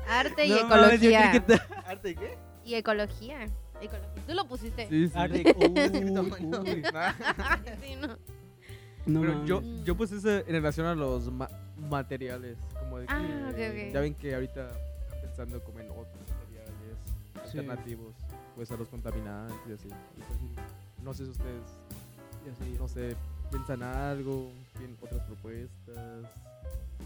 Arte 0.09 0.47
y 0.47 0.51
No 0.51 0.65
mames, 0.69 1.03
ecología. 1.03 1.45
ta- 1.47 1.67
¿Arte 1.87 2.11
y 2.11 2.15
qué? 2.15 2.39
Y 2.65 2.75
ecología. 2.75 3.45
Ecología. 3.81 4.23
Tú 4.27 4.35
lo 4.35 4.47
pusiste. 4.47 4.89
Sí, 4.89 5.09
sí. 5.09 5.13
Arte-. 5.17 5.55
Sí, 7.83 7.97
no. 7.97 8.17
No 9.07 9.21
Pero 9.21 9.33
mames. 9.35 9.49
yo, 9.49 9.63
yo 9.85 9.97
puse 9.97 10.17
eso 10.17 10.31
en 10.31 10.47
relación 10.47 10.87
a 10.87 10.95
los 10.95 11.31
ma- 11.31 11.49
materiales. 11.89 12.57
Como 12.81 12.99
de 12.99 13.07
que, 13.07 13.13
Ah, 13.13 13.49
ok, 13.51 13.55
ok. 13.55 13.93
Ya 13.93 14.01
ven 14.01 14.15
que 14.15 14.35
ahorita 14.35 14.69
están 14.69 15.21
pensando 15.23 15.61
como 15.63 15.79
en 15.81 15.91
otros 15.91 16.07
materiales 16.41 16.97
Sí. 17.53 17.59
alternativos. 17.59 18.15
Pues 18.57 18.71
a 18.71 18.77
los 18.77 18.89
contaminantes 18.89 19.57
y 19.69 19.73
así. 19.75 19.89
Y 19.89 20.21
pues, 20.23 20.39
no 21.05 21.15
sé 21.15 21.25
si 21.25 21.31
ustedes, 21.31 21.63
Yo 22.47 22.53
sí. 22.65 22.77
no 22.79 22.89
sé, 22.89 23.15
piensan 23.51 23.83
algo, 23.83 24.51
tienen 24.77 24.97
otras 25.01 25.23
propuestas. 25.23 26.31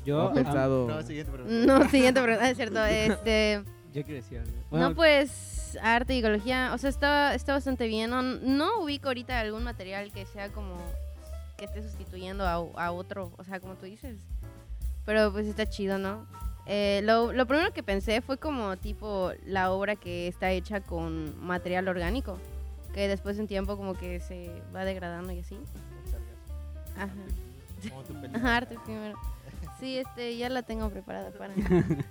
Yo, 0.05 0.29
¿Han 0.29 0.35
pensado? 0.35 0.89
No, 0.89 1.03
siguiente 1.03 1.33
pregunta. 1.33 1.67
No, 1.67 1.89
siguiente 1.89 2.23
pregunta, 2.23 2.51
es 2.51 2.57
cierto. 2.57 2.85
Este, 2.87 3.63
Yo 3.93 4.05
quiero 4.05 4.15
decir 4.15 4.39
algo. 4.39 4.79
no, 4.79 4.95
pues, 4.95 5.79
arte 5.83 6.15
y 6.15 6.19
ecología, 6.21 6.73
o 6.75 6.79
sea, 6.79 6.91
está, 6.91 7.35
está 7.35 7.53
bastante 7.53 7.87
bien. 7.87 8.11
No, 8.11 8.23
no 8.23 8.83
ubico 8.83 9.09
ahorita 9.09 9.39
algún 9.41 9.65
material 9.65 10.13
que 10.13 10.27
sea 10.27 10.51
como 10.51 10.77
que 11.57 11.67
esté 11.67 11.83
sustituyendo 11.83 12.47
a, 12.47 12.55
a 12.55 12.93
otro, 12.93 13.33
o 13.37 13.45
sea, 13.45 13.61
como 13.61 13.75
tú 13.75 13.87
dices. 13.87 14.19
Pero 15.05 15.33
pues 15.33 15.47
está 15.47 15.69
chido, 15.69 15.99
¿no? 15.99 16.27
Eh, 16.67 17.01
lo, 17.05 17.33
lo 17.33 17.47
primero 17.47 17.73
que 17.73 17.83
pensé 17.83 18.21
fue 18.21 18.39
como 18.39 18.77
tipo 18.77 19.33
la 19.45 19.73
obra 19.73 19.97
que 19.97 20.29
está 20.29 20.53
hecha 20.53 20.81
con 20.81 21.45
material 21.45 21.89
orgánico, 21.89 22.39
que 22.95 23.09
después 23.09 23.37
de 23.37 23.43
un 23.43 23.49
tiempo 23.49 23.77
como 23.77 23.95
que 23.95 24.21
se 24.21 24.51
va 24.75 24.85
degradando 24.85 25.33
y 25.33 25.41
así. 25.41 25.59
Ajá. 26.97 27.13
Como 27.89 28.03
tu 28.03 28.13
película. 28.15 28.39
Ajá, 28.39 28.57
arte 28.59 28.77
primero. 28.85 29.19
Sí, 29.79 29.99
este, 29.99 30.37
ya 30.37 30.49
la 30.51 30.63
tengo 30.63 30.91
preparada 30.91 31.31
para. 31.33 31.55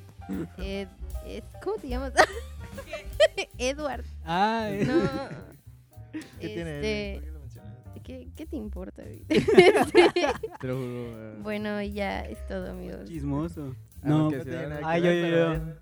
Eh, 0.60 0.86
es- 1.26 1.44
¿Cómo 1.64 1.78
te 1.78 1.88
llamas? 1.90 2.14
Edward. 3.58 4.06
Ah, 4.24 4.68
eh. 4.70 4.86
No. 4.86 6.20
¿Qué 6.40 6.48
tiene? 6.50 6.76
Este, 6.78 7.14
¿Por 7.16 7.24
qué 7.24 7.32
lo 7.32 7.40
mencionas? 7.40 7.74
¿qué, 8.04 8.28
qué 8.36 8.46
te 8.46 8.56
importa? 8.56 9.02
Este, 9.04 9.40
Te 10.60 10.68
lo 10.68 10.76
juro. 10.76 11.32
eh. 11.34 11.36
bueno, 11.42 11.82
ya 11.82 12.22
es 12.22 12.46
todo, 12.48 12.70
amigos. 12.70 13.06
chismoso. 13.10 13.76
Ah, 14.04 14.08
No, 14.08 14.30
que 14.30 14.38
No 14.46 14.76
ah. 14.76 14.80
Ay, 14.84 15.02
yo, 15.02 15.12
yo, 15.12 15.48
bueno. 15.48 15.74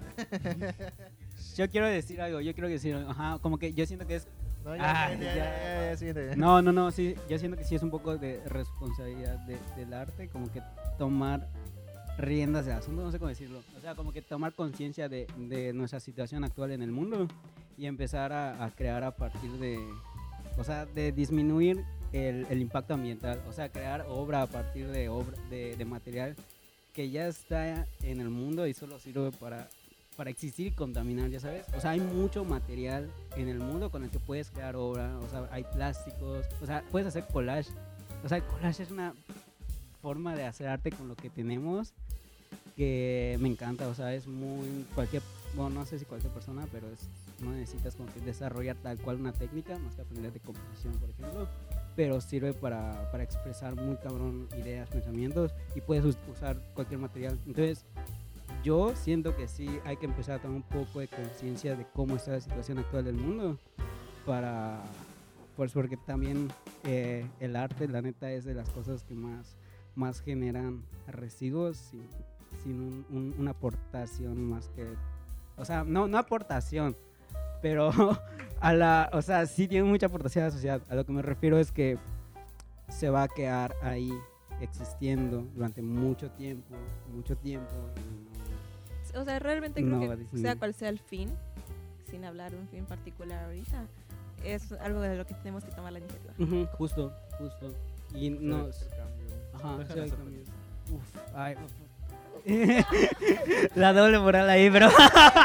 yo 1.57 1.69
quiero 1.69 1.87
decir 1.87 2.21
algo, 2.21 2.39
yo 2.39 2.53
quiero 2.53 2.69
decir 2.69 2.95
algo. 2.95 3.11
Ajá, 3.11 3.39
como 3.41 3.57
que 3.59 3.73
yo 3.73 3.85
siento 3.85 4.07
que 4.07 4.15
es 4.15 4.27
No, 4.75 4.83
Ah, 4.83 5.09
ya, 5.13 5.35
ya. 5.35 5.95
ya. 5.95 6.35
No, 6.35 6.61
no, 6.61 6.71
no, 6.71 6.91
sí, 6.91 7.15
yo 7.29 7.37
siento 7.39 7.57
que 7.57 7.63
sí 7.63 7.75
es 7.75 7.83
un 7.83 7.89
poco 7.89 8.17
de 8.17 8.41
responsabilidad 8.47 9.37
de- 9.45 9.57
del 9.75 9.93
arte, 9.93 10.27
como 10.29 10.51
que 10.51 10.61
tomar 10.97 11.47
riendas 12.17 12.65
del 12.65 12.75
asunto, 12.75 13.03
no 13.03 13.11
sé 13.11 13.19
cómo 13.19 13.29
decirlo. 13.29 13.61
O 13.77 13.81
sea, 13.81 13.95
como 13.95 14.11
que 14.11 14.21
tomar 14.21 14.53
conciencia 14.53 15.07
de, 15.07 15.27
de 15.37 15.71
nuestra 15.73 15.99
situación 15.99 16.43
actual 16.43 16.71
en 16.71 16.81
el 16.81 16.91
mundo 16.91 17.27
y 17.77 17.85
empezar 17.85 18.33
a, 18.33 18.63
a 18.63 18.71
crear 18.71 19.03
a 19.03 19.11
partir 19.11 19.51
de, 19.53 19.79
o 20.57 20.63
sea, 20.63 20.85
de 20.85 21.11
disminuir 21.11 21.83
el, 22.13 22.47
el 22.49 22.61
impacto 22.61 22.93
ambiental, 22.95 23.39
o 23.47 23.53
sea, 23.53 23.69
crear 23.69 24.05
obra 24.09 24.41
a 24.41 24.47
partir 24.47 24.87
de, 24.87 25.09
obra, 25.09 25.37
de, 25.49 25.75
de 25.75 25.85
material 25.85 26.35
que 26.93 27.09
ya 27.11 27.27
está 27.27 27.85
en 28.01 28.19
el 28.21 28.29
mundo 28.29 28.65
y 28.65 28.73
solo 28.73 28.97
sirve 28.97 29.31
para, 29.31 29.67
para 30.17 30.29
existir 30.31 30.67
y 30.67 30.71
contaminar, 30.71 31.29
ya 31.29 31.39
sabes. 31.39 31.65
O 31.77 31.79
sea, 31.79 31.91
hay 31.91 32.01
mucho 32.01 32.43
material 32.43 33.09
en 33.37 33.47
el 33.47 33.59
mundo 33.59 33.89
con 33.91 34.03
el 34.03 34.09
que 34.09 34.19
puedes 34.19 34.49
crear 34.51 34.75
obra, 34.75 35.17
o 35.19 35.29
sea, 35.29 35.47
hay 35.51 35.63
plásticos, 35.63 36.45
o 36.61 36.65
sea, 36.65 36.83
puedes 36.91 37.07
hacer 37.07 37.25
collage. 37.31 37.69
O 38.25 38.27
sea, 38.27 38.39
el 38.39 38.43
collage 38.43 38.83
es 38.83 38.91
una 38.91 39.13
forma 40.01 40.35
de 40.35 40.45
hacer 40.45 40.67
arte 40.67 40.91
con 40.91 41.07
lo 41.07 41.15
que 41.15 41.29
tenemos 41.29 41.93
que 42.75 43.37
me 43.39 43.47
encanta, 43.47 43.87
o 43.87 43.93
sea, 43.95 44.13
es 44.13 44.27
muy 44.27 44.85
cualquier, 44.93 45.23
bueno, 45.55 45.79
no 45.79 45.85
sé 45.85 45.97
si 45.97 46.05
cualquier 46.05 46.31
persona, 46.31 46.67
pero 46.71 46.87
es, 46.91 46.99
no 47.43 47.51
necesitas 47.51 47.95
como 47.95 48.11
que 48.13 48.19
desarrollar 48.19 48.75
tal 48.77 48.97
cual 48.99 49.19
una 49.19 49.33
técnica, 49.33 49.77
más 49.79 49.95
que 49.95 50.01
aprender 50.01 50.31
de 50.31 50.39
composición, 50.39 50.93
por 50.99 51.09
ejemplo, 51.09 51.47
pero 51.95 52.21
sirve 52.21 52.53
para, 52.53 53.09
para 53.11 53.23
expresar 53.23 53.75
muy 53.75 53.95
cabrón 53.97 54.47
ideas, 54.59 54.87
pensamientos 54.89 55.51
y 55.75 55.81
puedes 55.81 56.05
us- 56.05 56.17
usar 56.31 56.57
cualquier 56.75 56.99
material. 56.99 57.39
Entonces, 57.47 57.83
yo 58.63 58.95
siento 58.95 59.35
que 59.35 59.47
sí 59.47 59.79
hay 59.85 59.97
que 59.97 60.05
empezar 60.05 60.35
a 60.39 60.41
tomar 60.41 60.57
un 60.57 60.63
poco 60.63 60.99
de 60.99 61.07
conciencia 61.07 61.75
de 61.75 61.85
cómo 61.93 62.15
está 62.15 62.31
la 62.31 62.41
situación 62.41 62.79
actual 62.79 63.05
del 63.05 63.15
mundo 63.15 63.57
para, 64.25 64.81
pues 65.55 65.71
porque 65.71 65.97
también 65.97 66.49
eh, 66.83 67.25
el 67.39 67.55
arte, 67.55 67.87
la 67.87 68.01
neta, 68.01 68.31
es 68.31 68.45
de 68.45 68.53
las 68.53 68.69
cosas 68.69 69.03
que 69.03 69.13
más, 69.15 69.55
más 69.95 70.21
generan 70.21 70.83
residuos 71.07 71.77
sin, 72.63 72.81
un- 72.81 73.05
un- 73.09 73.35
una 73.37 73.51
aportación 73.51 74.43
más 74.49 74.69
que, 74.69 74.85
o 75.57 75.63
sea, 75.65 75.83
no, 75.83 76.07
no 76.07 76.17
aportación, 76.17 76.95
pero 77.61 77.89
a 78.59 78.73
la, 78.73 79.09
o 79.13 79.21
sea, 79.21 79.45
sí 79.45 79.67
tiene 79.67 79.87
mucha 79.87 80.07
aportación 80.07 80.43
a 80.43 80.47
la 80.47 80.51
sociedad. 80.53 80.81
A 80.89 80.95
lo 80.95 81.05
que 81.05 81.11
me 81.13 81.21
refiero 81.21 81.57
es 81.57 81.71
que 81.71 81.97
se 82.89 83.09
va 83.09 83.23
a 83.23 83.27
quedar 83.27 83.75
ahí 83.81 84.11
existiendo 84.61 85.43
durante 85.55 85.81
mucho 85.81 86.29
tiempo, 86.31 86.75
mucho 87.13 87.35
tiempo. 87.37 87.71
y 87.95 88.26
O 89.15 89.23
sea, 89.23 89.39
realmente 89.39 89.81
creo 89.81 89.95
No 89.95 90.17
que 90.17 90.37
sea 90.37 90.55
cual 90.55 90.73
sea 90.73 90.89
el 90.89 90.99
fin, 90.99 91.29
sin 92.09 92.25
hablar 92.25 92.51
de 92.51 92.57
un 92.57 92.67
fin 92.67 92.85
particular 92.85 93.45
ahorita, 93.45 93.85
es 94.43 94.71
algo 94.73 95.01
de 95.01 95.17
lo 95.17 95.25
que 95.25 95.33
tenemos 95.35 95.63
que 95.63 95.71
tomar 95.71 95.93
la 95.93 95.99
iniciativa. 95.99 96.33
Justo, 96.77 97.13
justo. 97.37 97.73
Y 98.13 98.29
no. 98.29 98.69
Ajá. 99.53 99.77
Uf, 100.89 101.01
ay, 101.35 101.55
uf. 101.55 101.71
La 103.75 103.93
doble 103.93 104.19
moral 104.19 104.49
ahí, 104.49 104.69
pero. 104.69 104.89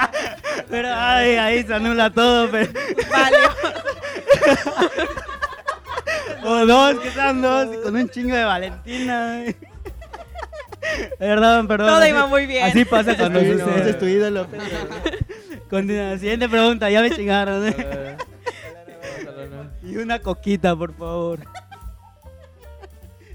pero 0.70 0.88
ay, 0.92 1.34
ahí 1.34 1.62
se 1.64 1.74
anula 1.74 2.10
todo, 2.10 2.48
pero. 2.50 2.72
o 6.44 6.66
dos, 6.66 7.00
que 7.00 7.10
sean 7.10 7.42
dos, 7.42 7.76
con 7.78 7.96
un 7.96 8.08
chingo 8.08 8.36
de 8.36 8.44
Valentina. 8.44 9.44
Perdón, 11.18 11.68
perdón. 11.68 11.88
Todo 11.88 11.98
así- 11.98 12.08
iba 12.10 12.26
muy 12.26 12.46
bien. 12.46 12.64
Así 12.64 12.84
pasa 12.84 13.16
cuando 13.16 13.38
Ese 13.40 13.52
es 13.52 13.58
tu- 13.58 13.64
sucede. 13.64 13.80
ese 13.80 13.90
es 13.90 13.98
tu 13.98 14.06
ídolo. 14.06 14.46
Continúa. 15.70 16.18
Siguiente 16.18 16.48
pregunta, 16.48 16.90
ya 16.90 17.00
me 17.00 17.10
chingaron. 17.16 17.66
¿eh? 17.66 17.74
Eh, 17.78 18.16
no. 19.82 19.88
Y 19.90 19.96
una 19.96 20.18
coquita, 20.18 20.76
por 20.76 20.94
favor. 20.94 21.40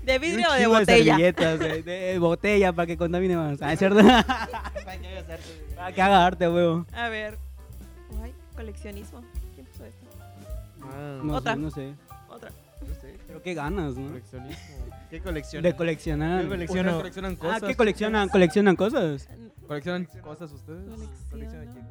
¿De 0.03 0.20
vidrio 0.20 0.47
o 0.49 0.53
de 0.53 0.68
botella? 0.68 1.14
servilletas, 1.16 1.60
de, 1.60 1.84
de 1.84 2.18
botella 2.20 2.72
para 2.72 2.86
que 2.86 2.95
contamine 2.95 3.36
más. 3.36 3.62
Ah, 3.62 3.74
¿es 3.74 3.80
cierto? 3.80 3.99
para 5.76 5.91
que 5.93 6.01
haga 6.01 6.26
arte, 6.26 6.47
huevo. 6.47 6.86
A 6.93 7.10
ver. 7.10 7.38
Ay, 8.24 8.34
coleccionismo. 8.55 9.22
¿Quién 9.53 9.66
puso 9.68 9.84
esto? 9.84 10.05
Ah, 10.84 11.20
No 11.24 11.34
Otra. 11.36 11.53
sé, 11.55 11.60
no 11.60 11.72
sé. 11.72 11.93
Otra. 12.30 12.51
Pero 13.28 13.42
qué 13.42 13.54
ganas, 13.54 13.96
¿no? 13.98 14.08
coleccionismo. 14.08 14.76
¿Qué 15.10 15.22
colección? 15.22 15.64
De 15.64 15.76
coleccionar. 15.76 16.46
Colecciono- 16.48 16.98
¿Ustedes 16.98 16.98
coleccionan 17.02 17.34
Ah, 17.34 17.38
cosas? 17.40 17.64
¿qué 17.64 17.76
coleccionan? 17.76 18.30
¿Coleccionan 18.30 18.76
cosas? 18.76 19.28
¿Coleccionan 19.68 20.06
cosas 20.22 20.52
ustedes? 20.52 20.86
Colecciono. 21.30 21.88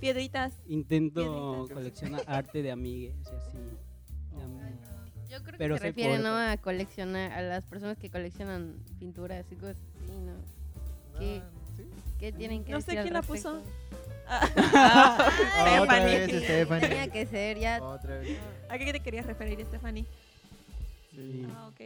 Piedritas. 0.00 0.54
Intento 0.66 1.20
Piedritas. 1.22 1.74
coleccionar 1.74 2.22
arte 2.26 2.62
de 2.62 2.70
amigues 2.70 3.14
y 3.16 3.36
así. 3.36 3.58
Yo 5.30 5.38
creo 5.42 5.52
que 5.52 5.58
Pero 5.58 5.74
se 5.76 5.80
soy 5.80 5.88
refiere 5.90 6.18
no 6.18 6.36
a 6.36 6.56
coleccionar, 6.58 7.32
a 7.32 7.42
las 7.42 7.64
personas 7.64 7.98
que 7.98 8.08
coleccionan 8.10 8.74
pinturas 9.00 9.44
y 9.50 9.56
cosas 9.56 9.76
así, 10.02 10.12
¿no? 10.20 10.34
¿Qué, 11.18 11.42
qué 12.18 12.32
tienen 12.32 12.64
que 12.64 12.72
No 12.72 12.80
sé 12.80 12.86
decir 12.92 12.98
al 12.98 13.04
quién 13.04 13.14
la 13.14 13.22
puso. 13.22 13.62
Ah, 14.26 15.28
Otra 15.82 15.96
Stephanie. 16.00 16.18
vez, 16.18 16.44
Stephanie. 16.44 16.88
Tenía 16.88 17.08
que 17.08 17.26
ser 17.26 17.58
ya. 17.58 17.82
Otra 17.82 18.18
vez. 18.18 18.38
¿A 18.68 18.78
qué 18.78 18.92
te 18.92 19.00
querías 19.00 19.26
referir, 19.26 19.64
Stephanie? 19.66 20.04
Sí. 21.14 21.46
Ah, 21.54 21.68
ok. 21.68 21.80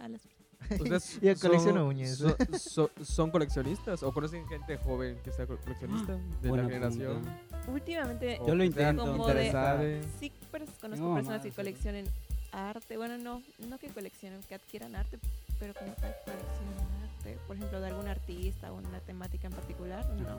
A 0.00 0.08
las- 0.08 0.22
¿Ustedes 0.70 1.20
Yo 1.22 1.36
colecciono 1.38 1.86
uñas. 1.86 2.16
son- 2.18 2.36
son- 2.58 2.90
¿Son 3.02 3.30
coleccionistas 3.30 4.02
o 4.02 4.12
conocen 4.12 4.46
gente 4.48 4.76
joven 4.76 5.18
que 5.24 5.30
sea 5.32 5.46
co- 5.46 5.56
coleccionista 5.58 6.18
de 6.42 6.48
Buena 6.48 6.64
la 6.64 6.68
generación? 6.70 7.22
pregunta. 7.22 7.70
Últimamente, 7.72 8.40
Yo 8.46 8.54
lo 8.54 8.64
intento. 8.64 9.06
como 9.06 9.26
de... 9.28 10.02
Sí, 10.20 10.32
pers- 10.52 10.66
conozco 10.80 10.80
Tengo 10.80 11.14
personas 11.14 11.24
mamás, 11.24 11.42
que 11.42 11.50
sí. 11.50 11.54
coleccionen 11.56 12.06
arte. 12.52 12.96
Bueno, 12.96 13.18
no, 13.18 13.42
no 13.68 13.78
que 13.78 13.88
coleccionen, 13.88 14.40
que 14.42 14.54
adquieran 14.56 14.94
arte, 14.96 15.18
pero 15.58 15.74
como 15.74 15.92
tal 15.92 16.14
coleccionan 16.24 17.02
arte. 17.02 17.38
Por 17.46 17.56
ejemplo, 17.56 17.80
de 17.80 17.86
algún 17.86 18.08
artista 18.08 18.72
o 18.72 18.76
una 18.76 19.00
temática 19.00 19.46
en 19.48 19.52
particular. 19.54 20.06
No. 20.16 20.38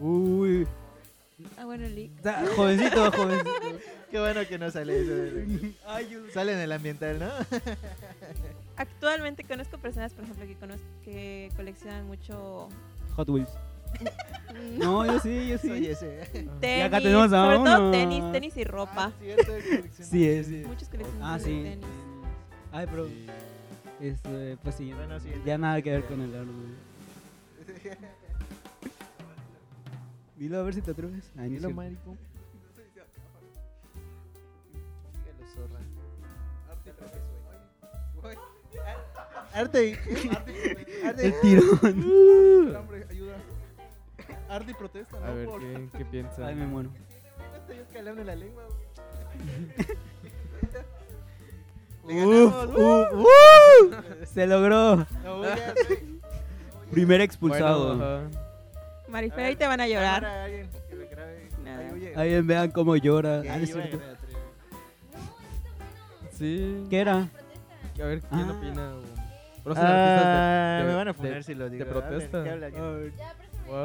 Uy. 0.00 0.66
Ah, 1.58 1.64
bueno, 1.64 1.86
Lick. 1.88 2.12
Da- 2.22 2.44
Jovencito, 2.56 3.10
jovencito. 3.12 3.50
Qué 4.10 4.20
bueno 4.20 4.46
que 4.48 4.58
no 4.58 4.70
sale 4.70 5.00
eso. 5.02 5.10
de- 5.14 5.72
Sale 6.32 6.52
en 6.52 6.58
el 6.60 6.72
ambiental, 6.72 7.18
¿no? 7.18 7.26
Actualmente 8.76 9.44
conozco 9.44 9.78
personas, 9.78 10.12
por 10.14 10.24
ejemplo, 10.24 10.46
que, 10.46 10.54
conozco, 10.56 10.86
que 11.04 11.50
coleccionan 11.56 12.06
mucho 12.06 12.68
Hot 13.16 13.28
Wheels. 13.28 13.50
No, 14.78 15.04
yo 15.04 15.18
sí, 15.18 15.48
yo 15.48 15.58
Soy 15.58 15.80
sí. 15.84 15.86
ese. 15.90 16.28
tenis. 16.60 16.84
acá 16.84 17.00
tenemos 17.00 17.32
a 17.32 17.42
sobre 17.44 17.56
todo 17.56 17.78
uno. 17.80 17.90
tenis, 17.90 18.32
tenis 18.32 18.56
y 18.56 18.62
ropa. 18.64 19.06
Ah, 19.06 19.12
cierto. 19.20 19.52
Sí, 20.00 20.28
es, 20.28 20.46
sí. 20.46 20.62
Muchos 20.66 20.88
coleccionan 20.88 21.22
Ah, 21.28 21.38
de 21.38 21.44
sí. 21.44 21.50
tenis. 21.62 21.86
Ay, 22.72 22.86
pero. 22.88 23.06
Sí. 23.08 23.26
Este, 24.00 24.56
pues 24.62 24.74
sí, 24.76 24.92
Bueno, 24.92 25.18
sí. 25.18 25.30
ya 25.44 25.58
nada 25.58 25.82
que 25.82 25.90
ver 25.90 26.04
con 26.04 26.20
el 26.20 26.34
arte. 26.36 27.90
Dilo 30.36 30.58
a 30.58 30.62
ver 30.62 30.74
si 30.74 30.82
te 30.82 30.90
atreves. 30.90 31.30
Ay, 31.36 31.42
no 31.50 31.56
Dilo, 31.56 31.60
cierto. 31.60 31.74
marico. 31.76 32.16
Dígalo, 35.24 35.46
zorra. 35.54 35.80
Arte. 39.52 39.98
Arte. 41.04 41.26
El 41.26 41.40
tirón. 41.40 42.76
Hombre, 42.76 43.06
ayuda. 43.08 43.36
Arte 44.48 44.70
y 44.72 44.74
protesta, 44.74 45.16
A 45.18 45.20
¿no? 45.30 45.34
ver, 45.34 45.48
¿qué, 45.92 45.98
qué 45.98 46.04
piensan? 46.04 46.44
Ay, 46.44 46.54
me 46.56 46.66
muero. 46.66 46.90
Estoy 47.56 47.76
yo 47.76 47.84
calando 47.92 48.24
la 48.24 48.34
lengua, 48.34 48.64
güey. 48.66 48.84
Uf, 52.06 52.54
uf, 52.76 53.08
uf. 53.14 54.26
Se 54.34 54.46
logró. 54.46 54.96
No, 55.22 55.38
voy 55.38 55.46
a- 55.48 55.74
Primer 56.90 57.20
expulsado. 57.22 57.96
Bueno. 57.96 58.43
Marifer, 59.14 59.44
ahí 59.44 59.54
te 59.54 59.66
van 59.68 59.80
a 59.80 59.86
llorar. 59.86 60.24
Alguien 60.24 60.68
que 60.88 60.94
me 60.96 61.04
grabe. 61.06 62.12
Ahí 62.16 62.40
vean 62.42 62.70
cómo 62.72 62.96
llora. 62.96 63.42
Ah, 63.48 63.56
no 63.58 63.62
es 63.64 63.72
cierto. 63.72 64.00
Sí. 66.36 66.84
¿Qué 66.90 66.98
era? 67.00 67.28
A 68.00 68.04
ver, 68.04 68.20
¿quién 68.22 68.50
Ah. 68.50 68.52
opina? 68.58 68.94
o- 68.96 69.14
¿Conocen 69.62 69.86
artistas 69.86 70.24
de- 70.24 70.30
Ah, 70.32 70.78
de- 70.82 70.88
me 70.88 70.94
van 70.96 71.08
a 71.08 71.14
funar 71.14 71.44
si 71.44 71.54
lo 71.54 71.70
digo. 71.70 71.84
de 71.84 71.90
protesta? 71.90 72.38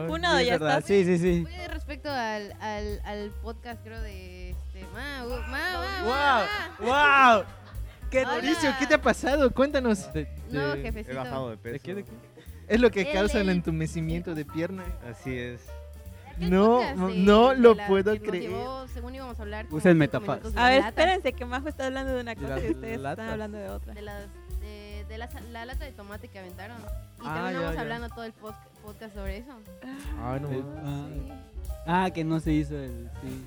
Uno, 0.09 0.37
Sí, 0.39 0.45
ya 0.45 0.53
estás. 0.55 0.83
Sí, 0.85 1.05
sí, 1.05 1.17
sí. 1.19 1.43
Oye, 1.47 1.67
respecto 1.69 2.09
al, 2.11 2.51
al, 2.59 2.99
al 3.05 3.29
podcast, 3.43 3.81
creo, 3.83 4.01
de 4.01 4.49
este. 4.49 4.83
Ma, 4.93 5.23
ma, 5.25 5.37
ma, 5.47 5.47
ma, 5.47 6.03
¡Wow! 6.03 6.89
ma. 6.89 7.35
¡Wow! 7.37 7.45
¿Qué. 8.09 8.25
Mauricio, 8.25 8.71
¿qué 8.79 8.87
te 8.87 8.95
ha 8.95 9.01
pasado? 9.01 9.51
Cuéntanos. 9.51 10.11
De- 10.11 10.27
No, 10.49 10.73
jefecito. 10.73 11.11
He 11.11 11.15
bajado 11.15 11.51
de 11.51 11.57
peso. 11.57 11.73
¿De 11.73 11.79
qué? 11.79 11.95
¿De 11.95 12.03
qué? 12.03 12.11
Es 12.69 12.79
lo 12.79 12.91
que 12.91 13.01
El- 13.01 13.11
causa 13.13 13.41
el 13.41 13.49
entumecimiento 13.49 14.35
de 14.35 14.45
pierna. 14.45 14.83
Así 15.09 15.35
es. 15.37 15.61
No, 16.37 16.95
no, 16.95 17.07
de- 17.09 17.17
no 17.17 17.49
de 17.49 17.57
lo 17.57 17.75
puedo 17.87 18.15
creer. 18.17 18.43
llevó, 18.51 18.87
según 18.87 19.13
íbamos 19.15 19.37
a 19.39 19.41
hablar. 19.41 19.65
Usen 19.71 19.99
de 19.99 20.09
A 20.55 20.69
ver, 20.69 20.85
espérense, 20.85 21.33
que 21.33 21.43
Majo 21.43 21.67
está 21.67 21.87
hablando 21.87 22.13
de 22.13 22.21
una 22.21 22.33
cosa 22.35 22.61
y 22.65 22.69
ustedes 22.71 22.99
latas. 23.01 23.25
están 23.25 23.29
hablando 23.33 23.57
de 23.57 23.69
otra. 23.69 23.93
De, 23.93 24.01
las, 24.01 24.23
de, 24.61 25.05
de 25.09 25.17
la, 25.17 25.27
la 25.51 25.65
lata 25.65 25.83
de 25.83 25.91
tomate 25.91 26.29
que 26.29 26.39
aventaron. 26.39 26.77
Y 26.77 27.25
Ah, 27.25 27.33
terminamos 27.33 27.69
ya, 27.71 27.73
ya. 27.75 27.81
hablando 27.81 28.07
todo 28.09 28.23
el 28.23 28.31
post- 28.31 28.57
podcast 28.81 29.13
sobre 29.15 29.37
eso. 29.39 29.51
Ay, 30.23 30.39
no. 30.39 30.47
Sí. 30.49 30.55
mames. 30.55 31.31
Ah, 31.85 32.03
ah, 32.05 32.11
que 32.11 32.23
no 32.23 32.39
se 32.39 32.53
hizo 32.53 32.75
el. 32.77 33.09
Sí. 33.21 33.45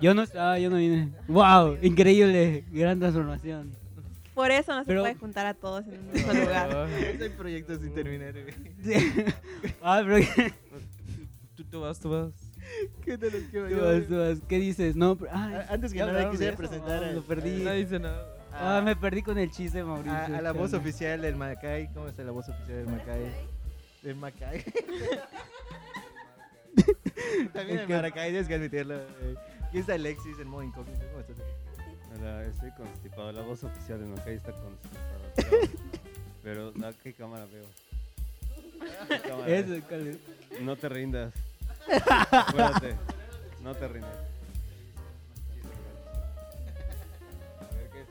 Yo 0.00 0.12
no 0.12 0.22
estaba, 0.22 0.58
yo 0.58 0.68
no 0.68 0.76
vine. 0.76 1.10
¡Wow! 1.28 1.78
Increíble, 1.80 2.64
gran 2.70 2.98
transformación. 2.98 3.72
Por 4.34 4.50
eso 4.50 4.72
no 4.74 4.80
se 4.80 4.86
Pero- 4.86 5.02
puede 5.02 5.14
juntar 5.14 5.46
a 5.46 5.54
todos 5.54 5.86
en 5.86 6.00
un 6.00 6.12
mismo 6.12 6.32
lugar. 6.32 6.88
Hay 7.22 7.28
proyectos 7.30 7.80
sin 7.80 7.94
terminar, 7.94 8.32
güey. 8.32 8.54
ah, 9.82 10.02
pero 10.04 10.16
¿qué, 10.34 10.52
Tú, 11.54 11.64
tú 11.64 11.80
vas, 11.82 12.00
tú 12.00 12.10
vas. 12.10 12.32
¿Qué 13.04 13.16
tal 13.16 13.28
es 13.34 13.44
que 13.50 13.60
tú 13.60 13.80
vas, 13.80 14.06
tú 14.08 14.16
vas? 14.18 14.38
¿Qué 14.48 14.58
dices? 14.58 14.96
No, 14.96 15.16
pero- 15.16 15.30
ay, 15.32 15.54
A- 15.54 15.66
Antes 15.70 15.92
que 15.92 15.98
ya 15.98 16.06
nada 16.06 16.18
hablaron 16.18 16.32
quisiera 16.32 16.56
de 16.56 16.62
eso. 16.64 16.68
presentar 16.70 17.04
Ah, 17.04 17.08
a- 17.08 17.12
lo 17.12 17.22
perdí. 17.22 17.62
Nadie 17.62 17.78
dice 17.84 17.98
nada. 18.00 18.26
Ah, 18.52 18.80
me 18.84 18.94
perdí 18.96 19.22
con 19.22 19.38
el 19.38 19.50
chiste, 19.50 19.82
Mauricio. 19.84 20.12
a, 20.12 20.24
a 20.26 20.40
la 20.42 20.52
voz 20.52 20.72
oficial 20.74 21.20
del 21.22 21.36
Macay. 21.36 21.92
¿Cómo 21.92 22.08
está 22.08 22.22
la 22.24 22.30
voz 22.32 22.48
oficial 22.48 22.84
del 22.84 22.86
Macay? 22.86 23.32
Del 24.02 24.16
Macay. 24.16 24.64
También 27.52 27.78
el 27.80 27.88
Maracay, 27.88 28.30
tienes 28.30 28.48
que 28.48 28.54
admitirlo. 28.54 28.96
eh. 28.96 29.34
Aquí 29.68 29.78
está 29.78 29.94
Alexis 29.94 30.38
en 30.40 30.48
modo 30.48 30.62
incógnito. 30.62 31.04
¿Cómo 31.08 31.20
estás? 31.20 31.36
Hola, 32.14 32.44
estoy 32.44 32.70
constipado. 32.72 33.32
La 33.32 33.42
voz 33.42 33.64
oficial 33.64 33.98
de 34.00 34.06
Macay 34.06 34.36
está 34.36 34.52
constipada. 34.52 35.68
Pero, 36.42 36.72
pero 36.74 36.86
¿a 36.88 36.92
qué 36.92 37.12
cámara 37.12 37.46
veo? 37.46 37.64
¿Qué 39.08 39.20
cámara 39.28 39.48
Eso. 39.48 39.74
No 40.60 40.76
te 40.76 40.88
rindas. 40.88 41.32
Acuérdate. 42.30 42.94
No 43.62 43.74
te 43.74 43.88
rindas. 43.88 44.12
A 47.60 47.74
ver, 47.74 47.90
¿qué 47.90 48.00
es? 48.02 48.08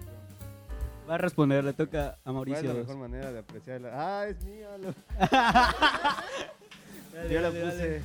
Va 1.09 1.15
a 1.15 1.17
responder, 1.17 1.63
le 1.63 1.73
toca 1.73 2.09
a 2.09 2.13
¿Cuál 2.23 2.27
es 2.27 2.33
Mauricio. 2.33 2.73
la 2.73 2.79
mejor 2.79 2.97
manera 2.97 3.31
de 3.31 3.39
apreciarla? 3.39 3.89
Ah, 3.93 4.27
es 4.27 4.43
mío. 4.43 4.67
Yo 7.29 7.41
la 7.41 7.51
dale. 7.51 8.01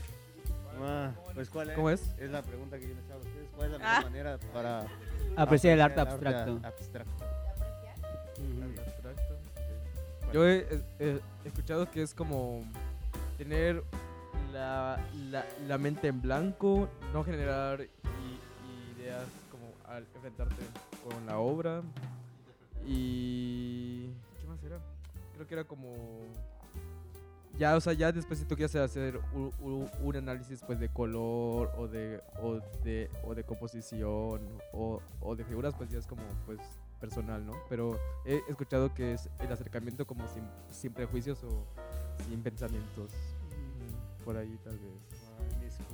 Ah, 0.81 1.13
pues 1.35 1.51
¿cuál 1.51 1.71
es? 1.71 1.77
¿Cómo 1.77 1.91
es? 1.91 2.15
Es 2.19 2.31
la 2.31 2.43
pregunta 2.43 2.79
que 2.79 2.89
yo 2.89 2.95
les 2.95 3.05
hago 3.11 3.15
a 3.21 3.23
ustedes. 3.23 3.49
¿Cuál 3.57 3.67
es 3.67 3.73
la 3.73 3.79
mejor 3.79 3.95
Ah. 3.97 4.01
manera 4.03 4.39
para 4.53 4.87
Apreciar 5.37 5.75
el 5.75 5.81
arte 5.83 6.01
abstracto. 6.01 6.61
abstracto? 6.65 7.25
Yo 10.33 10.47
he, 10.47 10.67
he- 10.99 11.21
he 11.45 11.49
escuchado 11.49 11.91
que 11.91 12.03
es 12.03 12.13
como 12.15 12.63
tener 13.39 13.83
la, 14.53 15.03
la, 15.31 15.47
la 15.67 15.79
mente 15.79 16.09
en 16.09 16.21
blanco, 16.21 16.89
no 17.15 17.25
generar 17.25 17.81
i- 17.83 19.01
ideas 19.01 19.25
como 19.51 19.73
al 19.93 20.05
enfrentarte 20.15 20.55
con 21.09 21.25
la 21.27 21.39
obra. 21.39 21.83
Y. 22.87 24.11
¿Qué 24.41 24.47
más 24.47 24.63
era? 24.65 24.79
Creo 25.35 25.47
que 25.47 25.55
era 25.55 25.65
como. 25.65 25.95
Ya, 27.59 27.77
o 27.77 27.81
sea, 27.81 27.93
ya 27.93 28.13
después 28.13 28.39
si 28.39 28.45
tú 28.45 28.55
quieres 28.55 28.75
hacer 28.77 29.21
un, 29.33 29.53
un- 29.61 29.91
un 30.01 30.17
análisis 30.17 30.63
pues 30.65 30.79
de 30.79 30.89
color 30.89 31.73
o 31.77 31.89
de, 31.89 32.23
o 32.41 32.61
de, 32.85 33.11
o 33.25 33.35
de 33.35 33.43
composición 33.45 34.49
o, 34.73 35.01
o 35.21 35.37
de 35.37 35.45
figuras, 35.45 35.75
pues 35.77 35.91
ya 35.91 35.99
es 35.99 36.07
como 36.07 36.23
pues 36.47 36.61
personal, 37.01 37.45
¿no? 37.45 37.53
Pero 37.69 37.99
he 38.25 38.41
escuchado 38.49 38.95
que 38.95 39.13
es 39.15 39.29
el 39.41 39.51
acercamiento 39.53 40.07
como 40.07 40.27
sin, 40.29 40.45
sin 40.71 40.93
prejuicios 40.93 41.43
o 41.45 41.65
sin 42.29 42.43
pensamientos. 42.43 43.11
Mm, 43.11 44.25
Por 44.25 44.37
ahí 44.37 44.57
tal 44.63 44.79
vez. 44.79 44.93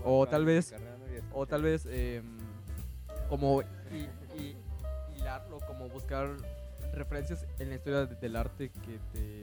O 0.04 0.26
tal 0.26 0.44
vez- 0.44 0.70
O 1.32 1.46
tal 1.46 1.62
vez 1.62 1.86
como 3.28 3.62
hi- 3.90 4.08
hi- 4.38 4.56
hilarlo, 5.16 5.58
como 5.66 5.88
buscar 5.88 6.28
referencias 6.92 7.46
en 7.58 7.70
la 7.70 7.76
historia 7.76 8.04
de- 8.06 8.16
del 8.16 8.36
arte 8.36 8.70
que 8.70 8.98
te, 9.12 9.42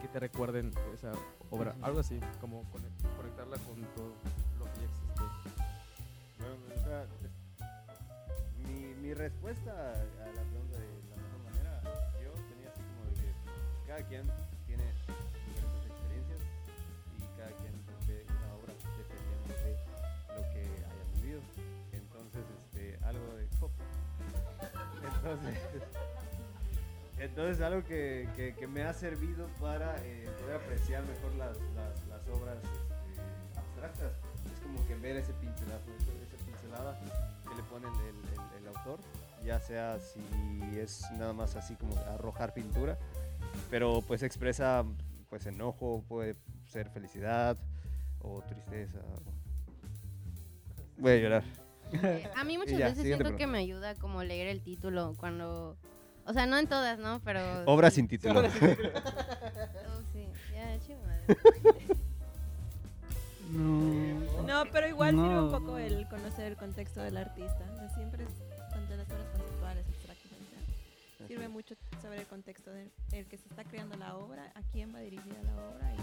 que 0.00 0.08
te 0.08 0.18
recuerden 0.20 0.72
esa 0.94 1.12
obra. 1.50 1.74
Algo 1.82 2.00
así, 2.00 2.18
como 2.40 2.62
cone- 2.70 2.88
conectarla 3.16 3.56
con 3.58 3.82
todo 3.94 4.14
lo 4.58 4.64
que 4.72 4.80
ya 4.80 4.86
existe. 4.86 5.22
Bueno, 6.38 6.56
o 6.74 6.78
sea, 6.84 7.06
mi, 8.66 8.94
mi 8.94 9.14
respuesta 9.14 9.70
a 9.72 9.94
la 10.34 10.42
pregunta 10.42 10.78
de 10.78 10.86
la 11.10 11.16
mejor 11.16 11.40
manera, 11.44 11.80
yo 12.22 12.32
tenía 12.48 12.68
así 12.70 12.80
como 12.80 13.04
de 13.10 13.14
que 13.20 13.30
cada 13.86 14.02
quien 14.08 14.24
tiene 14.66 14.84
diferentes 15.46 15.84
experiencias 15.90 16.40
y 17.18 17.20
cada 17.38 17.50
quien 17.60 17.74
ve 18.06 18.24
una 18.28 18.54
obra 18.54 18.72
dependiendo 18.96 19.52
de 19.54 19.72
lo 20.36 20.42
que 20.52 20.62
haya 20.84 21.04
vivido. 21.16 21.40
Entonces, 21.92 22.44
este, 22.64 22.98
algo 23.04 23.34
de... 23.36 23.48
Entonces, 25.02 25.58
entonces 27.20 27.60
algo 27.62 27.84
que, 27.84 28.28
que- 28.36 28.54
que 28.54 28.66
me 28.66 28.82
ha 28.82 28.92
servido 28.92 29.46
para 29.60 29.96
eh, 30.04 30.28
poder 30.40 30.56
apreciar 30.56 31.02
mejor 31.04 31.34
las, 31.36 31.56
las, 31.74 32.06
las 32.08 32.28
obras 32.36 32.56
este, 32.62 33.58
abstractas 33.58 34.12
es 34.52 34.60
como 34.60 34.86
que 34.86 34.94
ver 34.96 35.16
ese 35.16 35.32
pincelazo, 35.34 35.84
esa 36.26 36.44
pincelada 36.44 36.98
que 37.48 37.54
le 37.54 37.62
pone 37.64 37.86
el, 37.88 38.16
el- 38.16 38.62
el 38.62 38.68
autor, 38.76 38.98
ya 39.44 39.60
sea 39.60 39.98
si 40.00 40.20
es 40.78 41.02
nada 41.12 41.32
más 41.32 41.56
así 41.56 41.74
como 41.76 41.96
arrojar 42.14 42.54
pintura, 42.54 42.98
pero 43.70 44.02
pues 44.06 44.22
expresa 44.22 44.84
pues 45.28 45.46
enojo, 45.46 46.02
puede 46.08 46.36
ser 46.66 46.88
felicidad 46.90 47.56
o 48.20 48.42
tristeza. 48.42 48.98
Voy 50.98 51.12
a 51.12 51.16
llorar. 51.16 51.44
Eh, 51.92 52.28
A 52.36 52.44
mí 52.44 52.58
muchas 52.58 52.76
ya, 52.78 52.88
veces 52.88 53.04
siento 53.04 53.36
que 53.36 53.46
me 53.46 53.58
ayuda 53.58 53.94
como 53.94 54.22
leer 54.22 54.48
el 54.48 54.60
título 54.62 55.14
cuando... 55.18 55.76
O 56.30 56.32
sea, 56.32 56.46
no 56.46 56.58
en 56.58 56.68
todas, 56.68 56.96
¿no? 57.00 57.20
Pero... 57.24 57.40
Obra 57.66 57.90
sí. 57.90 57.96
sin 57.96 58.06
título. 58.08 58.42
Oh, 58.42 60.02
sí. 60.12 60.28
Ya, 60.54 60.78
madre. 60.96 61.36
No. 63.50 64.42
No, 64.46 64.70
pero 64.70 64.86
igual 64.86 65.10
sirve 65.10 65.28
No. 65.28 65.44
un 65.46 65.50
poco 65.50 65.78
el 65.78 66.06
conocer 66.06 66.46
el 66.46 66.56
contexto 66.56 67.00
del 67.02 67.16
artista. 67.16 67.68
O 67.72 67.76
sea, 67.76 67.88
siempre 67.88 68.22
es 68.22 68.30
tanto 68.70 68.92
en 68.92 68.98
las 68.98 69.10
obras 69.10 69.26
conceptuales, 69.32 69.84
abstractas, 69.88 70.30
o 70.30 71.16
sea, 71.18 71.26
sirve 71.26 71.48
mucho 71.48 71.74
saber 72.00 72.20
el 72.20 72.26
contexto 72.26 72.70
del 72.70 72.92
el 73.10 73.26
que 73.26 73.36
se 73.36 73.48
está 73.48 73.64
creando 73.64 73.96
la 73.96 74.16
obra, 74.16 74.52
a 74.54 74.62
quién 74.70 74.94
va 74.94 75.00
dirigida 75.00 75.42
la 75.42 75.56
obra 75.66 75.92
y, 75.92 75.98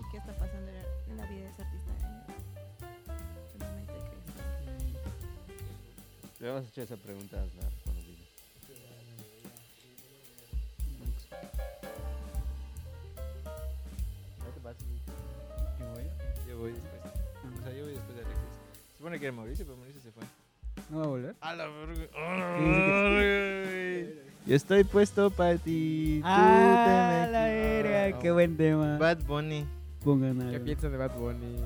y 0.00 0.10
qué 0.10 0.16
está 0.16 0.32
pasando 0.38 0.70
en 0.70 0.76
la, 0.76 0.82
en 1.08 1.16
la 1.18 1.26
vida 1.26 1.42
de 1.42 1.50
ese 1.50 1.62
artista 1.62 1.90
en 1.92 3.60
el, 3.60 3.68
momento 3.68 3.92
de 3.92 3.98
creación. 4.00 4.32
Le 6.40 6.48
hemos 6.48 6.68
hecho 6.68 6.80
esa 6.82 6.96
pregunta 6.96 7.36
a 7.36 7.91
supone 19.12 19.20
que 19.20 19.26
era 19.26 19.36
Mauricio, 19.36 19.66
pero 19.66 19.76
Mauricio 19.76 20.00
se 20.00 20.10
fue. 20.10 20.22
¿No 20.90 20.98
va 20.98 21.04
a 21.04 21.08
volver? 21.08 21.36
A 21.40 21.54
la 21.54 21.66
verga. 21.66 22.06
Yo 24.46 24.56
estoy 24.56 24.84
puesto 24.84 25.30
para 25.30 25.56
ti. 25.58 26.22
Ah, 26.24 27.28
la 27.30 27.44
verga, 27.44 28.18
qué 28.18 28.30
buen 28.30 28.56
tema. 28.56 28.96
Bad 28.98 29.18
Bunny. 29.24 29.66
Pongan 30.02 30.38
¿Qué 30.38 30.54
algo. 30.56 30.64
piensas 30.64 30.90
de 30.90 30.96
Bad 30.96 31.16
Bunny? 31.16 31.56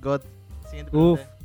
God. 0.00 0.22
Siguiente 0.68 0.96
Uf. 0.96 1.20
pregunta. 1.20 1.36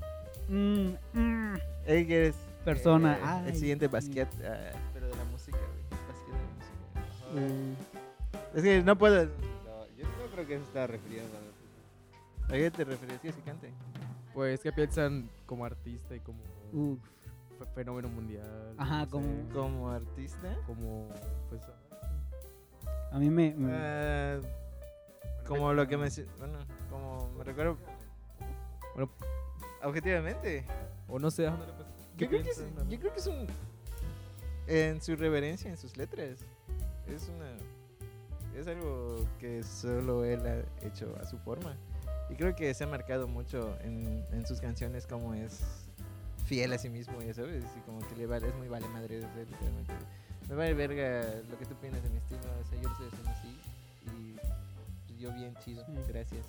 Mm, 0.49 1.20
mm. 1.20 1.56
Él 1.86 2.08
que 2.08 2.28
es 2.28 2.36
Persona. 2.66 3.16
eh, 3.18 3.22
Ay. 3.24 3.47
el 3.49 3.56
siguiente 3.56 3.88
basquet, 3.88 4.30
ah, 4.45 4.72
pero 4.93 5.08
de 5.08 5.16
la 5.16 5.24
música, 5.26 5.58
güey. 5.58 6.02
Basquet 6.08 6.34
de 6.34 7.36
la 7.36 7.45
música. 7.45 7.54
Mm. 7.54 8.58
Es 8.58 8.64
que 8.64 8.84
no 8.84 8.95
puedo. 8.97 9.26
No, 9.26 9.30
yo 9.97 10.06
no 10.06 10.32
creo 10.34 10.47
que 10.47 10.56
eso 10.56 10.64
está 10.64 10.88
refiriendo 10.88 11.38
a 11.38 11.41
¿A 12.54 12.58
qué 12.58 12.72
te 12.72 12.84
refieres? 12.84 13.20
¿Quieres 13.20 13.38
que 13.38 13.43
cante? 13.43 13.72
Pues, 14.34 14.62
¿qué 14.62 14.72
piensan 14.72 15.30
como 15.46 15.66
artista 15.66 16.16
y 16.16 16.20
como 16.20 16.40
Uf. 16.72 17.00
fe- 17.60 17.66
fenómeno 17.76 18.08
mundial? 18.10 18.76
Ajá, 18.78 19.00
No 19.00 19.06
sé, 19.06 19.12
como- 19.12 19.50
Como 19.54 19.90
artista. 19.92 20.58
como, 20.66 21.08
pues, 21.50 21.62
A 23.12 23.20
mí 23.20 23.30
me. 23.30 23.54
me- 23.54 23.74
Ah, 23.76 24.40
como 25.46 25.74
lo 25.74 25.86
que 25.88 25.98
me. 25.98 26.08
Bueno, 26.40 26.60
como 26.90 27.30
me 27.38 27.44
recuerdo. 27.44 27.78
Bueno. 28.96 29.12
objetivamente. 29.84 30.66
o 31.08 31.20
no 31.20 31.30
sé, 31.30 31.50
pues, 31.52 31.88
¿qué 32.18 32.24
Yo 32.26 32.30
creo, 32.30 32.44
que 32.44 32.50
es, 32.52 32.64
yo 32.88 33.00
creo 33.00 33.14
que 33.14 33.20
es 33.20 33.28
un. 33.28 33.48
En 34.68 35.02
su 35.02 35.16
reverencia, 35.18 35.70
en 35.70 35.76
sus 35.78 35.98
letras. 35.98 36.46
Es 37.08 37.28
una. 37.30 37.58
Es 38.58 38.68
algo 38.68 39.26
que 39.40 39.62
solo 39.64 40.24
él 40.24 40.40
ha 40.46 40.86
hecho 40.86 41.14
a 41.22 41.26
su 41.26 41.38
forma. 41.40 41.76
Y 42.32 42.36
creo 42.36 42.56
que 42.56 42.74
se 42.74 42.86
ha 42.86 42.88
marcado 42.88 43.28
mucho 43.28 43.78
en, 43.82 44.26
en 44.32 44.48
sus 44.48 44.62
canciones 44.62 45.06
como 45.06 45.34
es 45.34 45.62
fiel 46.46 46.72
a 46.74 46.78
sí 46.78 46.90
mismo, 46.90 47.22
ya 47.22 47.34
sabes. 47.34 47.66
Y 47.78 47.80
como 47.82 48.00
que 48.08 48.16
le 48.16 48.26
vale, 48.26 48.48
es 48.48 48.56
muy 48.56 48.68
vale 48.68 48.88
madre 48.88 49.18
de 49.18 49.22
ser, 49.22 49.48
literalmente. 49.50 49.94
Me 50.50 50.56
vale 50.56 50.74
verga 50.74 51.42
lo 51.50 51.58
que 51.58 51.66
tú 51.66 51.76
piensas 51.76 52.04
de 52.04 52.10
mi 52.10 52.18
estilo. 52.18 52.42
O 52.62 52.66
sea, 52.66 52.82
yo 52.82 52.88
lo 52.88 52.92
estoy 52.92 53.08
haciendo 53.08 53.30
así. 53.32 53.60
Y 54.06 54.34
pues, 54.34 55.20
yo 55.20 55.34
bien 55.34 55.56
chido. 55.64 55.86
Sí. 55.86 55.94
Gracias. 56.08 56.46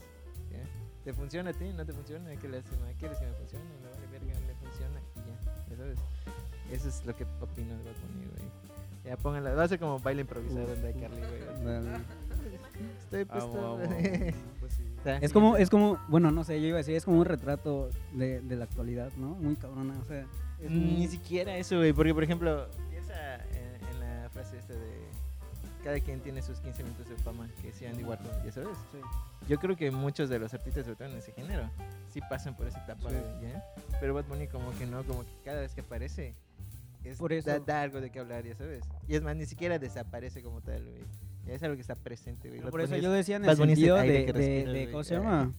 ¿ya? 0.50 0.58
¿Te 1.04 1.12
funciona 1.12 1.50
a 1.50 1.52
ti? 1.52 1.72
¿No 1.72 1.84
te 1.84 1.92
funciona? 1.92 2.30
¿Qué 2.36 2.48
le 2.48 2.58
hace? 2.58 2.70
¿Quieres 2.98 3.18
que 3.18 3.26
me 3.26 3.32
funcione? 3.34 3.64
Me 3.64 3.90
vale 3.90 4.06
verga, 4.10 4.40
me 4.46 4.54
funciona 4.54 5.00
y 5.16 5.18
ya, 5.18 5.52
ya 5.70 5.76
sabes. 5.76 5.98
Eso 6.70 6.88
es 6.88 7.04
lo 7.04 7.14
que 7.14 7.24
opino 7.40 7.76
de 7.76 7.84
Bad 7.84 7.96
Bunny, 8.00 8.26
güey. 8.26 8.50
Ya 9.04 9.16
pónganla, 9.16 9.54
va 9.54 9.64
a 9.64 9.68
ser 9.68 9.80
como 9.80 9.98
baile 9.98 10.20
improvisado 10.20 10.66
de 10.66 10.92
Carly, 10.94 11.20
güey. 11.20 12.02
Estoy 12.98 13.26
Amo, 13.28 13.78
sí. 15.04 15.10
Es 15.20 15.32
como, 15.32 15.56
es 15.56 15.70
como, 15.70 15.98
bueno, 16.08 16.30
no 16.30 16.44
sé, 16.44 16.60
yo 16.60 16.66
iba 16.68 16.76
a 16.76 16.78
decir, 16.78 16.94
es 16.96 17.04
como 17.04 17.18
un 17.18 17.24
retrato 17.24 17.90
de, 18.12 18.40
de 18.40 18.56
la 18.56 18.64
actualidad, 18.64 19.12
¿no? 19.16 19.28
Muy 19.34 19.56
cabrona, 19.56 19.94
o 20.00 20.04
sea. 20.04 20.26
es 20.60 20.70
Ni 20.70 21.08
siquiera 21.08 21.56
eso, 21.56 21.76
güey. 21.78 21.92
Porque, 21.92 22.14
por 22.14 22.24
ejemplo, 22.24 22.68
piensa 22.90 23.36
en, 23.46 23.84
en 23.94 24.00
la 24.00 24.28
frase 24.30 24.58
esta 24.58 24.74
de 24.74 25.02
cada 25.82 25.98
quien 25.98 26.20
tiene 26.20 26.40
sus 26.42 26.60
15 26.60 26.84
minutos 26.84 27.08
de 27.08 27.16
fama, 27.16 27.48
que 27.60 27.68
decía 27.68 27.90
Andy 27.90 28.04
Warhol, 28.04 28.30
¿ya 28.44 28.52
sabes? 28.52 28.78
Yo 29.48 29.58
creo 29.58 29.74
que 29.76 29.90
muchos 29.90 30.28
de 30.28 30.38
los 30.38 30.54
artistas, 30.54 30.84
sobre 30.84 30.96
todo 30.96 31.08
en 31.08 31.16
ese 31.16 31.32
género, 31.32 31.68
sí 32.10 32.20
pasan 32.30 32.56
por 32.56 32.68
esa 32.68 32.84
etapa, 32.84 33.10
Sí. 33.10 33.16
Pero 33.98 34.14
Bad 34.14 34.26
Bunny 34.26 34.46
como 34.46 34.70
que 34.78 34.86
no, 34.86 35.02
como 35.02 35.24
que 35.24 35.32
cada 35.44 35.60
vez 35.60 35.74
que 35.74 35.80
aparece, 35.80 36.34
es, 37.02 37.18
Por 37.18 37.32
eso- 37.32 37.50
Da, 37.50 37.58
da 37.58 37.82
algo 37.82 38.00
de 38.00 38.10
qué 38.10 38.20
hablar, 38.20 38.44
ya 38.44 38.54
sabes. 38.54 38.84
Y 39.08 39.16
es 39.16 39.22
más, 39.22 39.34
ni 39.34 39.44
siquiera 39.46 39.80
desaparece 39.80 40.40
como 40.40 40.60
tal, 40.60 40.84
güey. 40.84 41.02
Es 41.46 41.62
algo 41.62 41.74
que 41.76 41.80
está 41.82 41.94
presente, 41.96 42.48
güey. 42.48 42.60
Bad 42.60 42.70
por 42.70 42.80
eso 42.80 42.96
yo 42.96 43.10
decía 43.12 43.36
en 43.36 43.44
el 43.44 43.56
sentido 43.56 43.96
de, 43.96 44.32
de- 44.32 44.64
de-. 44.66 44.88
¿cómo 44.90 45.04
se 45.04 45.14
llama? 45.16 45.52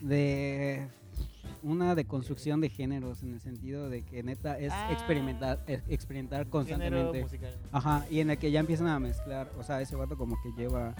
De 0.00 0.86
una 1.62 1.94
deconstrucción 1.94 2.60
de 2.60 2.68
géneros, 2.68 3.22
en 3.22 3.32
el 3.34 3.40
sentido 3.40 3.88
de 3.88 4.02
que 4.04 4.22
neta 4.22 4.58
es 4.58 4.70
Ah. 4.72 4.90
experimentar, 4.92 5.62
es 5.66 5.82
experimentar 5.88 6.46
constantemente. 6.48 7.22
musical. 7.22 7.54
Ajá, 7.72 8.04
y 8.10 8.20
en 8.20 8.30
el 8.30 8.38
que 8.38 8.50
ya 8.50 8.60
empiezan 8.60 8.88
a 8.88 8.98
mezclar, 8.98 9.50
o 9.58 9.62
sea, 9.62 9.80
ese 9.80 9.96
vato 9.96 10.16
como 10.18 10.36
que 10.42 10.50
lleva 10.60 10.94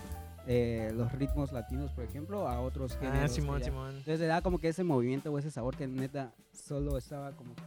eh, 0.47 0.91
los 0.95 1.11
ritmos 1.13 1.53
latinos, 1.53 1.91
por 1.93 2.05
ejemplo, 2.05 2.47
a 2.49 2.61
otros 2.61 2.97
géneros. 2.99 3.19
Ah, 3.25 3.29
Simón, 3.29 3.59
ya- 3.61 3.65
Simón. 3.67 3.89
Entonces 3.91 4.21
le 4.21 4.27
da 4.27 4.43
como 4.43 4.59
que 4.59 4.69
ese 4.69 4.85
movimiento 4.85 5.31
o 5.33 5.39
ese 5.39 5.51
sabor 5.51 5.75
que 5.77 5.87
neta 5.87 6.33
solo 6.53 6.99
estaba 6.99 7.33
como 7.33 7.55
que... 7.55 7.63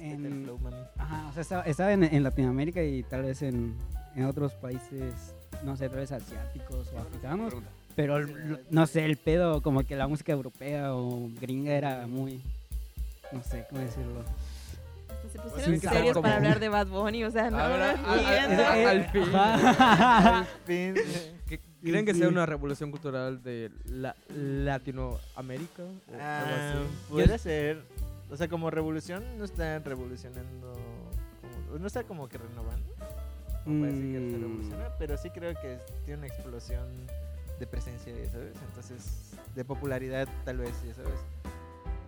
En- 0.00 0.44
flow. 0.44 0.58
Ajá, 0.96 1.28
o 1.28 1.32
sea, 1.32 1.42
estaba, 1.42 1.62
estaba 1.62 1.92
en, 1.92 2.04
en 2.04 2.22
Latinoamérica 2.22 2.82
y 2.82 3.02
tal 3.04 3.22
vez 3.22 3.42
en, 3.42 3.74
en 4.18 4.24
otros 4.26 4.52
países, 4.54 5.14
no 5.64 5.76
sé, 5.76 5.88
tal 5.88 5.98
vez 5.98 6.12
asiáticos 6.12 6.88
o 6.92 6.98
africanos. 6.98 7.54
Pero 7.94 8.18
no 8.70 8.86
sé, 8.86 9.04
el 9.04 9.16
pedo, 9.16 9.62
como 9.62 9.82
que 9.84 9.96
la 9.96 10.06
música 10.08 10.32
europea 10.32 10.94
o 10.94 11.28
gringa 11.40 11.72
era 11.72 12.06
muy. 12.06 12.40
No 13.32 13.42
sé 13.42 13.64
cómo 13.68 13.80
decirlo. 13.82 14.20
Hasta 15.08 15.28
se 15.28 15.38
Sí, 15.38 15.38
pusieron 15.50 15.80
que 15.80 15.88
serios 15.88 16.18
para 16.18 16.36
hablar 16.36 16.60
de 16.60 16.68
Bad 16.68 16.86
Bunny, 16.86 17.24
o 17.24 17.30
sea, 17.30 17.50
no, 17.50 17.58
A 17.58 17.68
ver, 17.68 17.98
no 18.00 18.08
a- 18.08 18.12
a- 18.14 18.44
entiendo. 18.44 18.62
a- 18.64 18.90
al 18.90 19.04
fin. 19.10 19.22
Ajá. 19.34 20.46
Fin. 20.64 20.94
¿Qué- 21.48 21.60
¿Creen 21.82 22.04
que 22.04 22.12
Sí. 22.12 22.20
sea 22.20 22.28
una 22.28 22.44
revolución 22.46 22.90
cultural 22.90 23.42
de 23.42 23.70
la 23.86 24.14
Latinoamérica? 24.34 25.82
o 25.82 26.12
algo 26.12 26.20
Ah, 26.20 26.72
así? 26.72 26.88
puede 27.10 27.38
ser. 27.38 27.82
O 28.30 28.36
sea, 28.36 28.48
como 28.48 28.70
revolución 28.70 29.24
no 29.38 29.44
está 29.44 29.78
revolucionando. 29.80 30.72
como- 30.72 31.78
no 31.78 31.86
está 31.86 32.02
como 32.04 32.28
que 32.28 32.38
renovando. 32.38 32.94
Como 33.68 33.80
para 33.82 33.92
decir 33.92 34.12
que 34.12 34.30
se 34.30 34.36
Mm. 34.36 34.40
revoluciona, 34.42 34.88
pero 34.98 35.16
sí 35.18 35.30
creo 35.30 35.54
que 35.60 35.78
tiene 36.04 36.18
una 36.18 36.26
explosión 36.26 36.86
de 37.60 37.66
presencia, 37.66 38.12
ya 38.16 38.30
¿sabes? 38.30 38.54
Entonces, 38.68 39.32
de 39.54 39.64
popularidad, 39.64 40.26
tal 40.44 40.58
vez, 40.58 40.72
ya 40.86 40.94
sabes. 40.94 41.20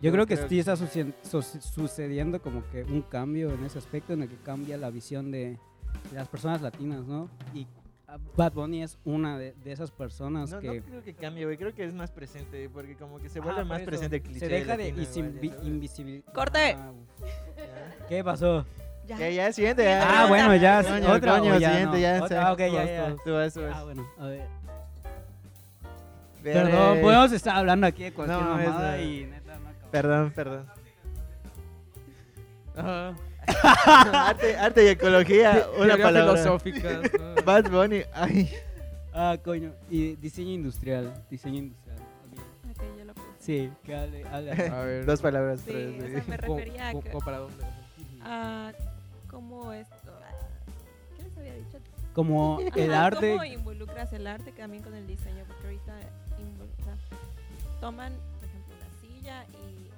Yo 0.02 0.10
creo 0.12 0.26
que 0.26 0.36
creo 0.36 0.48
sí 0.48 0.58
está 0.58 0.76
sucediendo 0.76 2.40
como 2.40 2.62
que 2.70 2.84
un 2.84 3.02
cambio 3.02 3.52
en 3.52 3.64
ese 3.64 3.78
aspecto 3.78 4.12
en 4.14 4.22
el 4.22 4.28
que 4.28 4.36
cambia 4.36 4.76
la 4.78 4.90
visión 4.90 5.30
de, 5.30 5.58
de 6.10 6.14
las 6.16 6.28
personas 6.28 6.62
latinas, 6.62 7.04
¿no? 7.06 7.28
Y 7.52 7.66
ah, 8.08 8.16
Bad 8.36 8.52
Bunny 8.54 8.82
es 8.82 8.96
una 9.04 9.38
de, 9.38 9.52
de 9.62 9.72
esas 9.72 9.90
personas 9.90 10.50
No, 10.50 10.56
no 10.56 10.62
que. 10.62 10.80
creo 10.82 11.02
que 11.04 11.14
cambie, 11.14 11.44
güey. 11.44 11.58
Creo 11.58 11.74
que 11.74 11.84
es 11.84 11.92
más 11.92 12.10
presente, 12.10 12.70
porque 12.70 12.96
como 12.96 13.18
que 13.18 13.28
se 13.28 13.40
Ajá, 13.40 13.46
vuelve 13.48 13.60
por 13.62 13.68
más 13.68 13.82
presente 13.82 14.16
el 14.16 14.22
cliché. 14.22 14.40
Se 14.40 14.48
deja 14.48 14.76
de 14.78 14.90
sabes. 15.04 15.16
invisibilizar. 15.64 16.32
¡Corte! 16.32 16.72
Ah. 16.78 16.92
¿Qué 18.08 18.24
pasó? 18.24 18.64
Ya. 19.10 19.18
Ya, 19.18 19.28
ya, 19.30 19.52
siguiente. 19.52 19.82
ya. 19.84 20.22
Ah, 20.22 20.26
bueno, 20.26 20.54
ya. 20.54 20.82
Coño, 20.84 21.12
otra 21.12 21.38
coño, 21.38 21.58
ya 21.58 21.70
siguiente, 21.70 21.96
no? 21.96 21.98
ya. 21.98 22.22
Otra, 22.22 22.46
sí. 22.46 22.52
ok, 22.52 22.58
ya, 22.72 22.84
ya. 22.84 23.16
Tú 23.24 23.32
vas, 23.32 23.52
tú 23.54 23.60
vas. 23.62 23.72
Ah, 23.74 23.82
bueno, 23.84 24.08
a 24.18 24.26
ver. 24.26 24.42
Ve, 26.42 26.52
Perdón, 26.52 27.00
podemos 27.02 27.32
estar 27.32 27.56
hablando 27.56 27.86
aquí 27.88 28.04
de 28.04 28.12
cualquier 28.12 28.40
No, 28.40 28.58
es, 28.60 28.68
mamada 28.68 28.98
eh, 28.98 29.04
y 29.04 29.24
neta 29.26 29.58
no 29.58 29.68
acabamos. 29.68 29.90
Perdón, 29.90 30.32
perdón. 30.34 30.66
Ajá. 32.76 33.14
arte, 34.28 34.56
arte 34.56 34.84
y 34.84 34.88
ecología, 34.88 35.66
una 35.76 35.96
palabra. 35.96 36.36
filosóficas. 36.36 37.00
¿no? 37.18 37.34
Bad 37.44 37.68
Bunny, 37.70 38.02
ay. 38.14 38.50
Ah, 39.12 39.36
coño. 39.44 39.72
Y 39.90 40.14
diseño 40.16 40.50
industrial. 40.52 41.12
Diseño 41.28 41.58
industrial. 41.58 41.98
ok. 41.98 42.70
Ok, 42.70 42.82
yo 42.98 43.04
lo 43.06 43.14
puse. 43.14 43.26
Sí, 43.40 43.70
que 43.84 43.96
hable, 43.96 44.24
hable. 44.32 44.52
A 44.52 44.80
ver. 44.84 45.04
Dos 45.04 45.20
palabras, 45.20 45.60
Sí, 45.60 45.72
tres. 45.72 45.94
o 46.04 46.06
sea, 46.06 46.24
me 46.28 46.38
¿cómo- 46.38 46.58
refería 46.58 46.88
a 46.88 46.92
que- 46.92 47.10
para 47.24 47.38
dónde? 47.38 47.64
Ah, 48.22 48.70
¿Cómo 49.40 49.72
esto? 49.72 49.96
¿Qué 51.16 51.22
les 51.22 51.38
había 51.38 51.54
dicho? 51.54 51.78
Como 52.12 52.60
el 52.60 52.92
Ajá, 52.92 53.06
arte. 53.06 53.30
¿Cómo 53.32 53.44
involucras 53.44 54.12
el 54.12 54.26
arte 54.26 54.52
también 54.52 54.82
con 54.82 54.92
el 54.94 55.06
diseño? 55.06 55.44
Porque 55.46 55.64
ahorita 55.64 55.94
o 55.94 56.84
sea, 56.84 56.94
toman, 57.80 58.12
por 58.38 58.48
ejemplo, 58.48 58.74
una 58.76 59.00
silla 59.00 59.46
y 59.46 59.88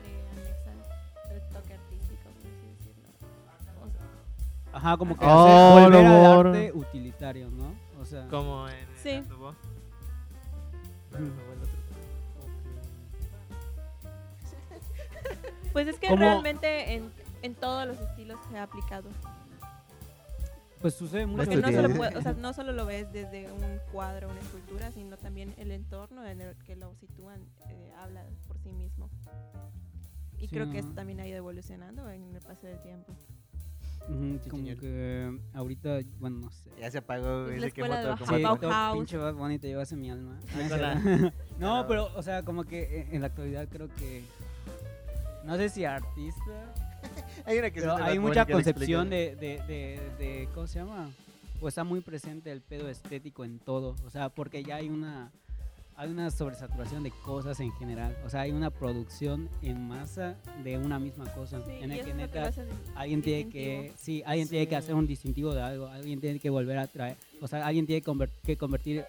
le 0.00 0.40
anexan 0.40 0.78
el 1.32 1.40
toque 1.52 1.74
artístico, 1.74 2.22
por 2.22 2.48
así 2.48 2.66
decirlo. 2.78 3.08
O 3.82 3.90
sea, 3.92 4.72
Ajá, 4.72 4.96
como 4.96 5.18
que 5.18 5.26
Oh, 5.26 5.76
hacer, 5.76 5.82
volver 5.90 6.06
al 6.06 6.46
arte 6.46 6.72
utilitario, 6.72 7.50
¿no? 7.50 7.74
O 8.00 8.06
sea. 8.06 8.26
Como 8.28 8.66
en 8.70 8.86
Sí. 9.02 9.10
el 9.10 9.32
otro. 9.32 9.54
Pues 15.72 15.88
es 15.88 15.98
que 15.98 16.06
¿Cómo? 16.08 16.20
realmente 16.22 16.94
en, 16.94 17.10
en 17.44 17.54
todos 17.54 17.86
los 17.86 18.00
estilos 18.00 18.38
se 18.50 18.58
ha 18.58 18.62
aplicado. 18.64 19.08
Pues 20.80 20.94
sucede 20.94 21.24
mucho. 21.26 21.44
Porque 21.44 21.56
no 21.56 21.72
solo, 21.72 21.94
puede- 21.94 22.16
o 22.18 22.22
sea, 22.22 22.32
no 22.34 22.52
solo 22.52 22.72
lo 22.72 22.84
ves 22.84 23.10
desde 23.12 23.50
un 23.50 23.78
cuadro, 23.90 24.28
una 24.28 24.40
escultura, 24.40 24.90
sino 24.92 25.16
también 25.16 25.54
el 25.56 25.70
entorno 25.70 26.26
en 26.26 26.40
el 26.42 26.56
que 26.64 26.76
lo 26.76 26.94
sitúan 26.96 27.40
eh, 27.70 27.92
habla 27.98 28.24
por 28.46 28.58
sí 28.58 28.70
mismo. 28.70 29.08
Y 30.36 30.42
Sí, 30.42 30.48
creo 30.48 30.70
que 30.70 30.78
esto 30.80 30.92
también 30.92 31.20
ha 31.20 31.26
ido 31.26 31.38
evolucionando 31.38 32.10
en 32.10 32.34
el 32.34 32.40
paso 32.42 32.66
del 32.66 32.78
tiempo. 32.82 33.12
Ujú, 34.10 34.38
Sí, 34.42 34.50
como 34.50 34.62
señor. 34.62 34.78
que 34.78 35.40
ahorita, 35.54 36.00
bueno, 36.18 36.38
no 36.40 36.50
sé. 36.50 36.68
Ya 36.78 36.90
se 36.90 36.98
apagó. 36.98 37.48
Es 37.48 37.58
la 37.60 37.66
Se 37.68 37.72
quemó 37.72 37.86
escuela 37.86 37.96
de 37.96 38.02
todo 38.02 38.26
Bauhaus. 38.26 38.28
como 38.28 38.54
Sí, 38.56 38.60
todo 38.60 38.92
pinche 38.92 39.16
Bad 39.16 39.34
Bunny 39.34 39.58
te 39.58 39.68
llevas 39.68 39.90
en 39.92 40.00
mi 40.02 40.10
alma. 40.10 40.38
No, 41.58 41.86
Pero- 41.86 41.88
pero, 41.88 42.10
o 42.14 42.22
sea, 42.22 42.42
como 42.42 42.64
que 42.64 42.82
eh, 43.00 43.08
en 43.12 43.22
la 43.22 43.28
actualidad 43.28 43.68
creo 43.70 43.88
que. 43.94 44.22
No 45.44 45.56
sé 45.56 45.70
si 45.70 45.86
artista, 45.86 46.74
Hay 47.44 47.58
una 47.58 47.70
que 47.70 47.80
pero 47.80 47.96
de 47.96 48.02
hay 48.02 48.16
Bad 48.18 48.22
Bunny 48.22 48.28
mucha 48.28 48.46
concepción 48.46 49.10
de, 49.10 49.36
de, 49.36 49.58
de, 49.66 50.00
de- 50.18 50.48
¿Cómo 50.54 50.66
se 50.66 50.78
llama? 50.78 51.10
Pues 51.60 51.72
está 51.72 51.84
muy 51.84 52.00
presente 52.00 52.50
el 52.50 52.60
pedo 52.60 52.88
estético 52.88 53.44
en 53.44 53.58
todo. 53.58 53.94
O 54.06 54.10
sea, 54.10 54.28
porque 54.28 54.62
ya 54.62 54.76
hay 54.76 54.88
una. 54.88 55.30
Hay 55.96 56.10
una 56.10 56.28
sobresaturación 56.32 57.04
de 57.04 57.12
cosas 57.12 57.60
en 57.60 57.70
general. 57.74 58.16
O 58.26 58.28
sea, 58.28 58.40
hay 58.40 58.50
una 58.50 58.70
producción 58.70 59.48
en 59.62 59.86
masa 59.86 60.34
de 60.64 60.76
una 60.76 60.98
misma 60.98 61.24
cosa. 61.32 61.60
Sí, 61.64 61.70
en 61.80 61.92
y 61.92 62.00
el 62.00 62.04
que 62.04 62.14
neta 62.14 62.50
alguien 62.96 63.22
tiene 63.22 63.48
que 63.48 63.92
sí 63.96 64.20
alguien 64.26 64.48
tiene 64.48 64.66
que 64.66 64.74
hacer 64.74 64.96
un 64.96 65.06
distintivo 65.06 65.54
de 65.54 65.62
algo 65.62 65.86
alguien 65.86 66.20
tiene 66.20 66.40
que 66.40 66.50
volver 66.50 66.78
a 66.78 66.88
traer 66.88 67.16
o 67.40 67.46
sea 67.46 67.64
alguien 67.64 67.86
tiene 67.86 68.02
que, 68.02 68.10
conver- 68.10 68.30
que 68.44 68.56
convertir 68.56 69.04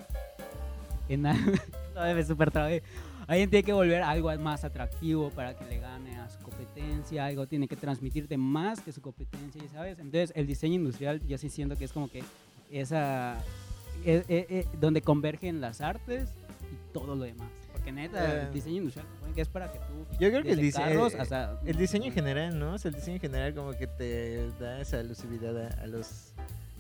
en 1.09 1.25
algo 1.25 1.53
no, 1.95 2.01
me 2.13 2.23
super 2.23 2.51
trabé. 2.51 2.83
Alguien 3.27 3.49
tiene 3.49 3.63
que 3.63 3.73
volver 3.73 4.01
algo 4.03 4.35
más 4.37 4.63
atractivo 4.63 5.29
para 5.31 5.55
que 5.57 5.65
le 5.65 5.79
gane 5.79 6.17
a 6.17 6.29
su 6.29 6.39
competencia 6.39 7.25
algo 7.25 7.47
tiene 7.47 7.67
que 7.67 7.75
transmitirte 7.75 8.37
más 8.37 8.79
que 8.81 8.91
su 8.91 9.01
competencia 9.01 9.61
sabes 9.71 9.99
entonces 9.99 10.31
el 10.35 10.45
diseño 10.47 10.75
industrial 10.75 11.21
yo 11.27 11.37
sí 11.37 11.49
siento 11.49 11.75
que 11.75 11.85
es 11.85 11.91
como 11.93 12.09
que 12.09 12.23
esa 12.71 13.37
eh, 14.05 14.23
eh, 14.27 14.45
eh, 14.49 14.65
donde 14.79 15.01
convergen 15.01 15.61
las 15.61 15.81
artes 15.81 16.29
y 16.71 16.93
todo 16.93 17.15
lo 17.15 17.23
demás 17.23 17.49
porque 17.71 17.91
neta 17.91 18.41
Eh. 18.41 18.45
el 18.47 18.53
diseño 18.53 18.77
industrial 18.77 19.07
que 19.33 19.41
es 19.41 19.49
para 19.49 19.69
que 19.71 19.79
tú 19.79 20.05
Yo 20.19 20.29
creo 20.29 20.43
que 20.43 20.51
el, 20.53 20.59
dise- 20.61 20.77
carros 20.81 21.13
eh, 21.13 21.17
hasta- 21.19 21.59
el 21.65 21.75
diseño 21.75 22.05
en 22.05 22.13
general, 22.13 22.57
¿no? 22.57 22.75
O 22.75 22.77
sea, 22.77 22.87
el 22.87 22.95
diseño 22.95 23.15
en 23.15 23.21
general 23.21 23.53
como 23.53 23.71
que 23.73 23.85
te 23.85 24.49
da 24.61 24.79
esa 24.79 24.99
alusividad 25.01 25.57
a, 25.57 25.83
a 25.83 25.87
los 25.87 26.31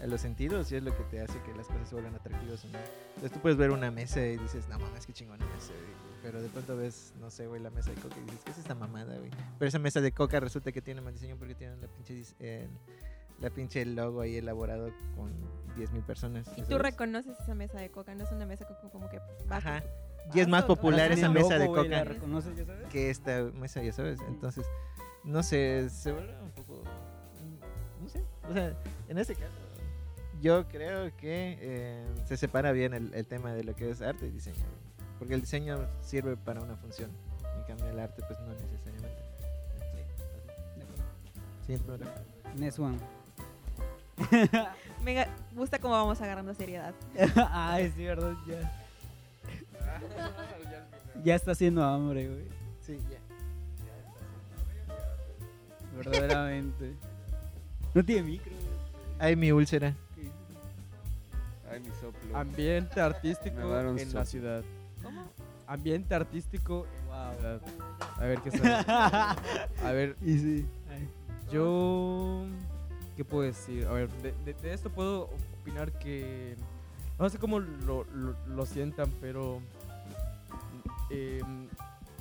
a 0.01 0.07
los 0.07 0.21
sentidos 0.21 0.71
y 0.71 0.75
es 0.77 0.83
lo 0.83 0.95
que 0.95 1.03
te 1.03 1.19
hace 1.21 1.33
que 1.41 1.53
las 1.57 1.67
cosas 1.67 1.89
se 1.89 1.95
vuelvan 1.95 2.15
atractivas 2.15 2.63
o 2.63 2.67
no. 2.69 2.77
Entonces 3.09 3.31
tú 3.33 3.39
puedes 3.39 3.57
ver 3.57 3.71
una 3.71 3.91
mesa 3.91 4.25
y 4.25 4.37
dices, 4.37 4.67
no 4.69 4.77
mames, 4.79 5.05
qué 5.05 5.11
chingona 5.13 5.45
mesa, 5.45 5.73
güey". 5.73 6.04
Pero 6.25 6.41
de 6.41 6.49
pronto 6.49 6.75
ves, 6.75 7.13
no 7.21 7.29
sé, 7.29 7.45
güey, 7.45 7.61
la 7.61 7.69
mesa 7.69 7.91
de 7.91 7.97
coca 7.97 8.15
y 8.17 8.23
dices, 8.23 8.39
¿qué 8.43 8.51
es 8.51 8.57
esta 8.57 8.73
mamada, 8.73 9.15
güey? 9.17 9.29
Pero 9.59 9.69
esa 9.69 9.77
mesa 9.77 10.01
de 10.01 10.11
coca 10.11 10.39
resulta 10.39 10.71
que 10.71 10.81
tiene 10.81 10.99
más 11.01 11.13
diseño 11.13 11.35
porque 11.37 11.53
tiene 11.53 11.75
la 11.77 11.87
pinche, 11.87 12.23
el- 12.39 12.67
la 13.39 13.49
pinche 13.51 13.85
logo 13.85 14.21
ahí 14.21 14.37
elaborado 14.37 14.89
con 15.15 15.31
10.000 15.77 16.01
personas. 16.03 16.47
Y 16.57 16.61
¿ya 16.61 16.67
tú 16.67 16.77
reconoces 16.79 17.39
esa 17.39 17.53
mesa 17.53 17.77
de 17.79 17.91
coca, 17.91 18.15
no 18.15 18.23
es 18.23 18.31
una 18.31 18.45
mesa 18.47 18.65
como, 18.65 18.89
como 18.91 19.09
que 19.09 19.19
Ajá. 19.49 19.81
con- 19.81 20.35
Y 20.37 20.39
es 20.39 20.47
más 20.47 20.63
popular 20.65 21.11
esa 21.11 21.29
mesa 21.29 21.59
de 21.59 21.67
coca. 21.67 21.83
la 21.83 22.03
reconoces, 22.05 22.55
ya 22.57 22.65
sabes 22.65 22.87
que 22.87 23.11
esta 23.11 23.43
mesa, 23.53 23.83
ya 23.83 23.93
sabes. 23.93 24.19
Entonces, 24.27 24.65
no 25.23 25.43
sé, 25.43 25.89
se 25.91 26.11
vuelve 26.11 26.33
un 26.41 26.49
poco. 26.51 26.81
No 28.01 28.09
sé. 28.09 28.23
O 28.49 28.53
sea, 28.53 28.75
en 29.09 29.17
este 29.19 29.35
caso, 29.35 29.51
yo 30.41 30.67
creo 30.67 31.15
que 31.17 31.57
eh, 31.61 32.05
se 32.25 32.35
separa 32.37 32.71
bien 32.71 32.93
el, 32.95 33.13
el 33.13 33.25
tema 33.27 33.53
de 33.53 33.63
lo 33.63 33.75
que 33.75 33.91
es 33.91 34.01
arte 34.01 34.25
y 34.25 34.31
diseño. 34.31 34.65
Porque 35.19 35.33
el 35.33 35.41
diseño 35.41 35.87
sirve 36.01 36.35
para 36.35 36.61
una 36.61 36.75
función. 36.75 37.09
En 37.57 37.63
cambio, 37.63 37.87
el 37.87 37.99
arte, 37.99 38.21
pues 38.27 38.39
no 38.39 38.53
necesariamente. 38.53 39.23
Sí. 41.65 41.77
Next 42.57 42.79
one. 42.79 42.97
Me 45.03 45.27
gusta 45.55 45.79
cómo 45.79 45.93
vamos 45.93 46.21
agarrando 46.21 46.53
seriedad. 46.53 46.93
Ay, 47.51 47.91
sí, 47.95 48.03
verdad, 48.03 48.33
ya. 48.47 48.71
Ya 51.23 51.35
está 51.35 51.51
haciendo 51.51 51.83
hambre, 51.83 52.27
güey. 52.27 52.47
Sí, 52.81 52.99
ya. 53.09 53.19
Verdaderamente. 55.97 56.93
No 57.93 58.03
tiene 58.03 58.23
micro, 58.23 58.51
güey. 58.51 58.65
Ay, 59.19 59.35
mi 59.35 59.51
úlcera. 59.51 59.95
Ay, 61.71 61.79
mi 61.79 61.89
soplo. 61.99 62.37
Ambiente 62.37 63.01
artístico 63.01 63.79
en 63.79 64.13
la 64.13 64.25
ciudad. 64.25 64.63
¿Cómo? 65.05 65.23
Ambiente 65.67 66.13
artístico 66.13 66.85
Wow. 67.07 67.59
A 68.17 68.25
ver 68.25 68.39
qué 68.41 68.51
sale. 68.51 68.73
A 68.87 69.91
ver, 69.93 70.15
Y 70.21 70.37
sí. 70.37 70.65
Ay. 70.89 71.09
yo. 71.51 72.45
¿Qué 73.15 73.23
puedo 73.23 73.43
decir? 73.43 73.85
A 73.87 73.91
ver, 73.93 74.09
de, 74.21 74.33
de- 74.43 74.53
de 74.53 74.73
esto 74.73 74.89
puedo 74.89 75.29
opinar 75.61 75.91
que. 75.93 76.55
No 77.17 77.29
sé 77.29 77.37
cómo 77.39 77.59
lo, 77.59 78.03
lo- 78.13 78.35
lo 78.47 78.65
sientan, 78.65 79.09
pero. 79.21 79.61
em, 81.09 81.67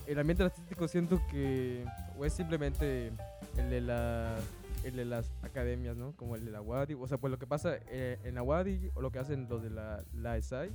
el 0.07 0.19
ambiente 0.19 0.45
artístico 0.45 0.87
siento 0.89 1.21
que. 1.31 1.85
O 2.19 2.25
es 2.25 2.33
simplemente 2.33 3.13
el 3.57 3.71
de 3.71 3.81
la. 3.81 4.37
El 4.85 4.97
de 4.97 5.05
las 5.07 5.31
academias, 5.43 5.97
¿no? 5.97 6.13
Como 6.13 6.37
el 6.37 6.45
de 6.45 6.51
la 6.51 6.61
UADI. 6.61 6.93
O 6.95 7.09
sea, 7.09 7.17
pues 7.17 7.31
lo 7.31 7.39
que 7.39 7.47
pasa 7.47 7.77
eh, 7.89 8.19
en 8.25 8.35
la 8.35 8.43
UADI 8.43 8.91
o 8.95 9.01
lo 9.01 9.11
que 9.11 9.19
hacen 9.19 9.47
los 9.49 9.63
de 9.63 9.71
la, 9.71 10.03
la 10.13 10.37
ESAI. 10.37 10.71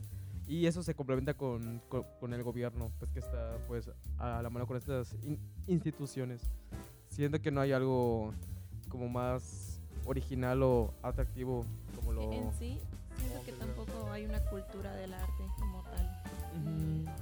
Y 0.50 0.66
eso 0.66 0.82
se 0.82 0.96
complementa 0.96 1.36
con, 1.36 1.80
con, 1.88 2.04
con 2.20 2.34
el 2.34 2.42
gobierno, 2.44 2.92
pues 2.98 3.12
que 3.12 3.20
está 3.20 3.56
pues 3.68 3.90
a 4.18 4.42
la 4.42 4.50
mano 4.50 4.66
con 4.66 4.76
estas 4.78 5.14
in- 5.24 5.40
instituciones. 5.68 6.42
Siento 7.08 7.40
que 7.40 7.52
no 7.52 7.62
hay 7.62 7.72
algo 7.72 8.34
como 8.90 9.08
más 9.08 9.80
original 10.06 10.64
o 10.64 10.92
atractivo 11.04 11.64
como 11.96 12.14
lo... 12.14 12.32
En 12.34 12.52
sí, 12.54 12.80
siento 13.20 13.44
que 13.46 13.52
tampoco 13.54 14.10
hay 14.12 14.26
una 14.26 14.44
cultura 14.46 14.92
del 14.96 15.14
arte 15.14 15.44
como 15.60 15.84
tal. 15.84 17.16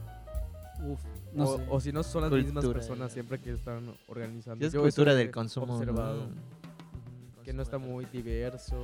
Uf, 0.90 1.00
no 1.34 1.50
o, 1.70 1.82
si 1.82 1.92
no 1.92 2.04
son 2.04 2.22
las 2.22 2.32
mismas 2.32 2.66
personas 2.66 3.12
siempre 3.12 3.40
que 3.42 3.52
están 3.52 3.94
organizando. 4.08 4.66
Es 4.66 4.72
Yo 4.72 4.82
cultura 4.82 5.14
del 5.16 5.32
consumo. 5.32 5.74
observado. 5.74 6.30
Que 7.44 7.52
no 7.52 7.62
está 7.62 7.78
muy 7.78 8.06
diverso 8.06 8.82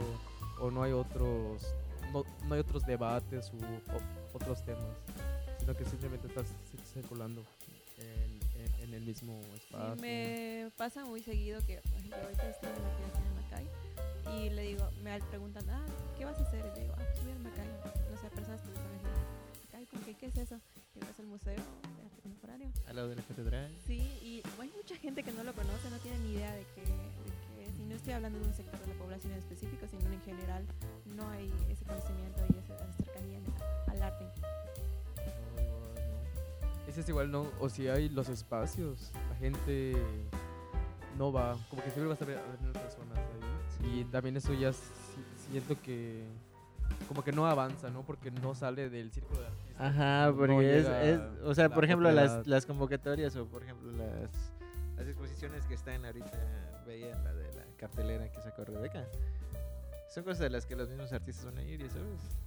o 0.59 0.69
no 0.69 0.83
hay 0.83 0.91
otros 0.91 1.65
no, 2.11 2.23
no 2.47 2.53
hay 2.55 2.59
otros 2.59 2.85
debates 2.85 3.51
u 3.53 3.57
o- 3.57 4.22
otros 4.33 4.63
temas, 4.65 4.83
sino 5.59 5.75
que 5.75 5.85
simplemente 5.85 6.27
estás 6.27 6.45
ci- 6.47 6.83
circulando 6.93 7.43
en, 7.99 8.39
en- 8.61 8.83
en 8.83 8.93
el 8.93 9.01
mismo 9.03 9.39
espacio. 9.55 9.95
Sí, 9.95 10.01
me 10.01 10.71
pasa 10.77 11.05
muy 11.05 11.21
seguido 11.21 11.59
que, 11.65 11.77
por 11.77 11.93
ejemplo, 11.93 12.17
ahorita 12.21 12.49
estoy 12.49 12.69
en 12.69 12.83
la 12.83 12.97
clase 12.97 13.19
en 13.27 13.35
Macay 13.35 13.67
y 14.37 14.49
le 14.49 14.61
digo, 14.63 14.89
me 15.03 15.19
preguntan, 15.21 15.69
ah, 15.69 15.85
¿qué 16.17 16.25
vas 16.25 16.37
a 16.39 16.43
hacer? 16.43 16.59
Y 16.65 16.75
le 16.77 16.81
digo, 16.85 16.93
ah, 16.97 17.03
pues 17.13 17.23
voy 17.23 17.31
al 17.31 17.39
Macay. 17.39 17.67
No 18.11 18.21
sé, 18.21 18.29
personas 18.29 18.61
que 18.61 18.69
Macay, 18.69 19.85
¿con 19.87 20.01
qué, 20.01 20.13
qué 20.15 20.25
es 20.27 20.37
eso? 20.37 20.59
Y 20.95 20.99
es 20.99 21.19
el 21.19 21.25
Museo 21.27 21.53
de 21.53 21.59
Arte 21.59 22.21
Contemporáneo. 22.21 22.69
Al 22.87 22.95
lado 22.95 23.09
de 23.09 23.15
la 23.15 23.21
catedral. 23.23 23.71
Sí, 23.87 23.97
y 24.21 24.41
hay 24.59 24.69
mucha 24.75 24.95
gente 24.97 25.23
que 25.23 25.31
no 25.31 25.43
lo 25.43 25.53
conoce, 25.53 25.89
no 25.89 25.97
tiene 25.99 26.17
ni 26.19 26.33
idea 26.33 26.53
de 26.53 26.65
que, 26.75 26.81
de 26.81 26.87
que 26.87 27.65
es. 27.65 27.79
Y 27.79 27.83
no 27.85 27.95
estoy 27.95 28.13
hablando 28.13 28.39
de 28.39 28.45
un 28.47 28.53
sector 28.53 28.79
de 28.79 28.87
la 28.87 28.93
población 28.99 29.33
en 29.33 29.39
específico, 29.39 29.87
sino 29.89 30.11
en 30.11 30.21
general 30.21 30.63
no 31.15 31.29
hay 31.29 31.51
ese 31.69 31.85
conocimiento 31.85 32.41
y 32.53 32.57
esa 32.59 32.91
cercanía 32.93 33.39
al 33.87 34.01
arte. 34.01 34.25
No, 34.25 35.61
igual 35.61 35.71
no. 35.95 36.89
Ese 36.89 37.01
es 37.01 37.09
igual, 37.09 37.31
¿no? 37.31 37.47
O 37.59 37.69
si 37.69 37.87
hay 37.87 38.09
los 38.09 38.29
espacios, 38.29 39.11
la 39.29 39.35
gente 39.37 39.95
no 41.17 41.31
va, 41.31 41.57
como 41.69 41.81
que 41.83 41.89
siempre 41.91 42.09
vas 42.09 42.21
a 42.21 42.25
ver 42.25 42.37
a 42.37 42.63
ver 42.63 42.73
personas 42.73 43.17
ahí. 43.17 43.99
Y 43.99 44.03
también 44.05 44.37
eso 44.37 44.53
ya 44.53 44.71
si- 44.73 45.49
siento 45.49 45.79
que 45.81 46.23
como 47.07 47.23
que 47.23 47.31
no 47.31 47.45
avanza, 47.45 47.89
¿no? 47.89 48.03
Porque 48.03 48.31
no 48.31 48.55
sale 48.55 48.89
del 48.89 49.11
círculo 49.11 49.41
de 49.41 49.47
artistas. 49.47 49.75
Ajá, 49.81 50.27
No 50.27 50.37
porque 50.37 50.79
es, 50.79 50.85
es- 50.87 51.19
o 51.43 51.53
sea, 51.53 51.67
la 51.67 51.75
por 51.75 51.83
ejemplo, 51.85 52.11
las, 52.11 52.47
las 52.47 52.65
convocatorias 52.65 53.35
o 53.35 53.45
por 53.45 53.63
ejemplo 53.63 53.91
las, 53.91 54.29
las 54.95 55.07
exposiciones 55.07 55.65
que 55.65 55.73
están 55.73 56.05
ahorita, 56.05 56.83
veía 56.87 57.15
la 57.19 57.33
de 57.33 57.53
la 57.53 57.63
cartelera 57.77 58.31
que 58.31 58.41
sacó 58.41 58.63
Rebeca. 58.63 59.05
Son 60.13 60.23
cosas 60.23 60.39
de 60.39 60.49
las 60.49 60.65
que 60.65 60.75
los 60.75 60.89
mismos 60.89 61.11
artistas 61.11 61.45
van 61.45 61.57
a 61.57 61.63
ir, 61.63 61.81
y 61.81 61.89
sabes, 61.89 62.05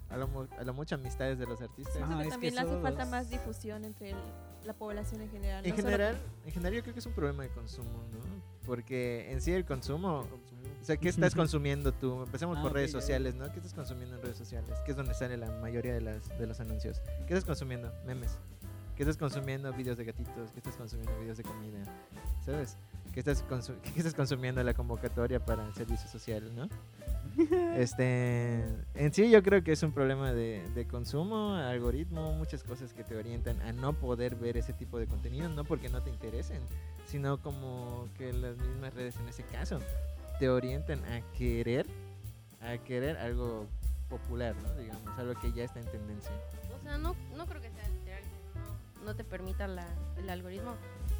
a 0.08 0.16
lo, 0.16 0.48
a 0.58 0.62
lo 0.64 0.72
mucho 0.74 0.94
amistades 0.94 1.38
de 1.38 1.46
los 1.46 1.60
artistas. 1.60 1.96
Ah, 2.00 2.06
que 2.06 2.12
es 2.20 2.24
que 2.24 2.30
también 2.30 2.54
le 2.54 2.60
hace 2.60 2.70
solo 2.70 2.82
falta 2.82 3.02
los- 3.02 3.10
más 3.10 3.28
difusión 3.30 3.84
entre 3.84 4.10
el- 4.10 4.16
la 4.64 4.72
población 4.72 5.20
en 5.22 5.30
general. 5.30 5.64
En 5.64 5.70
no 5.70 5.76
solo 5.76 5.88
general, 5.90 6.18
en 6.44 6.52
general 6.52 6.74
yo 6.74 6.82
creo 6.82 6.94
que 6.94 7.00
es 7.00 7.06
un 7.06 7.12
problema 7.12 7.42
de 7.42 7.48
consumo, 7.50 7.90
¿no? 8.12 8.18
Porque 8.66 9.30
en 9.32 9.40
sí 9.40 9.52
el 9.52 9.64
consumo, 9.64 10.20
o 10.80 10.84
sea, 10.84 10.96
¿qué 10.96 11.08
estás 11.08 11.34
consumiendo 11.48 11.92
tú? 11.92 12.22
Empecemos 12.22 12.58
Ah, 12.58 12.62
por 12.62 12.70
ok, 12.70 12.76
redes 12.76 12.92
sociales, 12.92 13.34
¿no? 13.34 13.50
¿Qué 13.50 13.56
estás 13.58 13.74
consumiendo 13.74 14.16
en 14.16 14.22
redes 14.22 14.36
sociales? 14.38 14.70
Que 14.84 14.90
es 14.92 14.96
donde 14.96 15.14
sale 15.14 15.36
la 15.36 15.50
mayoría 15.60 15.92
de, 15.94 16.00
las, 16.00 16.28
de 16.38 16.46
los 16.46 16.58
anuncios. 16.60 17.00
¿Qué 17.26 17.34
estás 17.34 17.44
consumiendo? 17.44 17.92
Memes. 18.06 18.38
¿Qué 18.96 19.02
estás 19.02 19.16
consumiendo? 19.16 19.72
Videos 19.72 19.98
de 19.98 20.04
gatitos. 20.04 20.50
¿Qué 20.52 20.58
estás 20.58 20.76
consumiendo? 20.76 21.16
Videos 21.20 21.36
de 21.36 21.42
comida. 21.44 21.84
¿Sabes? 22.44 22.76
¿Qué 23.16 23.20
estás, 23.20 23.42
consu- 23.48 23.80
qué 23.82 23.92
estás 23.96 24.12
consumiendo 24.12 24.60
en 24.60 24.66
la 24.66 24.74
convocatoria 24.74 25.40
para 25.42 25.66
el 25.66 25.72
servicio 25.72 26.06
social, 26.06 26.54
no? 26.54 26.68
Este, 27.76 28.62
en 28.94 29.12
sí 29.14 29.30
yo 29.30 29.42
creo 29.42 29.64
que 29.64 29.72
es 29.72 29.82
un 29.82 29.92
problema 29.92 30.32
de, 30.34 30.62
de 30.74 30.86
consumo, 30.86 31.54
algoritmo, 31.54 32.32
muchas 32.34 32.62
cosas 32.62 32.92
que 32.92 33.04
te 33.04 33.16
orientan 33.16 33.60
a 33.62 33.72
no 33.72 33.94
poder 33.94 34.36
ver 34.36 34.58
ese 34.58 34.74
tipo 34.74 34.98
de 34.98 35.06
contenido, 35.06 35.48
no 35.48 35.64
porque 35.64 35.88
no 35.88 36.02
te 36.02 36.10
interesen, 36.10 36.60
sino 37.06 37.38
como 37.40 38.06
que 38.18 38.34
las 38.34 38.58
mismas 38.58 38.92
redes 38.92 39.16
en 39.16 39.28
ese 39.30 39.44
caso 39.44 39.78
te 40.38 40.50
orientan 40.50 41.02
a 41.06 41.22
querer, 41.38 41.86
a 42.60 42.76
querer 42.84 43.16
algo 43.16 43.66
popular, 44.10 44.54
¿no? 44.62 44.74
Digamos, 44.74 45.18
algo 45.18 45.34
que 45.40 45.52
ya 45.52 45.64
está 45.64 45.80
en 45.80 45.86
tendencia. 45.86 46.32
O 46.78 46.82
sea, 46.82 46.98
no, 46.98 47.16
no 47.34 47.46
creo 47.46 47.62
que 47.62 47.70
sea 47.70 47.88
literal 47.88 48.22
que 48.22 48.58
no, 49.00 49.06
no 49.06 49.16
te 49.16 49.24
permita 49.24 49.66
la- 49.68 49.88
el 50.18 50.28
algoritmo, 50.30 50.74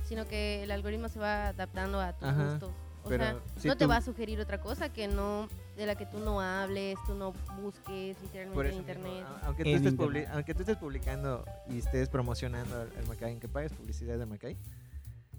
sino 0.06 0.26
que 0.26 0.62
el 0.62 0.70
algoritmo 0.70 1.08
se 1.08 1.18
va 1.18 1.48
adaptando 1.48 2.00
a 2.00 2.12
tus 2.14 2.28
Ajá, 2.28 2.50
gustos. 2.50 2.70
O 3.04 3.08
pero 3.08 3.24
sea, 3.24 3.40
si 3.58 3.68
no 3.68 3.76
te 3.76 3.84
tú- 3.84 3.90
va 3.90 3.96
a 3.98 4.00
sugerir 4.00 4.40
otra 4.40 4.60
cosa 4.60 4.92
que 4.92 5.06
no 5.06 5.48
de 5.76 5.86
la 5.86 5.94
que 5.94 6.06
tú 6.06 6.18
no 6.18 6.40
hables, 6.40 6.98
tú 7.06 7.14
no 7.14 7.32
busques 7.62 8.20
literalmente 8.20 8.54
Por 8.54 8.66
en 8.66 8.72
eso 8.72 8.82
mismo, 8.82 8.92
internet. 9.06 9.26
a- 9.42 9.46
aunque, 9.46 9.62
tú 9.62 9.68
En 9.70 9.76
estés 9.76 9.92
internet. 9.92 10.28
aunque 10.32 10.54
tú 10.54 10.60
estés 10.62 10.76
publicando 10.76 11.44
y 11.68 11.78
estés 11.78 12.08
promocionando 12.08 12.80
al 12.80 13.06
Macay, 13.06 13.30
aunque 13.30 13.46
pagues 13.48 13.72
publicidad 13.72 14.18
de 14.18 14.26
Macay, 14.26 14.56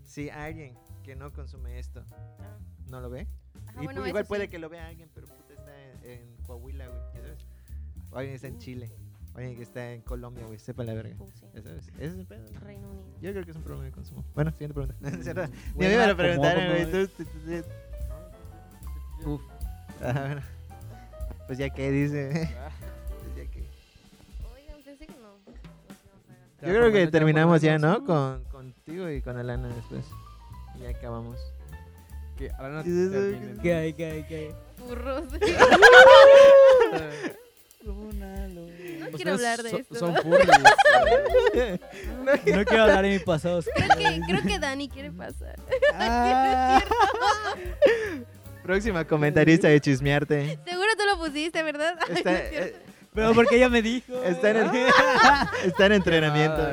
si 0.05 0.29
alguien 0.29 0.77
que 1.03 1.15
no 1.17 1.31
consume 1.33 1.79
esto 1.79 2.03
Ah. 2.11 2.57
no 2.87 3.01
lo 3.01 3.09
ve, 3.09 3.27
Ajá, 3.67 3.81
y 3.81 3.85
bueno, 3.85 4.07
igual 4.07 4.25
puede 4.25 4.43
sí. 4.45 4.49
que 4.49 4.59
lo 4.59 4.69
vea 4.69 4.87
alguien, 4.87 5.09
pero 5.13 5.27
puta 5.27 5.53
está 5.53 5.83
en, 5.83 6.05
en 6.09 6.37
Coahuila, 6.45 6.87
güey, 6.87 7.01
¿ya 7.15 7.21
sabes? 7.21 7.45
O 8.11 8.17
alguien 8.17 8.35
está 8.35 8.47
en 8.47 8.59
Chile, 8.59 8.89
o 8.95 9.06
alguien 9.37 9.55
que 9.55 9.63
está 9.63 9.93
en 9.93 10.01
Colombia, 10.01 10.45
güey, 10.45 10.57
sepa 10.57 10.83
la 10.83 10.93
verga. 10.93 11.15
Uh, 11.19 11.29
sí. 11.31 11.45
¿Ya 11.53 11.61
sabes? 11.61 11.87
Ese 11.89 12.05
es 12.05 12.15
el 12.15 12.25
pedo. 12.25 12.43
¿no? 12.51 12.59
Reino 12.59 12.89
Unido. 12.89 13.05
Yo 13.21 13.31
creo 13.31 13.45
que 13.45 13.51
es 13.51 13.57
un 13.57 13.63
problema 13.63 13.85
de 13.85 13.91
consumo. 13.91 14.25
Bueno, 14.33 14.51
siguiente 14.51 14.73
pregunta. 14.73 14.95
Es. 15.07 15.25
Ni 15.75 15.85
a 15.85 15.89
mí 15.89 15.95
me 15.95 16.07
lo 16.07 16.17
preguntaron, 16.17 16.65
güey. 16.65 16.85
Uf. 19.25 19.41
Ah, 20.01 20.23
bueno. 20.25 20.41
Pues 21.45 21.59
ya 21.59 21.69
que 21.69 21.91
dice. 21.91 22.49
Pues 23.19 23.35
ya 23.35 23.45
que. 23.51 23.67
Oigan, 24.55 24.81
pensé 24.83 25.05
que 25.05 25.13
no. 25.13 25.37
Yo 26.61 26.69
creo 26.73 26.91
que 26.91 27.05
terminamos 27.07 27.61
ya. 27.61 27.77
¿no? 27.77 28.03
Con, 28.03 28.43
contigo 28.45 29.07
y 29.09 29.21
con 29.21 29.37
Alana 29.37 29.67
después. 29.69 30.05
Y 30.75 30.79
ya 30.81 30.89
acabamos. 30.89 31.37
Que 32.37 32.49
Alana 32.51 32.83
¿Qué 32.83 32.89
es 32.89 33.13
hay, 33.13 33.59
qué 33.93 34.05
hay, 34.05 34.23
qué 34.23 34.35
hay? 34.35 34.51
Furros. 34.77 35.25
Una 37.93 38.47
luz. 38.47 38.69
no 38.99 39.07
quiero 39.17 39.33
hablar 39.33 39.63
de 39.63 39.69
so- 39.69 39.77
esto. 39.77 39.95
Son 39.95 40.15
furries. 40.15 40.47
No 42.55 42.65
quiero 42.65 42.83
hablar 42.83 43.03
de 43.03 43.09
mi 43.11 43.19
pasado. 43.19 43.61
Creo 43.75 43.89
que, 43.97 44.21
creo 44.27 44.41
que 44.43 44.59
Dani 44.59 44.89
quiere 44.89 45.11
pasar. 45.11 45.55
Ah. 45.99 46.81
Próxima 48.63 49.05
comentarista 49.05 49.67
de 49.69 49.79
chismearte. 49.79 50.59
Seguro 50.65 50.87
tú 50.97 51.03
lo 51.05 51.17
pusiste, 51.25 51.63
¿verdad? 51.63 51.95
Ay, 52.09 52.15
Está, 52.17 52.31
no 52.31 52.37
es 52.37 52.49
cierto. 52.49 52.77
eh, 52.77 52.81
Pero 53.13 53.33
porque 53.33 53.55
ella 53.55 53.69
me 53.69 53.81
dijo. 53.81 54.21
está, 54.23 54.49
en, 54.51 54.57
el- 54.57 54.85
está 55.65 55.85
en 55.85 55.91
entrenamiento. 55.93 56.67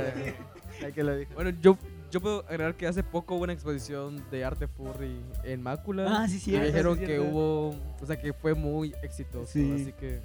Que 0.95 1.03
lo 1.05 1.17
dijo. 1.17 1.33
Bueno, 1.35 1.51
yo, 1.63 1.79
yo 2.11 2.21
puedo 2.21 2.41
agregar 2.49 2.75
que 2.75 2.87
hace 2.87 3.03
poco 3.05 3.37
hubo 3.37 3.45
una 3.45 3.53
exposición 3.53 4.25
de 4.31 4.45
arte 4.45 4.67
furry 4.67 5.17
en 5.45 5.63
Mácula. 5.63 6.07
Ah, 6.23 6.29
sí, 6.29 6.37
Y 6.37 6.41
cierto, 6.41 6.67
dijeron 6.67 6.95
sí, 6.95 7.01
que 7.01 7.07
cierto. 7.07 7.25
hubo, 7.29 7.69
o 8.03 8.07
sea, 8.07 8.17
que 8.21 8.33
fue 8.33 8.55
muy 8.55 8.95
exitoso. 9.03 9.51
Sí. 9.53 9.73
Así 9.83 9.93
que 9.93 10.21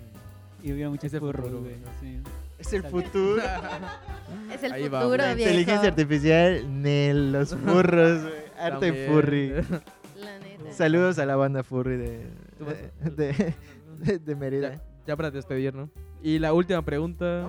Y 0.64 0.72
hubiera 0.74 0.90
futuro, 0.92 1.62
güey. 1.62 1.78
¿no? 1.80 1.88
Sí. 2.02 2.20
Es 2.58 2.74
el 2.74 2.84
futuro. 2.84 3.42
Es 4.54 4.64
el 4.64 4.74
Ahí 4.74 4.84
futuro, 4.84 5.10
viejo. 5.10 5.32
inteligencia 5.40 5.90
artificial, 5.90 6.82
Nel, 6.82 7.32
los 7.32 7.56
furros, 7.56 8.22
güey. 8.24 8.34
Arte 8.60 8.88
También. 8.88 9.12
furry. 9.12 9.50
La 10.18 10.40
neta. 10.40 10.74
Saludos 10.74 11.20
a 11.20 11.26
la 11.26 11.36
banda 11.36 11.64
furry 11.64 11.98
de, 11.98 12.26
de, 13.06 13.12
de, 13.12 13.56
de- 14.00 14.20
de 14.20 14.36
Mérida. 14.36 14.74
ya, 14.76 14.82
ya 15.08 15.16
para 15.16 15.32
despedir, 15.32 15.74
¿no? 15.74 15.90
Y 16.22 16.40
la 16.40 16.52
última 16.54 16.82
pregunta. 16.82 17.48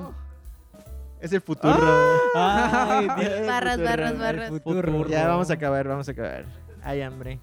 Es 1.20 1.32
el 1.32 1.40
futuro. 1.40 2.20
Ay. 2.34 3.08
Dios. 3.18 3.32
El 3.32 3.46
Barras, 3.46 3.72
futuro. 3.74 3.90
barras, 3.90 4.12
El 4.12 4.18
barras. 4.18 4.48
futuro. 4.50 5.08
Ya 5.08 5.26
vamos 5.26 5.50
a 5.50 5.54
acabar, 5.54 5.88
vamos 5.88 6.08
a 6.08 6.12
acabar. 6.12 6.44
Hay 6.82 7.00
hambre. 7.02 7.40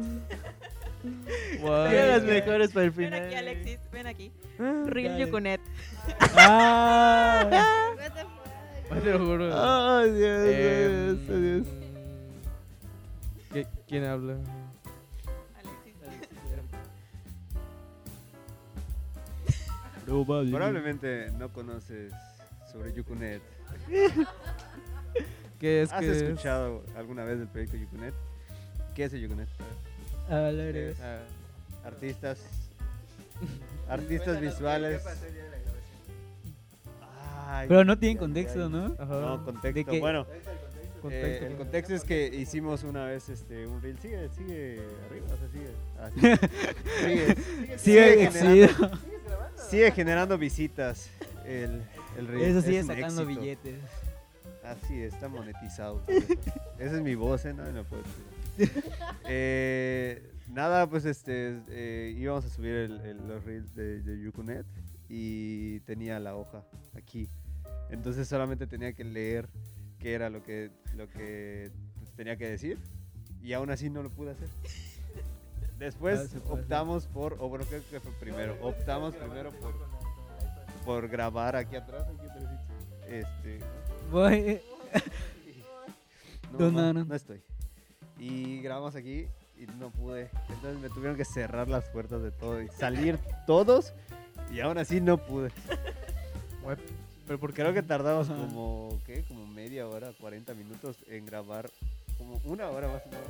Ya 1.62 2.06
las 2.06 2.22
mejores 2.24 2.70
para 2.72 2.84
el 2.86 2.90
Ven 2.90 3.06
final. 3.08 3.24
aquí, 3.26 3.34
Alexis, 3.34 3.78
ven 3.90 4.06
aquí. 4.06 4.32
Ah, 4.58 4.82
Real 4.86 5.12
dale. 5.12 5.24
Yucunet. 5.26 5.60
Ah, 6.36 7.48
What 8.90 8.98
the 9.02 9.12
fuck? 9.18 9.40
Ay, 9.54 10.10
Dios, 10.12 11.26
Dios, 11.26 11.40
Dios. 11.40 11.66
¿qué- 13.52 13.66
¿Quién 13.88 14.04
habla? 14.04 14.34
Alexis. 15.56 15.94
Probablemente 20.50 21.30
no 21.38 21.48
conoces 21.52 22.12
sobre 22.70 22.92
Yukunet. 22.92 23.42
¿Qué 25.58 25.82
es 25.82 25.92
¿Has 25.92 26.00
que 26.00 26.10
es? 26.10 26.22
escuchado 26.22 26.82
alguna 26.96 27.24
vez 27.24 27.38
del 27.38 27.48
proyecto 27.48 27.76
Yukunet? 27.76 28.14
¿Qué 28.94 29.04
es 29.04 29.12
el 29.12 29.20
Yukunet? 29.22 29.48
Ah, 30.30 31.18
Artistas. 31.84 32.38
Artistas 33.88 34.40
visuales. 34.40 35.02
Ay, 37.46 37.66
Pero 37.68 37.84
no 37.84 37.98
tienen 37.98 38.18
contexto, 38.18 38.64
ay. 38.64 38.70
¿no? 38.70 38.94
ajá. 38.98 39.20
No, 39.20 39.44
contexto. 39.44 39.78
¿De 39.78 39.84
qué? 39.84 40.00
Bueno, 40.00 40.26
Contexto, 41.02 41.44
eh, 41.44 41.48
el 41.48 41.56
contexto 41.56 41.94
es 41.94 42.04
que 42.04 42.26
hicimos 42.28 42.84
una 42.84 43.06
vez 43.06 43.28
este, 43.28 43.66
un 43.66 43.80
reel. 43.80 43.98
Sigue, 43.98 44.28
sigue 44.36 44.80
arriba, 45.06 45.26
o 45.32 45.36
sea, 45.36 45.48
sigue. 45.48 45.70
Ah, 45.98 46.10
sigue, 47.02 47.36
sigue, 47.78 47.78
Sigue 47.78 48.30
generando, 48.30 48.98
sigue 49.68 49.92
generando 49.92 50.38
visitas 50.38 51.10
el, 51.46 51.82
el 52.18 52.28
reel. 52.28 52.42
Eso 52.50 52.58
Es 52.58 52.64
sigue 52.66 52.84
sacando 52.84 53.24
billetes. 53.26 53.80
Así 54.62 55.02
es, 55.02 55.14
está 55.14 55.26
monetizado. 55.28 56.02
Esa 56.78 56.96
es 56.96 57.02
mi 57.02 57.14
voz, 57.14 57.44
¿eh? 57.46 57.54
No, 57.54 57.64
no 57.64 57.82
puedo 57.82 58.02
decir. 58.02 58.39
Eh, 59.32 60.32
nada, 60.48 60.88
pues 60.88 61.04
este, 61.04 61.60
eh, 61.68 62.14
íbamos 62.18 62.44
a 62.44 62.48
subir 62.48 62.72
el- 62.74 63.00
el- 63.02 63.28
los 63.28 63.44
reels 63.44 63.74
de, 63.74 64.00
de 64.02 64.20
Yukunet 64.22 64.66
y 65.08 65.80
tenía 65.80 66.18
la 66.18 66.34
hoja 66.36 66.64
aquí. 66.96 67.28
Entonces 67.90 68.26
solamente 68.28 68.66
tenía 68.66 68.92
que 68.92 69.04
leer 69.04 69.48
qué 69.98 70.14
era 70.14 70.30
lo 70.30 70.42
que, 70.42 70.70
lo 70.96 71.08
que 71.08 71.70
pues, 71.98 72.12
tenía 72.16 72.36
que 72.36 72.48
decir 72.50 72.78
y 73.42 73.52
aún 73.52 73.70
así 73.70 73.88
no 73.90 74.02
lo 74.02 74.10
pude 74.10 74.32
hacer. 74.32 74.48
Después 75.78 76.18
Ah, 76.18 76.22
hacer. 76.24 76.42
optamos 76.48 77.06
por, 77.06 77.34
o 77.40 77.48
bueno, 77.48 77.64
creo 77.66 77.82
que 77.88 78.00
fue 78.00 78.12
primero, 78.20 78.56
optamos 78.62 79.14
primero 79.14 79.50
por, 79.52 79.74
por 80.84 81.08
grabar 81.08 81.54
aquí 81.56 81.76
atrás, 81.76 82.04
aquí 82.08 82.26
atrás, 82.28 82.60
este, 83.08 83.60
Voy. 84.10 84.60
no, 86.52 86.58
Donaron. 86.58 86.94
no, 86.94 87.04
no 87.04 87.14
estoy. 87.14 87.40
Y 88.20 88.60
grabamos 88.60 88.94
aquí 88.94 89.26
y 89.58 89.66
no 89.78 89.90
pude. 89.90 90.30
Entonces 90.50 90.78
me 90.80 90.90
tuvieron 90.90 91.16
que 91.16 91.24
cerrar 91.24 91.68
las 91.68 91.88
puertas 91.88 92.22
de 92.22 92.30
todo 92.30 92.62
y 92.62 92.68
salir 92.68 93.18
todos 93.46 93.94
y 94.52 94.60
aún 94.60 94.78
así 94.78 95.00
no 95.00 95.16
pude. 95.18 95.50
Pero 97.26 97.38
porque 97.38 97.62
Creo 97.62 97.72
que 97.72 97.82
tardamos 97.82 98.28
Ajá. 98.28 98.38
como, 98.38 98.98
¿qué? 99.06 99.22
Como 99.28 99.46
media 99.46 99.86
hora, 99.86 100.12
40 100.20 100.52
minutos 100.54 100.96
en 101.08 101.24
grabar, 101.24 101.70
como 102.18 102.40
una 102.44 102.68
hora 102.68 102.88
más 102.88 103.02
o 103.06 103.08
menos. 103.08 103.26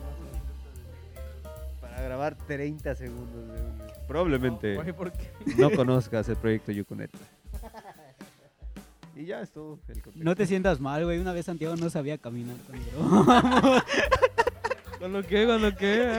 Para 1.80 2.03
grabar 2.03 2.34
30 2.47 2.95
segundos 2.95 3.47
de 3.47 3.61
un... 3.62 4.07
Probablemente 4.09 4.78
Oye, 4.78 4.93
¿por 4.93 5.12
qué? 5.12 5.30
no 5.57 5.70
conozcas 5.76 6.28
el 6.28 6.36
proyecto 6.36 6.72
Yucunet. 6.72 7.11
Y 9.14 9.26
ya 9.26 9.43
es 9.43 9.51
todo 9.51 9.78
el 9.88 10.03
contexto. 10.03 10.24
No 10.24 10.34
te 10.34 10.47
sientas 10.47 10.80
mal, 10.80 11.05
güey. 11.05 11.18
Una 11.18 11.32
vez 11.32 11.45
Santiago 11.47 11.76
no 11.76 11.91
sabía 11.91 12.16
caminar 12.16 12.57
cuando 12.66 12.86
grabamos. 12.91 13.82
¿Con 15.01 15.14
lo 15.14 15.22
qué? 15.22 15.46
¿Con 15.46 15.62
lo 15.62 15.74
qué? 15.74 16.12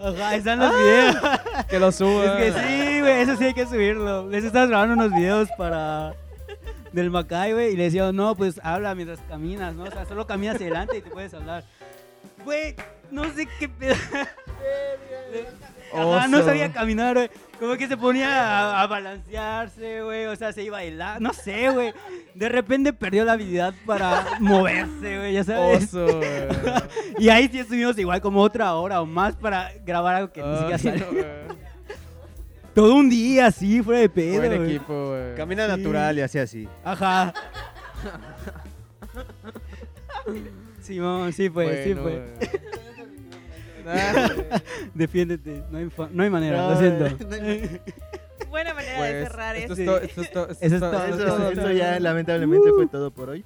Ah, 0.00 0.08
Ajá, 0.08 0.34
están 0.36 0.58
los 0.58 0.74
videos. 0.74 1.16
Que 1.68 1.78
lo 1.78 1.92
suba. 1.92 2.24
Es 2.24 2.54
que 2.54 2.60
sí, 2.60 3.00
güey, 3.00 3.20
eso 3.20 3.36
sí 3.36 3.44
hay 3.44 3.54
que 3.54 3.66
subirlo. 3.66 4.28
Les 4.28 4.42
estás 4.42 4.68
grabando 4.68 4.94
unos 4.94 5.14
videos 5.14 5.48
para 5.58 6.14
del 6.92 7.10
Macay, 7.10 7.52
güey, 7.52 7.72
y 7.72 7.76
le 7.76 7.84
decía, 7.84 8.10
no, 8.12 8.34
pues 8.36 8.60
habla 8.62 8.94
mientras 8.94 9.20
caminas, 9.28 9.74
¿no? 9.74 9.84
O 9.84 9.90
sea, 9.90 10.06
solo 10.06 10.26
caminas 10.26 10.54
hacia 10.56 10.66
adelante 10.68 10.96
y 10.98 11.02
te 11.02 11.10
puedes 11.10 11.34
hablar. 11.34 11.64
Güey, 12.44 12.74
no 13.10 13.24
sé 13.34 13.46
qué 13.58 13.68
pedo. 13.68 13.96
Ajá, 15.92 16.28
no 16.28 16.42
sabía 16.42 16.72
caminar, 16.72 17.14
güey. 17.14 17.30
Como 17.64 17.78
que 17.78 17.88
se 17.88 17.96
ponía 17.96 18.28
a, 18.28 18.82
a 18.82 18.86
balancearse, 18.86 20.02
güey. 20.02 20.26
O 20.26 20.36
sea, 20.36 20.52
se 20.52 20.62
iba 20.62 20.76
a 20.76 20.80
bailar. 20.82 21.20
No 21.20 21.32
sé, 21.32 21.70
güey. 21.70 21.94
De 22.34 22.48
repente 22.50 22.92
perdió 22.92 23.24
la 23.24 23.32
habilidad 23.32 23.72
para 23.86 24.26
moverse, 24.38 25.18
güey, 25.18 25.32
ya 25.32 25.44
sabes. 25.44 25.84
Oso, 25.94 26.18
güey. 26.18 26.30
Y 27.18 27.28
ahí 27.30 27.48
sí 27.48 27.60
estuvimos 27.60 27.96
igual 27.98 28.20
como 28.20 28.40
otra 28.42 28.74
hora 28.74 29.00
o 29.00 29.06
más 29.06 29.34
para 29.36 29.72
grabar 29.86 30.16
algo 30.16 30.32
que 30.32 30.42
ni 30.42 30.48
Ah, 30.48 30.76
siquiera 30.78 31.06
no, 31.06 31.12
güey. 31.12 31.24
Todo 32.74 32.94
un 32.96 33.08
día 33.08 33.46
así, 33.46 33.82
fuera 33.82 34.00
de 34.00 34.08
pedo, 34.08 34.40
Buen 34.40 34.64
equipo, 34.66 35.10
güey. 35.10 35.34
Camina 35.36 35.64
Sí. 35.66 35.76
natural 35.76 36.18
y 36.18 36.20
así 36.22 36.38
así. 36.40 36.68
Ajá. 36.84 37.32
Simón, 40.80 41.32
sí 41.32 41.48
fue, 41.48 41.84
sí 41.84 41.94
Bueno, 41.94 42.02
fue. 42.02 42.12
güey. 42.12 42.83
Ah, 43.86 44.28
Defiéndete, 44.94 45.62
no 45.70 45.78
hay, 45.78 45.88
no 46.12 46.22
hay 46.22 46.30
manera, 46.30 46.68
lo 46.70 46.78
siento. 46.78 47.16
Buena 48.50 48.72
manera 48.74 48.92
de 48.92 48.98
pues, 48.98 49.28
cerrar 49.28 49.56
esto 49.56 49.72
esto. 49.72 49.82
es 49.82 49.86
todo, 49.86 49.98
esto 50.00 50.20
es 50.22 50.30
todo, 50.32 50.48
esto 50.50 50.64
Eso 50.66 50.74
es 50.76 50.80
todo, 50.80 51.06
Eso, 51.06 51.50
eso 51.60 51.70
ya 51.72 51.98
lamentablemente 51.98 52.70
Uh. 52.70 52.74
fue 52.76 52.86
todo 52.86 53.10
por 53.10 53.30
hoy. 53.30 53.44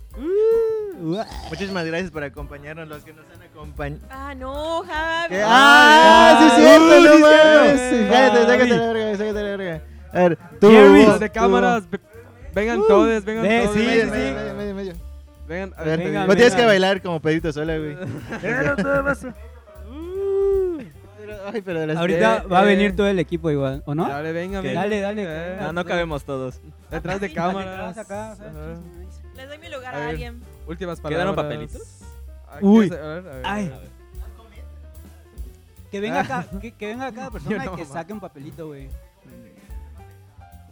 Uah. 1.00 1.24
Muchísimas 1.48 1.86
gracias 1.86 2.10
por 2.10 2.24
acompañarnos, 2.24 2.88
los 2.88 3.04
que 3.04 3.12
nos 3.12 3.24
han 3.34 3.42
acompañado. 3.42 4.02
Ah, 4.10 4.34
no, 4.34 4.82
Javi. 4.82 5.28
¿Qué? 5.34 5.42
¡Ah! 5.46 6.36
¡Sí, 6.40 6.46
es 6.46 6.68
cierto! 6.68 6.84
Uh, 6.84 7.02
¡No 7.02 7.16
sí, 7.16 7.22
mames! 7.22 8.10
Cállate, 8.10 8.46
sácate 8.46 8.68
la 8.68 8.92
verga, 8.92 9.16
sácate 9.16 9.42
la 9.42 9.56
verga. 9.56 9.82
A 10.12 10.18
ver, 10.20 10.38
tú. 10.60 10.70
Jerry. 10.70 11.04
vos, 11.04 11.20
de 11.20 11.30
cámaras, 11.30 11.88
ve- 11.90 12.00
vengan 12.54 12.80
todos, 12.88 13.24
vengan 13.24 13.42
Ve, 13.44 13.60
todos. 13.62 13.74
sí, 13.76 13.80
Sí, 13.80 13.86
vengan, 13.86 14.06
sí, 14.08 14.10
medio, 14.10 14.28
sí. 14.28 14.34
medio, 14.34 14.54
medio, 14.54 14.74
medio. 14.74 14.92
Vengan, 15.46 15.72
A 15.78 15.82
ver, 15.84 15.98
Venga, 16.00 16.26
no 16.26 16.34
tienes 16.34 16.52
venga. 16.52 16.56
que 16.56 16.66
bailar 16.66 17.00
como 17.02 17.20
Pedrito 17.22 17.52
sola, 17.52 17.78
güey. 17.78 17.96
Ay, 21.52 21.62
pero 21.62 21.98
Ahorita 21.98 22.38
eh, 22.38 22.46
va 22.46 22.60
a 22.60 22.62
eh, 22.64 22.66
venir 22.66 22.94
todo 22.96 23.08
el 23.08 23.18
equipo 23.18 23.50
igual, 23.50 23.82
¿o 23.86 23.94
no? 23.94 24.08
Dale, 24.08 24.32
venga, 24.32 24.60
¿Qué? 24.62 24.68
venga. 24.68 24.80
Dale, 24.82 25.00
dale. 25.00 25.24
Eh, 25.26 25.58
Ah, 25.60 25.72
no 25.72 25.84
cabemos 25.84 26.24
todos. 26.24 26.60
Detrás 26.90 27.20
de. 27.20 27.26
Ajá. 27.36 27.92
Les 29.36 29.48
doy 29.48 29.58
mi 29.58 29.68
lugar 29.68 29.94
A 29.94 30.08
alguien. 30.08 30.42
Últimas 30.66 31.00
palabras. 31.00 31.34
¿Quedaron 31.34 31.36
papelitos? 31.36 31.82
Ah, 32.48 32.58
Uy. 32.60 32.88
¿quieres- 32.88 33.04
a 33.04 33.08
ver, 33.08 33.18
a 33.18 33.34
ver, 33.36 33.42
Ay. 33.44 33.66
a 33.66 33.78
ver. 33.78 33.88
Que 35.90 36.00
venga 36.00 36.20
acá, 36.20 36.46
que, 36.60 36.72
que 36.72 36.86
venga 36.86 37.10
cada 37.12 37.30
persona 37.32 37.56
no, 37.56 37.62
y 37.64 37.76
que 37.76 37.82
mamá. 37.82 37.92
saque 37.94 38.12
un 38.12 38.20
papelito, 38.20 38.66
güey. 38.66 38.88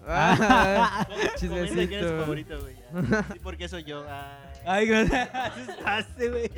Ah, 0.08 1.06
quién 1.38 1.52
es 1.92 2.06
favorito, 2.20 2.60
güey. 2.60 2.76
Sí, 3.32 3.38
porque 3.42 3.68
soy 3.68 3.82
yo. 3.84 4.04
Ah. 4.08 4.38
Ay, 4.64 4.88
güey, 4.88 5.02
asustaste, 5.10 6.28
güey. 6.28 6.50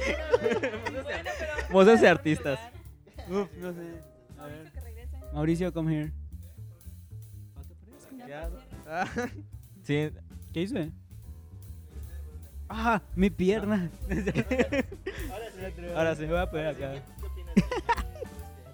De 2.01 2.09
artistas. 2.09 2.59
Uf, 3.29 3.49
no 3.59 3.73
sé. 3.73 4.08
Mauricio, 5.33 5.73
come 5.73 5.93
here. 5.95 6.13
Ah, 8.87 9.07
Sí, 9.83 10.11
¿Qué 10.53 10.63
hice? 10.63 10.91
Ah, 12.69 13.01
mi 13.15 13.31
pierna. 13.31 13.91
ahora 15.97 16.15
sí. 16.15 16.23
Me 16.23 16.29
voy 16.29 16.39
a 16.39 16.51
poner 16.51 16.67
acá. 16.69 16.93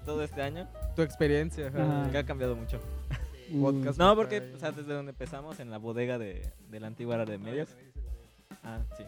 Todo 0.04 0.22
este 0.22 0.42
año, 0.42 0.68
Tu 0.96 1.02
experiencia. 1.02 1.68
ajá. 1.68 2.02
Ajá. 2.02 2.10
que 2.10 2.18
ha 2.18 2.24
cambiado 2.26 2.56
mucho. 2.56 2.80
Podcast. 3.60 3.98
No, 3.98 4.14
porque 4.16 4.40
o 4.54 4.58
sea, 4.58 4.72
desde 4.72 4.92
donde 4.92 5.10
empezamos, 5.10 5.60
en 5.60 5.70
la 5.70 5.78
bodega 5.78 6.18
de, 6.18 6.50
de 6.70 6.80
la 6.80 6.88
antigua 6.88 7.14
área 7.14 7.26
de 7.26 7.38
medios. 7.38 7.68
Ah, 8.64 8.78
sí. 8.96 9.04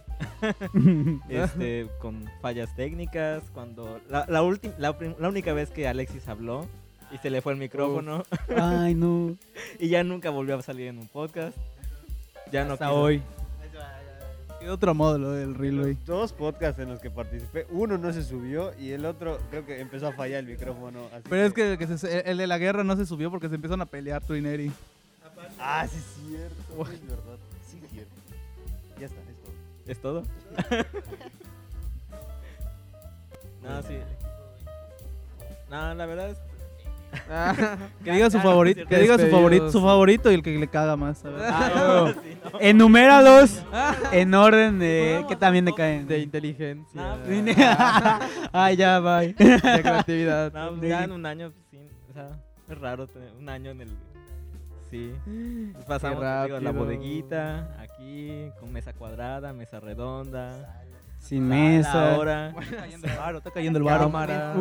Este, 1.28 1.88
con 1.98 2.24
fallas 2.40 2.74
técnicas, 2.76 3.42
cuando... 3.52 4.00
La, 4.08 4.26
la, 4.28 4.42
ulti- 4.42 4.74
la, 4.78 4.96
prim- 4.96 5.14
la 5.18 5.28
única 5.28 5.52
vez 5.52 5.70
que 5.70 5.88
Alexis 5.88 6.28
habló 6.28 6.66
y 7.12 7.18
se 7.18 7.30
le 7.30 7.40
fue 7.40 7.52
el 7.52 7.58
micrófono 7.58 8.24
Ay, 8.60 8.94
no. 8.94 9.36
y 9.78 9.88
ya 9.88 10.02
nunca 10.04 10.30
volvió 10.30 10.56
a 10.58 10.62
salir 10.62 10.88
en 10.88 10.98
un 10.98 11.08
podcast. 11.08 11.56
Ya 12.52 12.64
no 12.64 12.76
quiso. 12.76 12.94
hoy. 12.94 13.22
Y 14.62 14.68
otro 14.68 14.94
módulo 14.94 15.32
del 15.32 15.54
reel, 15.54 15.80
güey. 15.80 15.96
Dos 16.06 16.32
podcasts 16.32 16.80
en 16.80 16.88
los 16.88 16.98
que 17.00 17.10
participé. 17.10 17.66
Uno 17.70 17.98
no 17.98 18.12
se 18.12 18.24
subió 18.24 18.72
y 18.78 18.90
el 18.92 19.04
otro 19.04 19.38
creo 19.50 19.66
que 19.66 19.80
empezó 19.80 20.08
a 20.08 20.12
fallar 20.12 20.40
el 20.40 20.46
micrófono. 20.46 21.06
así 21.12 21.24
Pero 21.28 21.44
es 21.44 21.52
que, 21.52 21.72
el, 21.72 21.78
que 21.78 21.86
se- 21.98 22.28
el 22.30 22.38
de 22.38 22.46
la 22.46 22.56
guerra 22.58 22.82
no 22.82 22.96
se 22.96 23.04
subió 23.06 23.30
porque 23.30 23.48
se 23.48 23.54
empiezan 23.56 23.80
a 23.82 23.86
pelear 23.86 24.24
tú 24.24 24.34
y 24.34 24.40
Neri. 24.40 24.72
Ah, 25.60 25.86
sí 25.86 25.98
es 25.98 26.04
cierto. 26.26 26.92
Es 26.92 27.06
verdad. 27.06 27.38
Sí 27.68 27.80
es 27.84 27.90
cierto. 27.90 28.12
Ya 28.98 29.06
está, 29.06 29.20
es 29.86 30.00
todo. 30.00 30.22
¿Es 30.22 30.74
todo? 30.80 30.86
no, 33.62 33.82
sí. 33.82 33.98
No, 35.70 35.94
la 35.94 36.06
verdad 36.06 36.30
es... 36.30 36.38
Ah, 37.30 37.54
Que 38.04 38.12
diga 38.12 38.30
su 38.30 38.36
Ah, 38.38 38.42
no, 38.44 38.48
favorito, 38.50 38.86
que 38.86 38.96
diga 38.98 39.18
su 39.18 39.26
favorito, 39.28 39.70
su 39.72 39.80
favorito 39.80 40.30
y 40.30 40.34
el 40.34 40.42
que 40.42 40.56
le 40.58 40.68
caga 40.68 40.96
más. 40.96 41.24
a 41.24 41.30
ver. 41.30 41.40
Ah, 41.50 41.70
no. 42.52 42.58
Enuméralos 42.60 43.62
en 44.12 44.34
orden 44.34 44.78
de 44.78 45.24
que 45.28 45.36
también 45.36 45.64
te 45.64 45.72
caen. 45.72 46.06
de 46.06 46.18
inteligencia. 46.20 47.16
No, 47.16 47.16
Ay, 48.52 48.76
ya, 48.76 49.00
bye. 49.00 49.32
de 49.34 49.60
creatividad. 49.82 50.52
No, 50.52 50.72
De- 50.76 50.88
ya 50.88 51.04
en 51.04 51.12
un 51.12 51.26
año, 51.26 51.52
sí, 51.70 51.78
sea, 52.12 52.28
es 52.68 52.78
raro 52.78 53.06
tener 53.06 53.30
un 53.38 53.48
año 53.48 53.70
en 53.70 53.80
el... 53.82 53.88
Sí. 54.90 55.12
Pues 55.72 55.84
pasamos 55.84 56.20
digo, 56.46 56.60
la 56.60 56.70
bodeguita, 56.70 57.76
aquí, 57.80 58.50
con 58.60 58.72
mesa 58.72 58.92
cuadrada, 58.92 59.52
mesa 59.52 59.80
redonda. 59.80 60.80
Sin 61.18 61.48
mesa. 61.48 62.14
Ahora, 62.14 62.48
Está 62.60 62.76
cayendo 62.76 63.06
el 63.08 63.16
varo, 63.16 63.38
está 63.38 63.50
cayendo 63.50 63.78
el 63.78 63.84
varo. 63.84 64.04
Cámaras. 64.04 64.56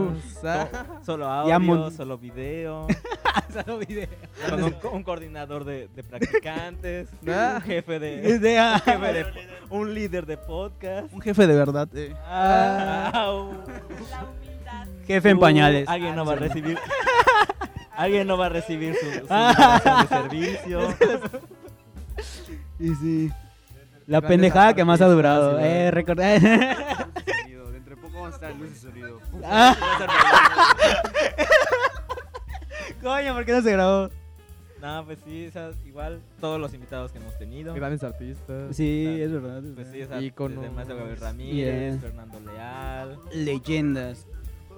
solo 1.06 1.28
audio, 1.28 1.91
solo 1.95 2.18
video. 2.18 2.88
Solo 3.53 3.78
video. 3.80 4.08
con 4.49 4.64
un, 4.64 4.76
un 4.93 5.03
coordinador 5.03 5.64
de, 5.64 5.88
de 5.89 6.03
practicantes, 6.03 7.10
Ah. 7.28 7.53
un 7.58 7.62
jefe 7.62 7.99
de, 7.99 8.39
jefe 8.84 9.14
de- 9.14 9.26
un 9.70 9.93
líder 9.93 10.26
de 10.26 10.38
podcast. 10.38 11.14
Un 11.14 11.22
jefe 11.22 11.45
de 11.45 11.56
verdad. 11.56 11.88
eh. 11.93 12.16
Au. 13.14 13.51
Jefe 15.06 15.30
en 15.30 15.38
Uh, 15.38 15.39
pañales. 15.39 15.88
Alguien 15.88 16.16
no 16.16 16.26
va 16.26 16.34
a 16.34 16.38
recibir. 16.38 16.80
alguien 17.95 18.26
no 18.28 18.38
va 18.39 18.47
a 18.47 18.49
recibir 18.49 18.95
su, 18.95 19.06
su 19.20 19.26
Ah. 19.30 20.01
de 20.01 20.08
servicio. 20.08 20.80
Y 22.80 22.95
sí. 22.95 23.32
La 24.08 24.20
Grandes 24.20 24.30
pendejada 24.38 24.74
que 24.74 24.86
más 24.86 25.01
ha 25.01 25.08
durado. 25.08 25.60
y 25.60 25.64
Eh, 25.64 25.91
recordar. 25.91 26.39
De 27.86 27.95
poco 27.95 28.14
vamos 28.14 28.32
a 28.34 28.36
estar 28.36 28.56
luces 28.56 28.78
y 28.78 28.80
sonido. 28.82 29.20
Ah. 29.43 29.76
Coño, 33.01 33.34
¿por 33.34 33.45
qué 33.45 33.51
no 33.53 33.62
se 33.62 33.72
grabó? 33.72 34.10
No, 34.82 35.06
pues 35.06 35.20
sí, 35.26 35.47
o 35.47 35.51
sea, 35.51 35.72
igual 35.86 36.20
todos 36.39 36.60
los 36.60 36.74
invitados 36.74 37.12
que 37.12 37.18
hemos 37.20 37.38
tenido. 37.38 37.74
Grandes 37.74 38.03
artistas. 38.03 38.76
Sí, 38.76 39.08
es 39.22 39.32
verdad. 39.32 39.64
es 39.66 39.72
Pues 39.74 39.88
sí, 39.91 40.01
o 40.01 40.08
sea, 40.08 40.22
Íconos. 40.22 40.56
desde 40.58 40.68
el 40.70 40.74
maestro 40.76 40.97
Gabriel 40.97 41.20
Ramírez, 41.20 41.91
Yeah. 41.93 42.01
Fernando 42.01 42.39
Leal. 42.41 43.20
Leyendas. 43.34 44.28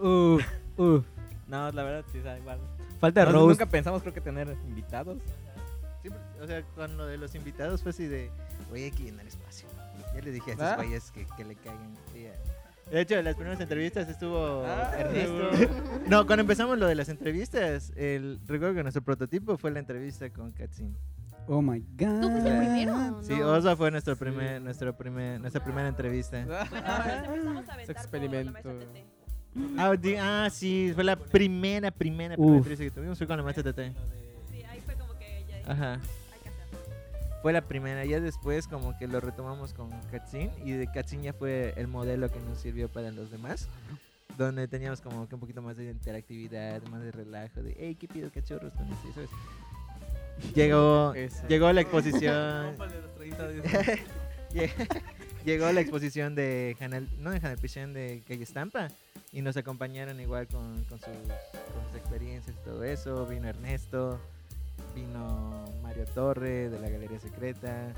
Uf, 0.02 0.44
uf. 0.78 1.04
No, 1.48 1.72
la 1.72 1.84
verdad, 1.84 2.06
sí, 2.12 2.20
o 2.20 2.24
sea, 2.24 2.38
igual. 2.38 2.60
Falta 3.00 3.26
No, 3.26 3.32
roast. 3.32 3.50
nunca 3.50 3.66
pensamos, 3.66 4.02
creo 4.02 4.14
que 4.14 4.22
tener 4.22 4.48
invitados. 4.68 5.18
Siempre- 6.02 6.22
o 6.42 6.48
sea, 6.48 6.62
con 6.76 6.96
lo 6.98 7.06
de 7.08 7.18
los 7.18 7.34
invitados 7.36 7.82
fue 7.82 7.90
así 7.92 8.06
de, 8.06 8.30
oye, 8.72 8.86
hay 8.86 8.92
que 8.92 9.04
llenar 9.04 9.26
espacio. 9.28 9.68
Ya 10.16 10.22
les 10.22 10.34
dije 10.34 10.52
a 10.52 10.54
estos 10.54 10.68
¿Ah? 10.68 10.76
güeyes 10.78 11.12
que, 11.12 11.26
que 11.38 11.44
le 11.46 11.56
caigan. 11.56 11.94
sí. 12.14 12.26
De 12.92 13.02
hecho, 13.02 13.16
en 13.16 13.26
las 13.26 13.36
primeras 13.36 13.60
entrevistas 13.60 14.08
estuvo 14.08 14.64
Ah, 14.66 14.94
Ernesto. 14.98 15.50
No, 16.08 16.26
cuando 16.26 16.42
empezamos 16.42 16.78
lo 16.78 16.88
de 16.88 16.96
las 16.96 17.10
entrevistas, 17.10 17.92
el, 17.98 18.40
recuerdo 18.48 18.76
que 18.76 18.84
nuestro 18.84 19.02
prototipo 19.04 19.58
fue 19.58 19.72
la 19.72 19.80
entrevista 19.80 20.30
con 20.30 20.54
Katsin. 20.54 20.96
Oh 21.48 21.62
my 21.62 21.80
god. 21.98 22.22
¿Tú 22.22 22.30
fuiste 22.30 22.50
el 22.50 22.58
primero? 22.60 23.24
Sí, 23.24 23.36
No. 23.36 23.52
Osa 23.52 23.76
fue 23.76 23.92
nuestro 23.92 24.16
primer, 24.16 24.62
nuestro 24.62 24.96
primer, 24.96 25.40
nuestra 25.42 25.62
primera 25.64 25.90
entrevista. 25.90 26.40
Ese 27.82 27.92
experimento. 27.92 28.54
Ah, 29.78 29.94
di- 29.96 30.16
ah, 30.18 30.48
sí, 30.52 30.92
fue 30.96 31.04
la 31.04 31.16
primera, 31.18 31.90
primera, 31.92 32.36
primera 32.36 32.36
Uf. 32.38 32.58
entrevista 32.58 32.84
que 32.86 32.92
tuvimos, 32.92 33.18
fue 33.18 33.28
con 33.28 33.38
la 33.38 33.44
maestra 33.44 33.64
Tete. 33.64 33.94
Sí, 34.50 34.64
ahí 34.64 34.80
fue 34.82 34.96
como 34.96 35.18
que 35.18 35.44
dije, 35.46 35.64
Ajá. 35.66 36.00
Fue 37.42 37.54
la 37.54 37.62
primera, 37.62 38.04
ya 38.06 38.20
después 38.20 38.68
como 38.68 38.98
que 38.98 39.08
lo 39.08 39.20
retomamos 39.22 39.74
con 39.74 39.90
Katsin 40.12 40.52
y 40.66 40.72
de 40.72 40.88
Katsin 40.92 41.22
ya 41.22 41.34
fue 41.34 41.74
el 41.78 41.88
modelo 41.88 42.30
que 42.32 42.40
nos 42.40 42.58
sirvió 42.60 42.90
para 42.90 43.12
los 43.12 43.30
demás. 43.32 43.68
Donde 44.38 44.68
teníamos 44.68 45.02
como 45.02 45.28
que 45.28 45.36
un 45.36 45.42
poquito 45.42 45.62
más 45.62 45.78
de 45.78 45.90
interactividad, 45.90 46.82
más 46.92 47.02
de 47.02 47.12
relajo, 47.12 47.62
de 47.64 47.76
hey, 47.80 47.96
¿qué 48.00 48.08
pido 48.08 48.30
cachorros 48.32 48.74
con 48.74 48.88
esto? 48.92 49.22
Llegó, 50.54 51.14
llegó 51.48 51.72
la 51.74 51.82
exposición. 51.82 52.76
Lle- 54.54 55.02
Llegó 55.46 55.72
la 55.72 55.80
exposición 55.82 56.36
de 56.36 56.76
Hanel, 56.82 57.08
no 57.20 57.32
de 57.32 57.38
Hanel 57.38 57.58
Pichén, 57.58 57.94
de 57.94 58.22
Calle 58.28 58.44
Estampa. 58.44 58.90
Y 59.32 59.42
nos 59.42 59.56
acompañaron 59.56 60.20
igual 60.20 60.48
con, 60.48 60.84
con, 60.86 61.00
sus, 61.00 61.08
con 61.08 61.86
sus 61.88 61.96
experiencias 61.98 62.56
y 62.56 62.66
todo 62.66 62.84
eso. 62.84 63.26
Vino 63.26 63.48
Ernesto, 63.48 64.20
vino 64.96 65.66
Mario 65.82 66.06
Torre 66.06 66.70
de 66.70 66.80
la 66.80 66.90
Galería 66.90 67.20
Secreta. 67.20 67.94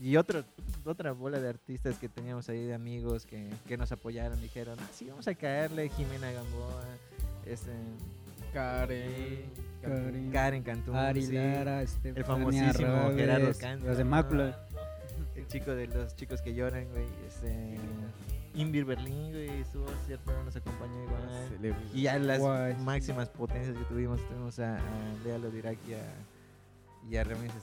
Y 0.00 0.16
otro, 0.16 0.44
otra 0.84 1.12
bola 1.12 1.40
de 1.40 1.48
artistas 1.48 1.98
que 1.98 2.08
teníamos 2.08 2.48
ahí 2.48 2.64
de 2.64 2.72
amigos 2.72 3.26
que, 3.26 3.50
que 3.68 3.76
nos 3.76 3.92
apoyaron. 3.92 4.40
Dijeron, 4.40 4.78
ah, 4.80 4.88
sí, 4.92 5.06
vamos 5.08 5.28
a 5.28 5.34
caerle. 5.34 5.90
Jimena 5.90 6.32
Gamboa, 6.32 6.84
este, 7.44 7.72
Karen. 8.52 9.44
Karen. 9.82 10.30
Karen 10.30 10.62
Cantú. 10.62 10.94
Ari 10.94 11.26
sí, 11.26 11.32
Lara, 11.32 11.82
Estefania 11.82 12.18
el 12.18 12.24
famosísimo 12.24 13.02
Robles, 13.02 13.16
Gerardo 13.16 13.52
Canto. 13.58 13.86
Los 13.86 13.98
de 13.98 14.04
Macula. 14.04 14.66
El 15.36 15.46
chico 15.46 15.74
de 15.74 15.86
los 15.86 16.16
chicos 16.16 16.40
que 16.42 16.54
lloran, 16.54 16.86
güey. 16.90 17.06
Este, 17.28 17.76
Invir 18.54 18.84
Berlín, 18.84 19.30
güey. 19.30 19.60
Estuvo 19.60 19.86
cierto, 20.06 20.32
nos 20.44 20.56
acompañó 20.56 21.04
igual. 21.04 21.76
Y 21.94 22.02
ya 22.02 22.18
las 22.18 22.40
Guay. 22.40 22.74
máximas 22.76 23.28
potencias 23.28 23.76
que 23.76 23.84
tuvimos, 23.84 24.20
tuvimos 24.28 24.58
a, 24.58 24.76
a 24.76 24.80
Lea 25.24 25.38
Lodirac 25.38 25.78
y 25.88 25.94
a, 25.94 26.02
y 27.08 27.16
a 27.16 27.24
Ramírez 27.24 27.54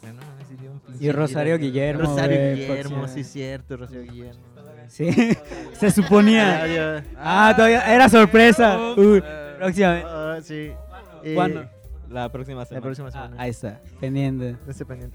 Y 0.99 1.11
Rosario 1.11 1.57
Guillermo, 1.57 2.03
Rosario 2.03 2.55
Guillermo, 2.55 3.07
sí, 3.07 3.23
cierto, 3.23 3.77
Rosario 3.77 4.03
Guillermo. 4.03 4.41
Sí, 4.88 5.11
se 5.73 5.91
suponía. 5.91 6.61
Claudio. 6.63 7.03
Ah, 7.17 7.53
todavía 7.55 7.93
era 7.93 8.07
sorpresa. 8.09 8.93
Uy, 8.95 9.21
próximamente. 9.57 10.07
Ah, 10.09 10.39
sí. 10.41 10.71
Eh, 11.23 11.33
¿Cuándo? 11.35 11.69
La 12.10 12.30
próxima 12.32 12.60
La 12.62 12.66
semana. 12.66 12.82
próxima 12.84 13.08
Ah, 13.10 13.12
semana. 13.12 13.36
ahí 13.41 13.49
está, 13.49 13.82
pendiente. 13.99 14.55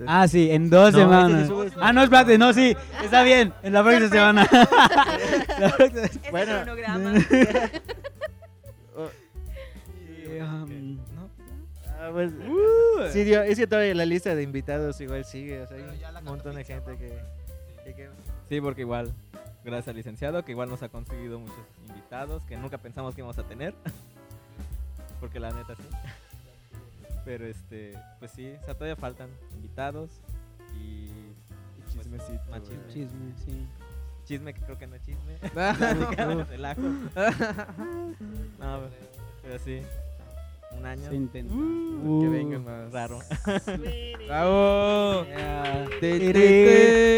No. 0.00 0.04
Ah, 0.06 0.28
sí, 0.28 0.50
en 0.50 0.68
dos 0.70 0.92
No, 0.92 0.98
semanas. 0.98 1.48
sube. 1.48 1.70
Ah, 1.80 1.92
no, 1.92 2.02
espérate, 2.02 2.36
no, 2.38 2.52
sí, 2.52 2.76
está 3.02 3.22
bien, 3.22 3.52
en 3.62 3.72
la 3.72 3.82
próxima 3.82 4.08
semana. 4.10 4.48
La 5.58 5.76
próxima- 5.76 6.02
Ese 6.04 6.30
Bueno. 6.30 6.52
cronograma. 6.62 7.14
Um, 10.42 10.98
ah, 12.00 12.08
pues, 12.12 12.32
sí, 13.12 13.22
dio- 13.24 13.42
es 13.42 13.56
que 13.58 13.66
todavía 13.66 13.94
la 13.94 14.04
lista 14.06 14.34
de 14.34 14.42
invitados 14.42 15.00
igual 15.00 15.24
sigue. 15.24 15.60
O 15.62 15.66
sea, 15.68 15.76
hay 15.76 16.16
un 16.18 16.24
montón 16.24 16.56
de 16.56 16.64
gente 16.64 16.96
que. 16.96 17.12
que- 17.84 17.94
que- 17.94 18.10
Sí, 18.48 18.60
porque 18.60 18.80
igual, 18.82 19.12
gracias 19.64 19.88
al 19.88 19.96
licenciado, 19.96 20.44
que 20.44 20.52
igual 20.52 20.68
nos 20.68 20.82
ha 20.82 20.88
conseguido 20.88 21.38
muchos 21.38 21.56
invitados 21.88 22.44
que 22.46 22.56
nunca 22.56 22.78
pensamos 22.78 23.14
que 23.14 23.20
íbamos 23.20 23.38
a 23.38 23.44
tener. 23.44 23.74
porque 25.20 25.38
la 25.38 25.50
neta 25.52 25.74
sí. 25.76 25.82
Pero 27.24 27.46
este, 27.46 27.92
pues 28.18 28.30
sí, 28.32 28.52
o 28.60 28.64
sea, 28.64 28.74
todavía 28.74 28.96
faltan 28.96 29.30
invitados 29.54 30.10
y. 30.80 31.08
pues, 31.94 32.06
chismecito, 32.06 32.42
más 32.50 32.60
güey. 32.62 32.78
chisme. 32.88 32.92
Chisme, 32.92 33.32
sí. 33.44 33.66
Chisme 34.24 34.54
que 34.54 34.60
creo 34.62 34.78
que 34.78 34.86
no 34.86 34.96
es 34.96 35.02
chisme. 35.02 35.36
Ah, 36.18 36.44
Relajo. 36.48 36.80
No, 38.58 38.80
pero 39.42 39.58
sí. 39.58 39.82
Un 40.78 40.86
año. 40.86 41.08
Se 41.08 41.14
intenta. 41.14 41.52
que 41.52 41.58
Uh, 41.60 42.30
vengan 42.30 42.64
más. 42.64 42.90
Raro. 42.92 43.18
¡Bravo! 44.26 45.26
te. 46.00 46.18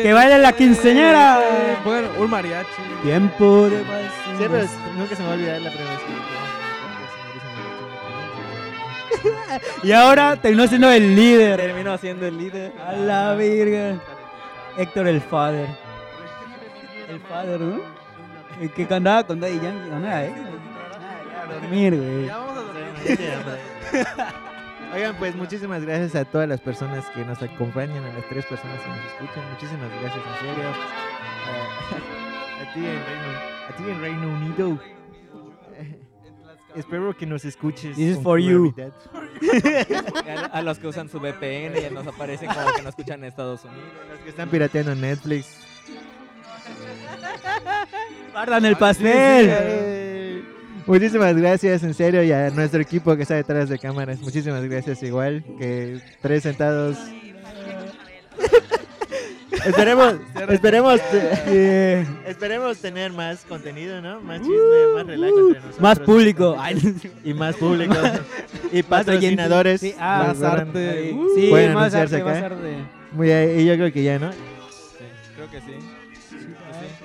¡Que 0.03 0.13
baile 0.13 0.39
la 0.39 0.53
quinceañera! 0.53 1.81
Bueno, 1.85 2.09
un 2.19 2.31
mariachi. 2.31 2.69
Tiempo 3.03 3.69
de 3.71 3.79
Sí, 3.79 3.85
pero 4.39 4.53
vacíos. 4.55 4.71
nunca 4.97 5.15
se 5.15 5.23
me 5.23 5.29
va 5.29 5.35
a 5.35 5.37
olvidar 5.37 5.61
la 5.63 5.71
primera 5.71 5.91
vez 5.93 6.01
que 6.01 6.13
Y 9.83 9.93
ahora 9.93 10.37
terminó 10.37 10.67
siendo 10.67 10.91
el 10.91 11.15
líder. 11.15 11.61
Terminó 11.61 11.99
siendo 11.99 12.27
el 12.27 12.39
líder. 12.39 12.73
A 12.87 12.93
la 12.93 13.35
virgen. 13.35 14.01
Héctor 14.77 15.09
el 15.09 15.21
Father. 15.21 15.69
El 17.09 17.21
Father, 17.21 17.61
¿no? 17.61 17.81
El 18.61 18.71
que 18.73 18.87
cantaba 18.87 19.25
con 19.25 19.41
Daddy 19.41 19.61
Yankee. 19.61 19.91
No, 19.91 20.01
nada, 20.01 20.25
¿eh? 20.25 20.35
Ya, 20.35 21.43
a 21.43 21.61
dormir, 21.61 21.97
güey. 21.97 22.27
Ya 22.27 22.39
vamos 22.39 22.59
a 22.59 22.61
dormir. 22.63 22.85
Oigan, 24.95 25.17
pues 25.17 25.35
muchísimas 25.35 25.83
gracias 25.85 26.15
a 26.15 26.25
todas 26.25 26.49
las 26.49 26.61
personas 26.61 27.05
que 27.11 27.25
nos 27.25 27.43
acompañan, 27.43 28.05
a 28.05 28.13
las 28.13 28.29
tres 28.29 28.47
personas 28.47 28.81
que 28.81 28.89
nos 28.89 28.99
escuchan. 28.99 29.51
Muchísimas 29.51 29.91
gracias, 30.01 30.25
en 30.25 30.47
serio. 30.47 30.69
A, 32.61 32.63
a 32.71 32.75
ti 32.75 32.81
en 32.81 33.05
Reino, 33.05 33.29
a 33.69 33.77
ti 33.77 33.83
en 33.91 34.01
Reino 34.01 34.29
Unido. 34.29 34.79
Espero 36.75 37.17
que 37.17 37.27
nos 37.27 37.45
escuches. 37.45 37.97
This 37.97 38.17
is 38.17 38.23
for 38.23 38.39
you. 38.39 38.75
A, 40.29 40.59
a 40.59 40.63
los 40.63 40.79
que 40.79 40.89
usan 40.89 41.09
su 41.09 41.19
VPN 41.21 41.77
y 41.79 41.95
nos 41.95 42.07
aparecen 42.07 42.49
como 42.49 42.73
que 42.75 42.83
nos 42.83 42.91
escuchan 42.91 43.21
en 43.21 43.27
Estados 43.27 43.65
Unidos. 43.65 43.85
Los 44.11 44.19
que 44.21 44.31
están 44.31 44.49
pirateando 44.49 44.95
Netflix. 44.95 45.47
Guardan 48.33 48.65
el 48.65 48.77
pastel. 48.77 49.49
Eh, 49.51 50.45
Muchísimas 50.87 51.35
gracias, 51.35 51.83
en 51.83 51.95
serio, 51.95 52.23
y 52.23 52.31
a 52.31 52.51
nuestro 52.51 52.81
equipo 52.81 53.17
que 53.17 53.23
está 53.23 53.37
detrás 53.37 53.71
de 53.71 53.79
cámaras. 53.79 54.21
Muchísimas 54.21 54.63
gracias, 54.65 55.03
igual 55.03 55.43
que 55.59 55.99
tres 56.21 56.43
sentados. 56.43 56.99
Esperemos, 59.67 60.15
esperemos, 60.51 61.01
te- 61.11 62.01
esperemos 62.27 62.79
tener 62.79 63.13
más 63.13 63.45
contenido, 63.49 64.01
¿no? 64.01 64.21
Más 64.21 64.39
chisme, 64.41 64.55
más 64.95 65.07
relajo 65.07 65.39
entre 65.39 65.61
nosotros. 65.61 65.81
Más 65.81 65.99
público. 66.01 66.57
Y 67.25 67.35
más 67.35 67.57
público 67.57 67.95
y 68.73 68.83
patrocinadores. 68.83 69.81
Sí, 69.81 69.95
ah, 69.99 70.25
Más 70.29 70.43
arte. 70.43 71.13
Uh, 71.13 71.29
Sí, 71.35 71.49
pueden 71.51 71.75
más 71.75 71.95
arte, 71.95 72.23
más 72.23 72.37
acá. 72.37 72.47
arte. 72.47 72.77
Muy 73.13 73.27
bien, 73.29 73.61
y 73.61 73.65
yo 73.67 73.75
creo 73.75 73.93
que 73.93 74.03
ya, 74.03 74.19
¿no? 74.19 74.33
Sí, 74.33 74.39
creo 75.37 75.51
que 75.51 75.61
sí. 75.61 75.79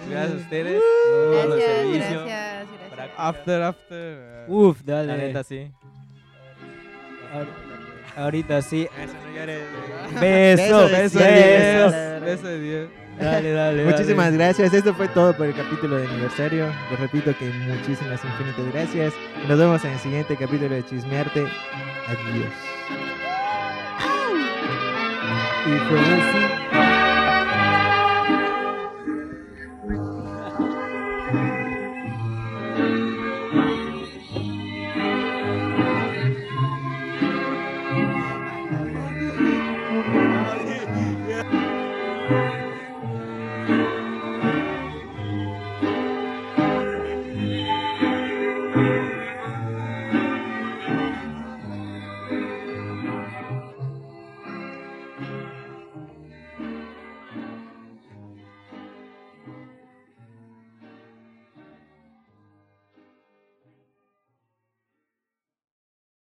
Gracias 0.10 0.34
a 0.34 0.38
ustedes 0.38 0.82
por 0.82 1.14
todo 1.14 1.42
el 1.44 1.50
Gracias, 1.50 1.76
servicio. 1.78 2.00
gracias, 2.00 2.68
gracias. 2.68 2.94
práctica. 2.96 3.28
After, 3.28 3.62
after. 3.62 4.46
Uf, 4.48 4.78
La 4.86 4.96
dale. 5.06 5.18
neta 5.18 5.44
sí. 5.44 5.72
Ahor- 7.34 7.69
Ahorita 8.16 8.62
sí. 8.62 8.88
Eso, 8.98 9.14
no 9.14 9.36
llores. 9.36 9.62
Beso, 10.20 10.88
beso, 10.90 11.20
cien. 11.20 11.30
beso. 11.30 12.26
Beso 12.26 12.48
de 12.48 12.60
10. 12.60 12.90
Dale, 13.20 13.52
dale. 13.52 13.86
Muchísimas 13.86 14.26
dale. 14.26 14.38
gracias. 14.38 14.74
Esto 14.74 14.94
fue 14.94 15.08
todo 15.10 15.36
por 15.36 15.48
el 15.48 15.56
capítulo 15.56 15.98
de 15.98 16.08
aniversario. 16.08 16.68
Les 16.90 17.00
repito 17.00 17.36
que 17.38 17.50
muchísimas 17.50 18.24
infinitas 18.24 18.74
gracias. 18.74 19.14
Nos 19.48 19.60
vemos 19.60 19.84
en 19.84 19.92
el 19.92 20.00
siguiente 20.00 20.36
capítulo 20.38 20.76
de 20.76 20.86
Chismearte. 20.86 21.42
Adiós. 22.08 22.54
Y 25.66 25.78
fue 25.90 26.00
así. 26.00 26.59